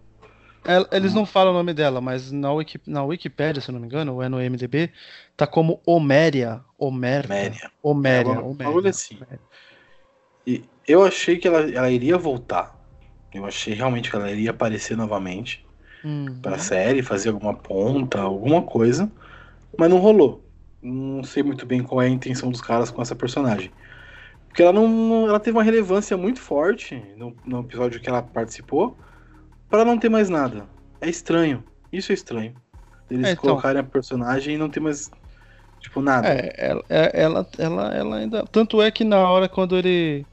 Eles 0.92 1.14
não 1.14 1.26
falam 1.26 1.54
o 1.54 1.56
nome 1.56 1.72
dela, 1.74 2.02
mas 2.02 2.32
na, 2.32 2.52
Wiki, 2.52 2.80
na 2.88 3.04
Wikipedia, 3.04 3.62
se 3.62 3.70
eu 3.70 3.74
não 3.74 3.80
me 3.80 3.86
engano, 3.86 4.16
ou 4.16 4.24
é 4.24 4.30
no 4.30 4.38
MDB, 4.38 4.92
tá 5.38 5.46
como 5.46 5.80
Homéria. 5.86 6.62
Homéria. 6.80 7.72
Homéria. 7.82 8.40
Homéria. 8.40 8.90
assim. 8.90 9.20
E 10.46 10.64
eu 10.88 11.04
achei 11.04 11.38
que 11.38 11.48
ela, 11.48 11.62
ela 11.72 11.92
iria 11.92 12.18
voltar. 12.18 12.76
Eu 13.34 13.46
achei 13.46 13.76
realmente 13.76 14.10
que 14.10 14.16
ela 14.16 14.32
iria 14.32 14.50
aparecer 14.50 14.98
novamente 14.98 15.64
uhum. 16.04 16.40
pra 16.42 16.58
série, 16.58 17.04
fazer 17.04 17.30
alguma 17.30 17.54
ponta, 17.54 18.20
alguma 18.20 18.64
coisa. 18.64 19.12
Mas 19.78 19.90
não 19.90 19.98
rolou. 19.98 20.44
Não 20.82 21.24
sei 21.24 21.44
muito 21.44 21.66
bem 21.66 21.84
qual 21.84 22.02
é 22.02 22.08
a 22.08 22.10
intenção 22.10 22.50
dos 22.50 22.62
caras 22.62 22.90
com 22.90 23.02
essa 23.02 23.16
personagem. 23.16 23.72
Porque 24.48 24.62
ela 24.62 24.74
não. 24.74 25.28
Ela 25.28 25.40
teve 25.40 25.58
uma 25.58 25.64
relevância 25.64 26.18
muito 26.18 26.42
forte 26.42 27.02
no, 27.16 27.36
no 27.46 27.62
episódio 27.62 28.02
que 28.02 28.10
ela 28.10 28.22
participou. 28.22 28.98
para 29.70 29.86
não 29.86 29.98
ter 29.98 30.10
mais 30.10 30.30
nada. 30.30 30.66
É 31.00 31.10
estranho. 31.10 31.64
Isso 31.92 32.12
é 32.12 32.16
estranho. 32.16 32.54
Eles 33.10 33.28
é, 33.28 33.32
então, 33.32 33.42
colocarem 33.42 33.80
a 33.80 33.84
personagem 33.84 34.56
e 34.56 34.58
não 34.58 34.70
ter 34.70 34.80
mais. 34.80 35.10
Tipo, 35.80 36.02
nada. 36.02 36.28
É, 36.28 36.54
ela, 36.58 36.84
é, 36.90 37.22
ela, 37.22 37.50
ela, 37.58 37.96
ela 37.96 38.16
ainda. 38.18 38.46
Tanto 38.46 38.82
é 38.82 38.92
que 38.92 39.04
na 39.04 39.18
hora 39.30 39.48
quando 39.50 39.78
ele. 39.78 40.26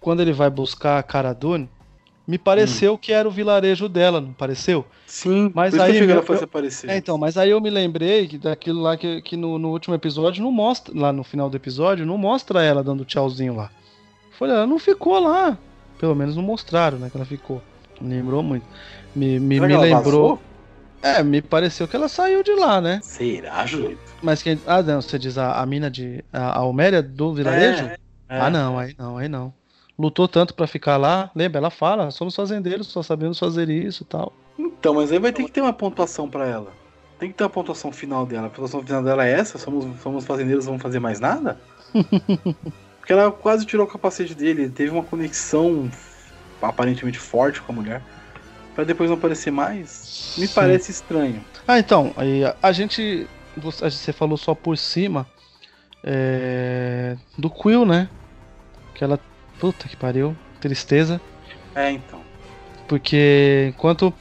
Quando 0.00 0.20
ele 0.20 0.32
vai 0.32 0.50
buscar 0.50 0.98
a 0.98 1.02
Cara 1.02 1.32
Dune, 1.32 1.68
me 2.26 2.38
pareceu 2.38 2.94
hum. 2.94 2.96
que 2.96 3.12
era 3.12 3.28
o 3.28 3.30
vilarejo 3.30 3.88
dela, 3.88 4.20
não 4.20 4.32
pareceu? 4.32 4.84
Sim, 5.06 5.52
mas 5.54 5.78
aí 5.78 5.98
eu, 5.98 6.08
eu. 6.08 6.24
É, 6.88 6.96
então, 6.96 7.18
mas 7.18 7.36
aí 7.36 7.50
eu 7.50 7.60
me 7.60 7.68
lembrei 7.68 8.26
que 8.26 8.38
daquilo 8.38 8.80
lá 8.80 8.96
que, 8.96 9.20
que 9.20 9.36
no, 9.36 9.58
no, 9.58 9.70
último 9.70 9.94
episódio 9.94 10.42
não 10.42 10.50
mostra, 10.50 10.98
lá 10.98 11.12
no 11.12 11.22
final 11.22 11.50
do 11.50 11.56
episódio, 11.56 12.06
não 12.06 12.16
mostra 12.16 12.62
ela 12.62 12.82
dando 12.82 13.04
tchauzinho 13.04 13.54
lá. 13.54 13.70
Falei, 14.38 14.56
ela 14.56 14.66
não 14.66 14.78
ficou 14.78 15.18
lá. 15.18 15.58
Pelo 15.98 16.14
menos 16.14 16.34
não 16.34 16.42
mostraram, 16.42 16.98
né, 16.98 17.10
que 17.10 17.16
ela 17.16 17.26
ficou. 17.26 17.62
Me 18.00 18.14
lembrou 18.14 18.42
muito. 18.42 18.66
Me, 19.14 19.38
me, 19.38 19.60
me 19.60 19.76
lembrou. 19.76 20.36
Vazou? 20.36 20.40
É, 21.02 21.22
me 21.22 21.42
pareceu 21.42 21.86
que 21.86 21.94
ela 21.94 22.08
saiu 22.08 22.42
de 22.42 22.54
lá, 22.54 22.80
né? 22.80 22.98
Será, 23.02 23.66
Julito? 23.66 24.00
Mas 24.22 24.42
quem. 24.42 24.58
Ah, 24.66 24.82
não, 24.82 25.02
você 25.02 25.18
diz 25.18 25.36
a, 25.36 25.60
a 25.60 25.66
mina 25.66 25.90
de. 25.90 26.24
A, 26.32 26.46
a 26.46 26.58
Alméria 26.60 27.02
do 27.02 27.34
vilarejo? 27.34 27.84
É, 27.84 27.98
é. 28.30 28.40
Ah, 28.40 28.48
não, 28.48 28.78
aí 28.78 28.94
não, 28.98 29.18
aí 29.18 29.28
não 29.28 29.52
lutou 29.98 30.28
tanto 30.28 30.54
para 30.54 30.66
ficar 30.66 30.96
lá. 30.96 31.30
Lembra? 31.34 31.58
Ela 31.58 31.70
fala: 31.70 32.10
somos 32.10 32.34
fazendeiros, 32.34 32.88
só 32.88 33.02
sabemos 33.02 33.38
fazer 33.38 33.68
isso 33.68 34.02
e 34.02 34.06
tal. 34.06 34.32
Então, 34.58 34.94
mas 34.94 35.10
aí 35.10 35.18
vai 35.18 35.32
ter 35.32 35.44
que 35.44 35.50
ter 35.50 35.60
uma 35.60 35.72
pontuação 35.72 36.28
para 36.28 36.46
ela. 36.46 36.72
Tem 37.18 37.30
que 37.30 37.36
ter 37.36 37.44
uma 37.44 37.50
pontuação 37.50 37.92
final 37.92 38.26
dela. 38.26 38.46
A 38.46 38.50
pontuação 38.50 38.82
final 38.82 39.02
dela 39.02 39.26
é 39.26 39.32
essa? 39.32 39.58
Somos, 39.58 39.86
somos 40.00 40.24
fazendeiros, 40.24 40.66
vamos 40.66 40.82
fazer 40.82 40.98
mais 40.98 41.20
nada? 41.20 41.58
Porque 42.98 43.12
ela 43.12 43.30
quase 43.30 43.66
tirou 43.66 43.86
o 43.86 43.88
capacete 43.88 44.34
dele, 44.34 44.62
ele 44.62 44.72
teve 44.72 44.90
uma 44.90 45.02
conexão 45.02 45.90
aparentemente 46.62 47.18
forte 47.18 47.60
com 47.60 47.72
a 47.72 47.74
mulher. 47.74 48.02
Pra 48.74 48.82
depois 48.82 49.08
não 49.08 49.16
aparecer 49.16 49.52
mais, 49.52 50.34
me 50.36 50.46
Sim. 50.46 50.54
parece 50.54 50.90
estranho. 50.90 51.44
Ah, 51.66 51.78
então, 51.78 52.12
aí 52.16 52.44
a, 52.44 52.56
a 52.62 52.72
gente. 52.72 53.28
Você 53.56 54.12
falou 54.12 54.36
só 54.36 54.52
por 54.52 54.76
cima 54.76 55.26
é, 56.02 57.16
do 57.38 57.48
Quill, 57.48 57.84
né? 57.86 58.08
Que 58.94 59.04
ela. 59.04 59.20
Puta 59.58 59.88
que 59.88 59.96
pariu. 59.96 60.36
Tristeza. 60.60 61.20
É, 61.74 61.90
então. 61.90 62.20
Porque 62.88 63.72
enquanto. 63.74 64.12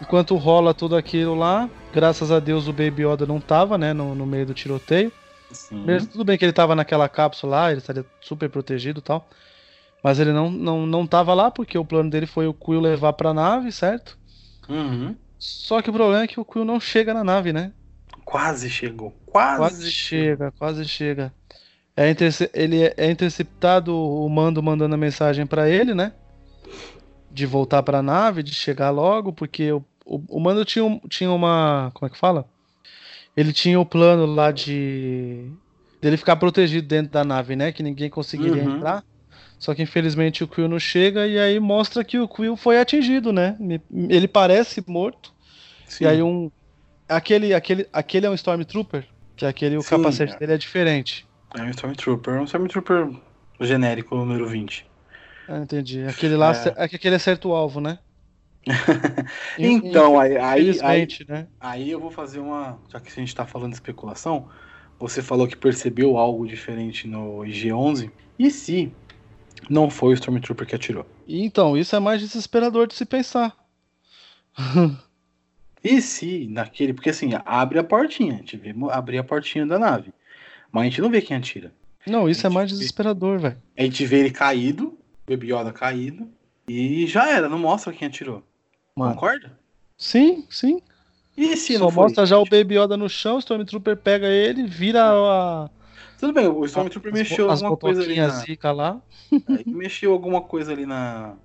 Enquanto 0.00 0.36
rola 0.36 0.72
tudo 0.72 0.94
aquilo 0.94 1.34
lá, 1.34 1.68
graças 1.92 2.30
a 2.30 2.38
Deus 2.38 2.68
o 2.68 2.72
Baby 2.72 3.04
Yoda 3.04 3.26
não 3.26 3.40
tava, 3.40 3.76
né? 3.76 3.92
No, 3.92 4.14
no 4.14 4.24
meio 4.24 4.46
do 4.46 4.54
tiroteio. 4.54 5.12
Sim. 5.50 5.84
Mesmo, 5.84 6.10
tudo 6.10 6.24
bem 6.24 6.38
que 6.38 6.44
ele 6.44 6.52
tava 6.52 6.76
naquela 6.76 7.08
cápsula 7.08 7.56
lá, 7.56 7.70
ele 7.70 7.80
estaria 7.80 8.04
super 8.20 8.48
protegido 8.48 9.00
e 9.00 9.02
tal. 9.02 9.28
Mas 10.02 10.20
ele 10.20 10.32
não, 10.32 10.50
não, 10.50 10.86
não 10.86 11.06
tava 11.06 11.34
lá 11.34 11.50
porque 11.50 11.76
o 11.76 11.84
plano 11.84 12.10
dele 12.10 12.26
foi 12.26 12.46
o 12.46 12.54
Quill 12.54 12.80
levar 12.80 13.12
pra 13.14 13.34
nave, 13.34 13.72
certo? 13.72 14.16
Uhum. 14.68 15.16
Só 15.38 15.82
que 15.82 15.90
o 15.90 15.92
problema 15.92 16.22
é 16.22 16.26
que 16.26 16.38
o 16.38 16.44
Quill 16.44 16.64
não 16.64 16.78
chega 16.78 17.12
na 17.12 17.24
nave, 17.24 17.52
né? 17.52 17.72
Quase 18.24 18.68
chegou. 18.68 19.16
Quase, 19.26 19.58
quase 19.58 19.90
chega, 19.90 20.52
quase 20.58 20.84
chega. 20.84 21.32
É 22.00 22.14
ele 22.54 22.84
é, 22.84 22.94
é 22.96 23.10
interceptado 23.10 23.92
o 23.92 24.28
mando 24.28 24.62
mandando 24.62 24.94
a 24.94 24.98
mensagem 24.98 25.44
para 25.44 25.68
ele, 25.68 25.94
né? 25.94 26.12
De 27.28 27.44
voltar 27.44 27.82
para 27.82 27.98
a 27.98 28.02
nave, 28.02 28.40
de 28.40 28.54
chegar 28.54 28.90
logo, 28.90 29.32
porque 29.32 29.72
o, 29.72 29.84
o, 30.06 30.22
o 30.28 30.38
mando 30.38 30.64
tinha, 30.64 31.00
tinha 31.08 31.28
uma. 31.28 31.90
Como 31.92 32.06
é 32.06 32.10
que 32.10 32.16
fala? 32.16 32.48
Ele 33.36 33.52
tinha 33.52 33.80
o 33.80 33.84
plano 33.84 34.26
lá 34.26 34.52
de. 34.52 35.50
dele 36.00 36.16
ficar 36.16 36.36
protegido 36.36 36.86
dentro 36.86 37.10
da 37.10 37.24
nave, 37.24 37.56
né? 37.56 37.72
Que 37.72 37.82
ninguém 37.82 38.08
conseguiria 38.08 38.62
uhum. 38.62 38.76
entrar. 38.76 39.02
Só 39.58 39.74
que 39.74 39.82
infelizmente 39.82 40.44
o 40.44 40.48
Quill 40.48 40.68
não 40.68 40.78
chega 40.78 41.26
e 41.26 41.36
aí 41.36 41.58
mostra 41.58 42.04
que 42.04 42.16
o 42.16 42.28
Quill 42.28 42.56
foi 42.56 42.78
atingido, 42.78 43.32
né? 43.32 43.56
Ele 44.08 44.28
parece 44.28 44.84
morto. 44.86 45.34
Sim. 45.84 46.04
E 46.04 46.06
aí 46.06 46.22
um. 46.22 46.48
Aquele, 47.08 47.52
aquele, 47.52 47.88
aquele 47.92 48.26
é 48.26 48.30
um 48.30 48.34
Stormtrooper, 48.34 49.04
que 49.34 49.44
é 49.44 49.48
aquele, 49.48 49.76
o 49.76 49.82
Sim, 49.82 49.90
capacete 49.90 50.34
é. 50.34 50.38
dele 50.38 50.52
é 50.52 50.58
diferente. 50.58 51.26
É 51.56 51.62
um 51.62 51.70
Stormtrooper, 51.70 52.40
um 52.40 52.44
Stormtrooper 52.44 53.10
genérico, 53.60 54.14
número 54.14 54.46
20. 54.46 54.86
Ah, 55.48 55.58
entendi. 55.58 56.04
Aquele 56.04 56.36
lá, 56.36 56.52
é, 56.52 56.84
é 56.84 56.88
que 56.88 56.96
aquele 56.96 57.14
acerta 57.14 57.48
o 57.48 57.54
alvo, 57.54 57.80
né? 57.80 57.98
então, 59.58 60.20
aí, 60.20 60.36
aí, 60.36 60.80
aí, 60.82 61.08
né? 61.26 61.46
aí 61.58 61.90
eu 61.90 62.00
vou 62.00 62.10
fazer 62.10 62.38
uma. 62.38 62.78
Já 62.90 63.00
que 63.00 63.08
a 63.08 63.14
gente 63.14 63.34
tá 63.34 63.46
falando 63.46 63.70
de 63.70 63.76
especulação, 63.76 64.48
você 64.98 65.22
falou 65.22 65.46
que 65.46 65.56
percebeu 65.56 66.18
algo 66.18 66.46
diferente 66.46 67.06
no 67.06 67.38
IG-11. 67.44 68.10
E 68.38 68.50
se 68.50 68.92
não 69.70 69.88
foi 69.88 70.10
o 70.10 70.14
Stormtrooper 70.14 70.66
que 70.66 70.74
atirou. 70.74 71.06
Então, 71.26 71.76
isso 71.76 71.96
é 71.96 71.98
mais 71.98 72.20
desesperador 72.20 72.86
de 72.86 72.94
se 72.94 73.06
pensar. 73.06 73.56
e 75.82 76.02
se 76.02 76.46
naquele. 76.48 76.92
Porque 76.92 77.10
assim, 77.10 77.30
abre 77.44 77.78
a 77.78 77.84
portinha. 77.84 78.34
A 78.34 78.38
gente 78.38 78.56
vê 78.56 78.74
abrir 78.90 79.18
a 79.18 79.24
portinha 79.24 79.66
da 79.66 79.78
nave. 79.78 80.12
Mas 80.70 80.82
a 80.82 80.84
gente 80.84 81.00
não 81.00 81.10
vê 81.10 81.20
quem 81.20 81.36
atira. 81.36 81.72
Não, 82.06 82.28
isso 82.28 82.46
é 82.46 82.50
mais 82.50 82.70
desesperador, 82.70 83.38
velho. 83.38 83.56
A 83.76 83.82
gente 83.82 84.04
vê 84.06 84.20
ele 84.20 84.30
caído, 84.30 84.98
Baby 85.28 85.52
Yoda 85.52 85.72
caído. 85.72 86.28
E 86.68 87.06
já 87.06 87.28
era, 87.30 87.48
não 87.48 87.58
mostra 87.58 87.92
quem 87.92 88.08
atirou. 88.08 88.42
Mano. 88.94 89.14
Concorda? 89.14 89.58
Sim, 89.96 90.46
sim. 90.50 90.80
E 91.36 91.56
se 91.56 91.78
Só 91.78 91.90
mostra 91.90 92.26
já 92.26 92.38
o 92.38 92.44
Baby 92.44 92.78
Yoda 92.78 92.96
no 92.96 93.08
chão, 93.08 93.36
o 93.36 93.38
Stormtrooper 93.38 93.96
pega 93.96 94.26
ele, 94.26 94.66
vira 94.66 95.04
a, 95.04 95.70
tudo 96.18 96.32
bem, 96.32 96.48
o 96.48 96.64
Stormtrooper 96.64 97.12
mexeu 97.12 97.48
as 97.48 97.62
alguma 97.62 97.76
coisa 97.76 98.02
ali. 98.02 98.16
Na... 98.16 98.28
Zica 98.28 98.72
lá. 98.72 99.00
É, 99.32 99.70
mexeu 99.70 100.12
alguma 100.12 100.40
coisa 100.42 100.72
ali 100.72 100.84
na... 100.84 101.36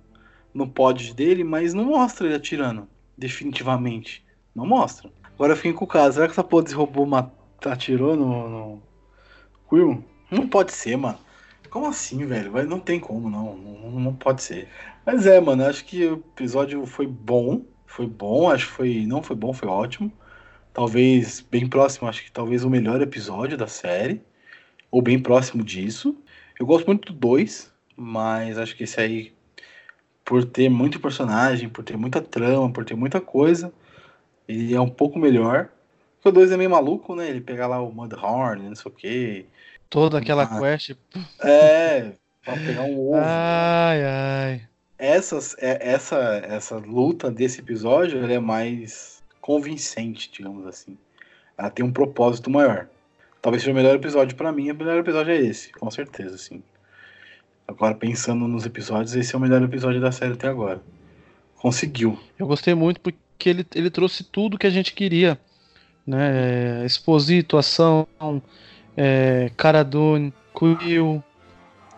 no 0.52 0.66
pod 0.66 1.14
dele, 1.14 1.44
mas 1.44 1.72
não 1.72 1.84
mostra 1.84 2.26
ele 2.26 2.34
atirando. 2.34 2.88
Definitivamente. 3.16 4.24
Não 4.52 4.66
mostra. 4.66 5.08
Agora 5.34 5.52
eu 5.52 5.56
fiquei 5.56 5.72
com 5.72 5.84
o 5.84 5.88
caso. 5.88 6.14
Será 6.14 6.26
que 6.26 6.32
essa 6.32 6.42
porra 6.42 6.64
desse 6.64 6.74
robô 6.74 7.06
mat... 7.06 7.30
atirou 7.64 8.16
no, 8.16 8.48
no. 8.48 8.82
Não 10.30 10.48
pode 10.48 10.72
ser, 10.72 10.96
mano. 10.96 11.18
Como 11.70 11.86
assim, 11.86 12.24
velho? 12.26 12.52
Não 12.66 12.78
tem 12.80 13.00
como, 13.00 13.28
não. 13.28 13.56
não. 13.56 14.00
Não 14.00 14.14
pode 14.14 14.42
ser. 14.42 14.68
Mas 15.04 15.26
é, 15.26 15.40
mano, 15.40 15.64
acho 15.64 15.84
que 15.84 16.04
o 16.06 16.14
episódio 16.14 16.84
foi 16.86 17.06
bom. 17.06 17.64
Foi 17.86 18.06
bom, 18.06 18.50
acho 18.50 18.66
que 18.66 18.72
foi. 18.72 19.06
Não 19.06 19.22
foi 19.22 19.36
bom, 19.36 19.52
foi 19.52 19.68
ótimo. 19.68 20.12
Talvez 20.72 21.40
bem 21.40 21.68
próximo, 21.68 22.08
acho 22.08 22.24
que 22.24 22.32
talvez 22.32 22.64
o 22.64 22.70
melhor 22.70 23.00
episódio 23.00 23.56
da 23.56 23.68
série 23.68 24.20
ou 24.90 25.02
bem 25.02 25.18
próximo 25.18 25.62
disso. 25.62 26.16
Eu 26.58 26.66
gosto 26.66 26.86
muito 26.86 27.12
do 27.12 27.18
2, 27.18 27.72
mas 27.96 28.58
acho 28.58 28.76
que 28.76 28.84
esse 28.84 29.00
aí, 29.00 29.32
por 30.24 30.44
ter 30.44 30.68
muito 30.68 31.00
personagem, 31.00 31.68
por 31.68 31.84
ter 31.84 31.96
muita 31.96 32.20
trama, 32.20 32.72
por 32.72 32.84
ter 32.84 32.94
muita 32.94 33.20
coisa, 33.20 33.72
ele 34.48 34.74
é 34.74 34.80
um 34.80 34.88
pouco 34.88 35.18
melhor. 35.18 35.68
Porque 36.24 36.38
o 36.38 36.40
2 36.40 36.52
é 36.52 36.56
meio 36.56 36.70
maluco, 36.70 37.14
né? 37.14 37.28
Ele 37.28 37.42
pegar 37.42 37.66
lá 37.66 37.82
o 37.82 37.92
Mudhorn, 37.92 38.62
não 38.66 38.74
sei 38.74 38.90
o 38.90 38.94
quê. 38.94 39.44
Toda 39.90 40.16
aquela 40.16 40.44
ah, 40.44 40.58
quest. 40.58 40.96
É, 41.42 42.12
pra 42.42 42.54
pegar 42.54 42.84
um 42.84 42.98
ovo. 42.98 43.20
Ai, 43.22 44.02
ai. 44.02 44.62
Essas, 44.98 45.54
é, 45.58 45.86
essa, 45.86 46.16
essa 46.48 46.76
luta 46.78 47.30
desse 47.30 47.60
episódio 47.60 48.24
é 48.24 48.38
mais 48.38 49.22
convincente, 49.38 50.30
digamos 50.32 50.66
assim. 50.66 50.96
Ela 51.58 51.68
tem 51.68 51.84
um 51.84 51.92
propósito 51.92 52.48
maior. 52.48 52.88
Talvez 53.42 53.62
seja 53.62 53.72
o 53.72 53.76
melhor 53.76 53.94
episódio 53.94 54.34
para 54.34 54.50
mim. 54.50 54.70
O 54.70 54.74
melhor 54.74 54.96
episódio 55.00 55.30
é 55.30 55.36
esse, 55.36 55.72
com 55.72 55.90
certeza, 55.90 56.38
sim. 56.38 56.62
Agora, 57.68 57.94
pensando 57.94 58.48
nos 58.48 58.64
episódios, 58.64 59.14
esse 59.14 59.34
é 59.34 59.36
o 59.36 59.40
melhor 59.42 59.62
episódio 59.62 60.00
da 60.00 60.10
série 60.10 60.32
até 60.32 60.48
agora. 60.48 60.80
Conseguiu. 61.56 62.18
Eu 62.38 62.46
gostei 62.46 62.74
muito 62.74 62.98
porque 62.98 63.50
ele, 63.50 63.66
ele 63.74 63.90
trouxe 63.90 64.24
tudo 64.24 64.56
que 64.56 64.66
a 64.66 64.70
gente 64.70 64.94
queria. 64.94 65.38
Né? 66.06 66.84
Exposito, 66.84 67.56
ação, 67.56 68.06
é, 68.96 69.50
Cara 69.56 69.86
Quill. 70.54 71.22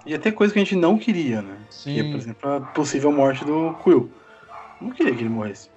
E 0.04 0.14
até 0.14 0.30
coisa 0.30 0.52
que 0.52 0.58
a 0.60 0.62
gente 0.62 0.76
não 0.76 0.96
queria, 0.96 1.42
né? 1.42 1.56
Sim. 1.68 1.94
Que, 1.94 2.04
por 2.04 2.16
exemplo, 2.16 2.50
a 2.50 2.60
possível 2.60 3.10
morte 3.10 3.44
do 3.44 3.74
Quill. 3.82 4.10
Não 4.80 4.90
queria 4.90 5.14
que 5.14 5.22
ele 5.22 5.28
morresse. 5.28 5.68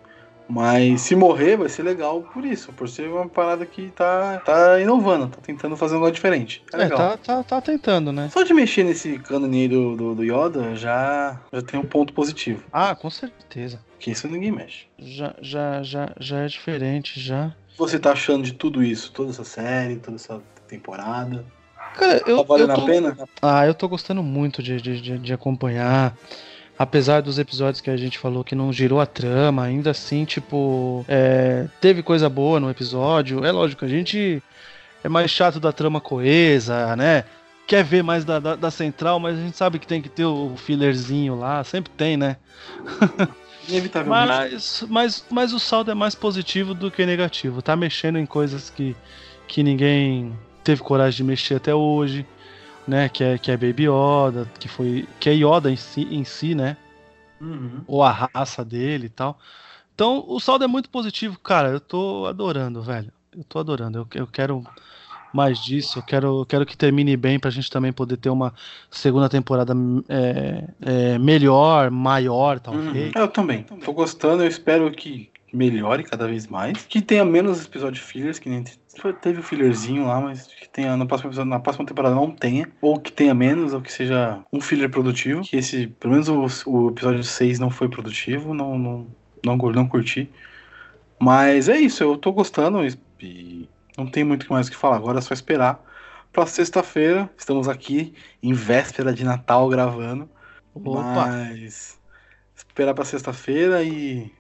Mas 0.50 1.02
se 1.02 1.16
morrer, 1.16 1.58
vai 1.58 1.70
ser 1.70 1.84
legal 1.84 2.24
por 2.24 2.44
isso, 2.44 2.74
por 2.74 2.90
ser 2.90 3.08
uma 3.08 3.30
parada 3.30 3.64
que 3.68 3.92
tá, 3.92 4.40
tá 4.44 4.80
inovando, 4.80 5.28
tá 5.28 5.38
tentando 5.44 5.78
fazer 5.78 5.94
um 5.94 5.98
negócio 5.98 6.16
diferente. 6.16 6.64
É, 6.74 6.84
é 6.84 6.90
tá, 6.90 7.18
tá, 7.18 7.44
tá, 7.44 7.62
tentando, 7.62 8.12
né? 8.12 8.30
Só 8.34 8.42
de 8.42 8.52
mexer 8.52 8.84
nesse 8.84 9.20
canoninho 9.20 9.70
do, 9.70 9.96
do, 9.96 10.16
do, 10.16 10.24
Yoda 10.24 10.76
já, 10.76 11.40
já 11.54 11.62
tem 11.62 11.80
um 11.80 11.86
ponto 11.86 12.14
positivo. 12.14 12.64
Ah, 12.74 12.96
com 12.96 13.12
certeza. 13.12 13.80
Que 14.00 14.10
isso 14.10 14.28
ninguém 14.28 14.52
mexe. 14.52 14.88
Já, 14.98 15.36
já, 15.40 15.84
já, 15.84 16.12
já 16.20 16.40
é 16.40 16.48
diferente, 16.48 17.20
já. 17.20 17.54
Você 17.80 17.98
tá 17.98 18.12
achando 18.12 18.44
de 18.44 18.54
tudo 18.54 18.84
isso, 18.84 19.12
toda 19.12 19.32
essa 19.32 19.44
série, 19.44 19.96
toda 19.96 20.18
essa 20.18 20.42
temporada? 20.68 21.46
Cara, 21.96 22.22
eu. 22.28 22.38
Tá 22.38 22.44
valendo 22.44 22.72
eu 22.72 22.76
tô... 22.76 22.82
a 22.82 22.86
pena? 22.86 23.18
Ah, 23.42 23.66
eu 23.66 23.74
tô 23.74 23.88
gostando 23.88 24.22
muito 24.22 24.62
de, 24.62 24.80
de, 24.80 25.18
de 25.18 25.34
acompanhar 25.34 26.16
apesar 26.78 27.22
dos 27.22 27.38
episódios 27.38 27.82
que 27.82 27.90
a 27.90 27.98
gente 27.98 28.18
falou 28.18 28.42
que 28.42 28.56
não 28.56 28.72
girou 28.72 29.02
a 29.02 29.06
trama, 29.06 29.66
ainda 29.66 29.92
assim, 29.92 30.24
tipo, 30.24 31.04
é, 31.10 31.68
teve 31.82 32.02
coisa 32.02 32.30
boa 32.30 32.58
no 32.58 32.70
episódio. 32.70 33.44
É 33.44 33.52
lógico, 33.52 33.84
a 33.84 33.88
gente 33.88 34.42
é 35.04 35.10
mais 35.10 35.30
chato 35.30 35.60
da 35.60 35.74
trama 35.74 36.00
coesa, 36.00 36.96
né? 36.96 37.26
Quer 37.68 37.84
ver 37.84 38.02
mais 38.02 38.24
da, 38.24 38.40
da, 38.40 38.56
da 38.56 38.72
central, 38.72 39.20
mas 39.20 39.38
a 39.38 39.42
gente 39.42 39.58
sabe 39.58 39.78
que 39.78 39.86
tem 39.86 40.02
que 40.02 40.08
ter 40.08 40.24
o 40.24 40.56
fillerzinho 40.56 41.36
lá, 41.36 41.62
sempre 41.66 41.92
tem, 41.98 42.16
né? 42.16 42.38
Inevitavelmente. 43.70 44.28
Mas, 44.28 44.86
mas, 44.90 45.26
mas 45.30 45.54
o 45.54 45.60
saldo 45.60 45.92
é 45.92 45.94
mais 45.94 46.16
positivo 46.16 46.74
do 46.74 46.92
que 46.92 47.06
negativo. 47.06 47.62
Tá 47.62 47.76
mexendo 47.76 48.18
em 48.18 48.26
coisas 48.26 48.70
que, 48.70 48.96
que 49.48 49.64
ninguém 49.64 50.38
teve 50.64 50.82
coragem 50.82 51.18
de 51.18 51.24
mexer 51.24 51.56
até 51.56 51.74
hoje 51.74 52.26
né? 52.90 53.08
Que 53.08 53.24
é, 53.24 53.38
que 53.38 53.52
é 53.52 53.56
Baby 53.56 53.88
Yoda, 53.88 54.50
que 54.60 54.68
foi. 54.68 55.08
que 55.20 55.30
é 55.30 55.34
Yoda 55.34 55.70
em 55.70 55.76
si, 55.76 56.02
em 56.02 56.24
si 56.24 56.56
né? 56.56 56.76
Uhum. 57.40 57.84
Ou 57.88 58.04
a 58.04 58.30
raça 58.34 58.66
dele 58.66 59.06
e 59.06 59.10
tal. 59.10 59.40
Então 59.94 60.26
o 60.28 60.40
saldo 60.40 60.66
é 60.66 60.68
muito 60.68 60.90
positivo, 60.90 61.40
cara. 61.40 61.70
Eu 61.70 61.80
tô 61.80 62.26
adorando, 62.26 62.82
velho. 62.82 63.14
Eu 63.32 63.44
tô 63.44 63.60
adorando. 63.60 64.00
Eu, 64.00 64.08
eu 64.16 64.28
quero 64.28 64.66
mais 65.34 65.60
disso. 65.64 66.00
Eu 66.00 66.04
quero, 66.04 66.46
quero 66.46 66.66
que 66.66 66.78
termine 66.78 67.16
bem 67.16 67.40
pra 67.40 67.52
gente 67.52 67.70
também 67.70 67.92
poder 67.92 68.18
ter 68.18 68.30
uma 68.30 68.54
segunda 68.90 69.30
temporada 69.30 69.74
é, 70.08 70.64
é, 70.82 71.18
melhor, 71.20 71.92
maior, 71.92 72.60
talvez. 72.60 73.14
Uhum. 73.16 73.22
Eu 73.22 73.28
também. 73.28 73.64
Tô 73.64 73.94
gostando, 73.94 74.44
eu 74.44 74.48
espero 74.48 74.90
que 74.92 75.30
melhore 75.54 76.04
cada 76.04 76.28
vez 76.28 76.48
mais. 76.48 76.86
Que 76.86 77.02
tenha 77.02 77.26
menos 77.26 77.66
episódios 77.66 78.04
fillers, 78.04 78.40
que 78.40 78.50
nem 78.50 78.64
teve 79.22 79.40
o 79.40 79.44
fillerzinho 79.44 80.06
lá, 80.06 80.20
mas 80.20 80.48
que 80.48 80.70
tenha 80.70 80.96
na 80.96 81.06
próxima, 81.06 81.46
na 81.46 81.60
próxima 81.60 81.86
temporada 81.86 82.16
não 82.16 82.32
tenha. 82.32 82.70
Ou 82.82 83.00
que 83.00 83.12
tenha 83.12 83.34
menos, 83.34 83.74
ou 83.74 83.82
que 83.82 83.92
seja 83.92 84.40
um 84.52 84.62
filler 84.62 84.90
produtivo. 84.90 85.42
Que 85.42 85.58
esse, 85.58 85.88
pelo 85.88 86.14
menos 86.14 86.30
o, 86.30 86.70
o 86.70 86.90
episódio 86.90 87.24
6 87.24 87.60
não 87.60 87.70
foi 87.70 87.90
produtivo, 87.90 88.54
não, 88.54 88.78
não, 88.78 89.08
não, 89.46 89.58
não 89.58 89.88
curti. 89.88 90.30
Mas 91.20 91.68
é 91.68 91.78
isso, 91.78 92.04
eu 92.04 92.18
tô 92.18 92.32
gostando 92.32 92.80
e 93.22 93.68
não 94.00 94.10
tem 94.10 94.24
muito 94.24 94.52
mais 94.52 94.68
o 94.68 94.72
que 94.72 94.78
falar. 94.78 94.96
Agora 94.96 95.20
é 95.20 95.22
só 95.22 95.34
esperar 95.34 95.84
pra 96.32 96.46
sexta-feira. 96.46 97.30
Estamos 97.38 97.68
aqui 97.68 98.14
em 98.42 98.54
véspera 98.54 99.14
de 99.14 99.24
Natal 99.24 99.68
gravando. 99.70 100.30
Opa. 100.74 101.02
Mas 101.02 102.00
esperar 102.56 102.94
pra 102.94 103.06
sexta-feira 103.06 103.84
e 103.84 104.32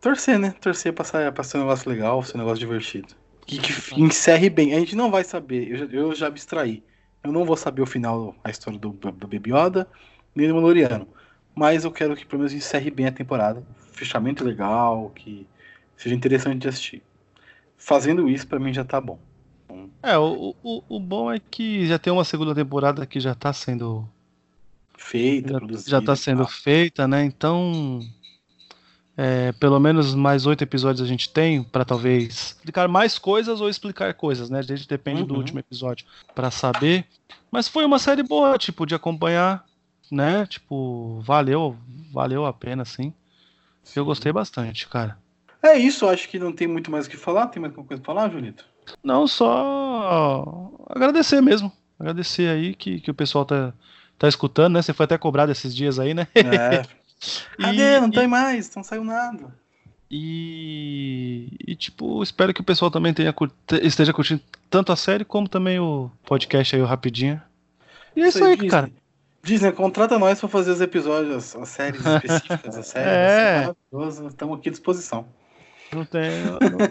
torcer, 0.00 0.38
né? 0.38 0.54
Torcer 0.60 0.92
pra, 0.92 1.04
sair, 1.04 1.30
pra 1.32 1.44
ser 1.44 1.58
um 1.58 1.60
negócio 1.60 1.90
legal, 1.90 2.22
ser 2.22 2.36
um 2.36 2.40
negócio 2.40 2.58
divertido. 2.58 3.14
Que, 3.46 3.58
que 3.58 4.00
encerre 4.00 4.48
bem. 4.48 4.74
A 4.74 4.78
gente 4.78 4.94
não 4.94 5.10
vai 5.10 5.24
saber, 5.24 5.70
eu 5.70 5.76
já, 5.76 5.84
eu 5.86 6.14
já 6.14 6.26
abstraí. 6.28 6.84
Eu 7.22 7.32
não 7.32 7.44
vou 7.44 7.56
saber 7.56 7.82
o 7.82 7.86
final, 7.86 8.34
a 8.42 8.50
história 8.50 8.78
do, 8.78 8.90
do 8.90 9.26
Baby 9.26 9.52
Yoda, 9.52 9.86
nem 10.34 10.48
do 10.48 10.54
Mandaloriano. 10.54 11.06
Mas 11.54 11.84
eu 11.84 11.90
quero 11.90 12.16
que 12.16 12.24
pelo 12.24 12.40
menos 12.40 12.52
encerre 12.52 12.90
bem 12.90 13.06
a 13.06 13.12
temporada. 13.12 13.62
Fechamento 13.92 14.44
legal, 14.44 15.10
que 15.10 15.46
seja 15.96 16.14
interessante 16.14 16.60
de 16.60 16.68
assistir. 16.68 17.02
Fazendo 17.80 18.28
isso, 18.28 18.46
pra 18.46 18.60
mim 18.60 18.72
já 18.74 18.84
tá 18.84 19.00
bom. 19.00 19.18
É, 20.02 20.16
o, 20.18 20.54
o, 20.62 20.82
o 20.88 21.00
bom 21.00 21.32
é 21.32 21.40
que 21.40 21.86
já 21.86 21.98
tem 21.98 22.12
uma 22.12 22.24
segunda 22.24 22.54
temporada 22.54 23.06
que 23.06 23.18
já 23.18 23.34
tá 23.34 23.52
sendo 23.52 24.06
Feita, 24.96 25.52
já, 25.54 25.58
produzida. 25.58 25.90
já 25.90 26.02
tá 26.02 26.14
sendo 26.14 26.46
feita, 26.46 27.08
né? 27.08 27.24
Então, 27.24 28.06
é, 29.16 29.52
pelo 29.52 29.80
menos 29.80 30.14
mais 30.14 30.44
oito 30.46 30.62
episódios 30.62 31.02
a 31.04 31.08
gente 31.08 31.30
tem 31.30 31.62
pra 31.62 31.84
talvez 31.84 32.54
explicar 32.58 32.86
mais 32.86 33.18
coisas 33.18 33.60
ou 33.62 33.68
explicar 33.68 34.12
coisas, 34.14 34.50
né? 34.50 34.58
A 34.58 34.62
gente 34.62 34.86
depende 34.86 35.24
do 35.24 35.32
Uhum. 35.32 35.38
último 35.40 35.58
episódio 35.58 36.06
pra 36.34 36.50
saber. 36.50 37.06
Mas 37.50 37.66
foi 37.66 37.84
uma 37.84 37.98
série 37.98 38.22
boa, 38.22 38.56
tipo, 38.58 38.84
de 38.86 38.94
acompanhar, 38.94 39.66
né? 40.10 40.46
Tipo, 40.46 41.20
valeu, 41.22 41.76
valeu 42.12 42.44
a 42.44 42.52
pena, 42.52 42.84
sim. 42.84 43.12
Eu 43.96 44.04
gostei 44.04 44.32
bastante, 44.32 44.86
cara. 44.86 45.18
É 45.62 45.76
isso, 45.78 46.08
acho 46.08 46.28
que 46.28 46.38
não 46.38 46.52
tem 46.52 46.66
muito 46.66 46.90
mais 46.90 47.06
o 47.06 47.10
que 47.10 47.16
falar. 47.16 47.46
Tem 47.48 47.60
mais 47.60 47.72
alguma 47.72 47.86
coisa 47.86 48.02
pra 48.02 48.14
falar, 48.14 48.30
Julito? 48.30 48.64
Não, 49.04 49.26
só 49.26 50.70
agradecer 50.88 51.40
mesmo. 51.40 51.70
Agradecer 51.98 52.48
aí 52.48 52.74
que, 52.74 53.00
que 53.00 53.10
o 53.10 53.14
pessoal 53.14 53.44
tá, 53.44 53.72
tá 54.18 54.26
escutando, 54.26 54.74
né? 54.74 54.82
Você 54.82 54.92
foi 54.92 55.04
até 55.04 55.18
cobrado 55.18 55.52
esses 55.52 55.74
dias 55.74 55.98
aí, 55.98 56.14
né? 56.14 56.26
É. 56.34 56.82
E- 57.58 57.62
Cadê? 57.62 58.00
Não 58.00 58.08
e- 58.08 58.12
tem 58.12 58.26
mais, 58.26 58.74
não 58.74 58.82
saiu 58.82 59.04
nada. 59.04 59.54
E, 60.10 61.48
e, 61.66 61.76
tipo, 61.76 62.22
espero 62.22 62.52
que 62.54 62.62
o 62.62 62.64
pessoal 62.64 62.90
também 62.90 63.12
tenha, 63.12 63.34
esteja 63.82 64.12
curtindo 64.12 64.40
tanto 64.70 64.90
a 64.90 64.96
série 64.96 65.24
como 65.24 65.46
também 65.46 65.78
o 65.78 66.10
podcast 66.24 66.74
aí, 66.74 66.80
o 66.80 66.86
Rapidinho. 66.86 67.40
E 68.16 68.22
é 68.22 68.28
isso 68.28 68.42
aí, 68.42 68.52
Disney. 68.54 68.70
cara. 68.70 68.90
Disney, 69.42 69.72
contrata 69.72 70.18
nós 70.18 70.40
pra 70.40 70.48
fazer 70.48 70.70
os 70.70 70.80
episódios, 70.80 71.54
as 71.54 71.68
séries 71.68 72.00
específicas 72.04 72.74
da 72.74 72.82
série. 72.82 73.08
É. 73.08 73.74
Estamos 74.28 74.58
aqui 74.58 74.68
à 74.68 74.72
disposição. 74.72 75.26
Não 75.92 76.04
tem, 76.04 76.30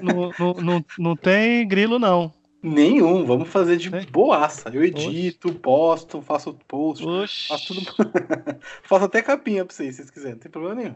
não, 0.02 0.32
não, 0.40 0.54
não, 0.62 0.86
não 0.98 1.16
tem 1.16 1.66
grilo, 1.68 2.00
não. 2.00 2.34
Nenhum, 2.62 3.26
vamos 3.26 3.48
fazer 3.48 3.78
de 3.78 3.90
boaça. 3.90 4.70
Eu 4.74 4.84
edito, 4.84 5.54
posto, 5.54 6.22
faço 6.22 6.54
post, 6.68 7.06
faço 7.48 7.74
tudo. 7.76 7.96
faço 8.84 9.06
até 9.06 9.22
capinha 9.22 9.64
pra 9.64 9.74
vocês, 9.74 9.96
se 9.96 10.02
vocês 10.02 10.12
quiserem, 10.12 10.34
não 10.34 10.42
tem 10.42 10.52
problema 10.52 10.76
nenhum. 10.76 10.96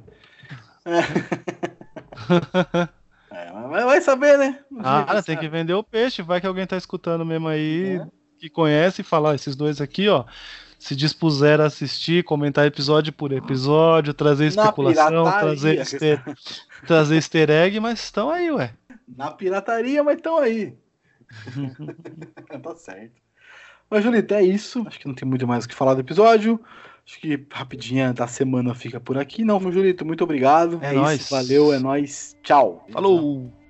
É, 3.32 3.52
mas 3.52 3.84
vai- 3.84 4.02
saber, 4.02 4.38
né? 4.38 4.60
Um 4.72 4.80
Ah, 4.84 5.06
tem 5.24 5.36
que 5.36 5.46
sabe. 5.46 5.58
vender 5.58 5.74
o 5.74 5.84
peixe. 5.84 6.22
Vai 6.22 6.40
que 6.40 6.46
alguém 6.46 6.68
tá 6.68 6.78
escutando 6.78 7.26
mesmo 7.26 7.48
aí, 7.48 7.96
É. 7.98 8.08
que 8.38 8.48
conhece 8.48 9.02
e 9.02 9.04
fala, 9.04 9.30
ó, 9.30 9.34
esses 9.34 9.56
dois 9.56 9.82
aqui, 9.82 10.08
ó, 10.08 10.24
se 10.84 10.96
dispuseram 10.96 11.64
a 11.64 11.68
assistir, 11.68 12.24
comentar 12.24 12.66
episódio 12.68 13.14
por 13.14 13.32
episódio, 13.32 14.14
trazer 14.14 14.48
especulação, 14.48 15.24
trazer 15.24 15.78
easter, 15.78 16.22
trazer 16.86 17.16
easter 17.16 17.50
egg, 17.50 17.80
mas 17.80 18.04
estão 18.04 18.30
aí, 18.30 18.52
ué. 18.52 18.74
Na 19.08 19.32
pirataria, 19.32 20.04
mas 20.04 20.18
estão 20.18 20.40
aí. 20.40 20.74
tá 22.62 22.76
certo. 22.76 23.14
Mas, 23.90 24.04
Julito, 24.04 24.34
é 24.34 24.44
isso. 24.44 24.84
Acho 24.86 25.00
que 25.00 25.08
não 25.08 25.16
tem 25.16 25.28
muito 25.28 25.48
mais 25.48 25.64
o 25.64 25.70
que 25.70 25.76
falar 25.76 25.94
do 25.94 26.02
episódio. 26.02 26.60
Acho 27.06 27.20
que 27.20 27.46
rapidinha 27.52 28.12
da 28.14 28.28
semana 28.28 28.76
fica 28.76 29.00
por 29.00 29.18
aqui. 29.18 29.46
Não, 29.46 29.60
Julito, 29.72 30.06
muito 30.06 30.24
obrigado. 30.24 30.80
É 30.82 30.90
É, 30.90 30.94
nóis. 30.94 31.22
isso. 31.22 31.34
Valeu, 31.34 31.74
é 31.74 31.80
nóis. 31.80 32.36
Tchau. 32.44 32.86
Falou! 32.92 33.63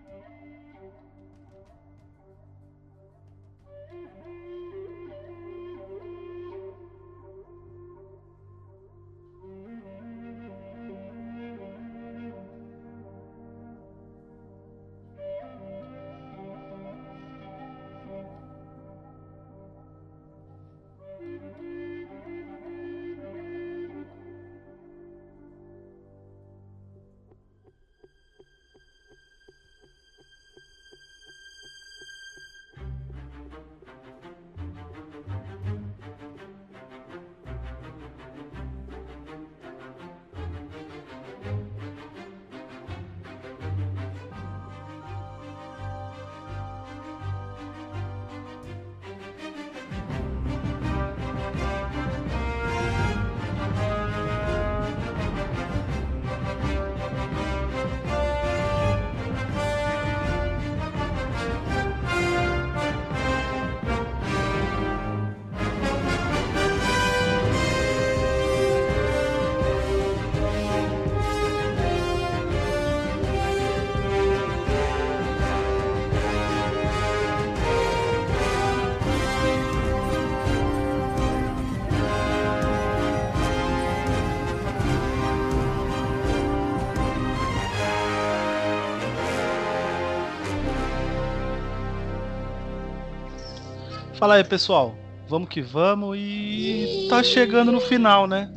Fala 94.23 94.35
aí, 94.35 94.43
pessoal. 94.45 94.95
Vamos 95.27 95.49
que 95.49 95.61
vamos 95.61 96.15
e 96.17 97.07
tá 97.09 97.21
chegando 97.21 97.73
no 97.73 97.81
final, 97.81 98.25
né? 98.25 98.49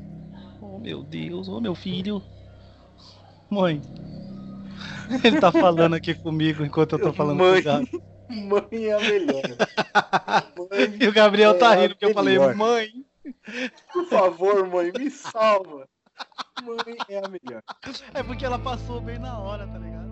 Oh, 0.63 0.79
meu 0.79 1.03
Deus, 1.03 1.49
oh, 1.49 1.61
meu 1.61 1.75
filho. 1.75 2.23
Mãe. 3.51 3.83
Ele 5.25 5.41
tá 5.41 5.51
falando 5.51 5.95
aqui 5.95 6.15
comigo 6.15 6.65
enquanto 6.65 6.93
eu 6.93 7.01
tô 7.01 7.13
falando 7.13 7.39
Mãe. 7.39 7.61
com 7.65 7.69
o 7.69 7.73
Gabi. 7.73 7.91
Mãe 8.29 8.85
é 8.85 8.93
a 8.93 9.01
melhor. 9.01 9.43
Mãe, 10.57 10.99
E 11.03 11.09
o 11.09 11.13
Gabriel 11.13 11.59
tá 11.59 11.75
É, 11.75 11.81
rindo 11.81 11.95
porque 11.97 12.05
eu 12.05 12.15
falei, 12.15 12.39
mãe. 12.39 12.89
por 13.93 14.09
favor, 14.09 14.69
mãe, 14.69 14.93
me 14.97 15.11
salva. 15.11 15.89
Mãe 16.63 16.97
é 17.09 17.19
a 17.19 17.29
melhor. 17.29 17.63
É 18.15 18.23
porque 18.23 18.47
ela 18.47 18.61
passou 18.61 19.01
bem 19.01 19.19
na 19.19 19.37
hora, 19.37 19.67
tá 19.67 19.79
ligado? 19.79 20.06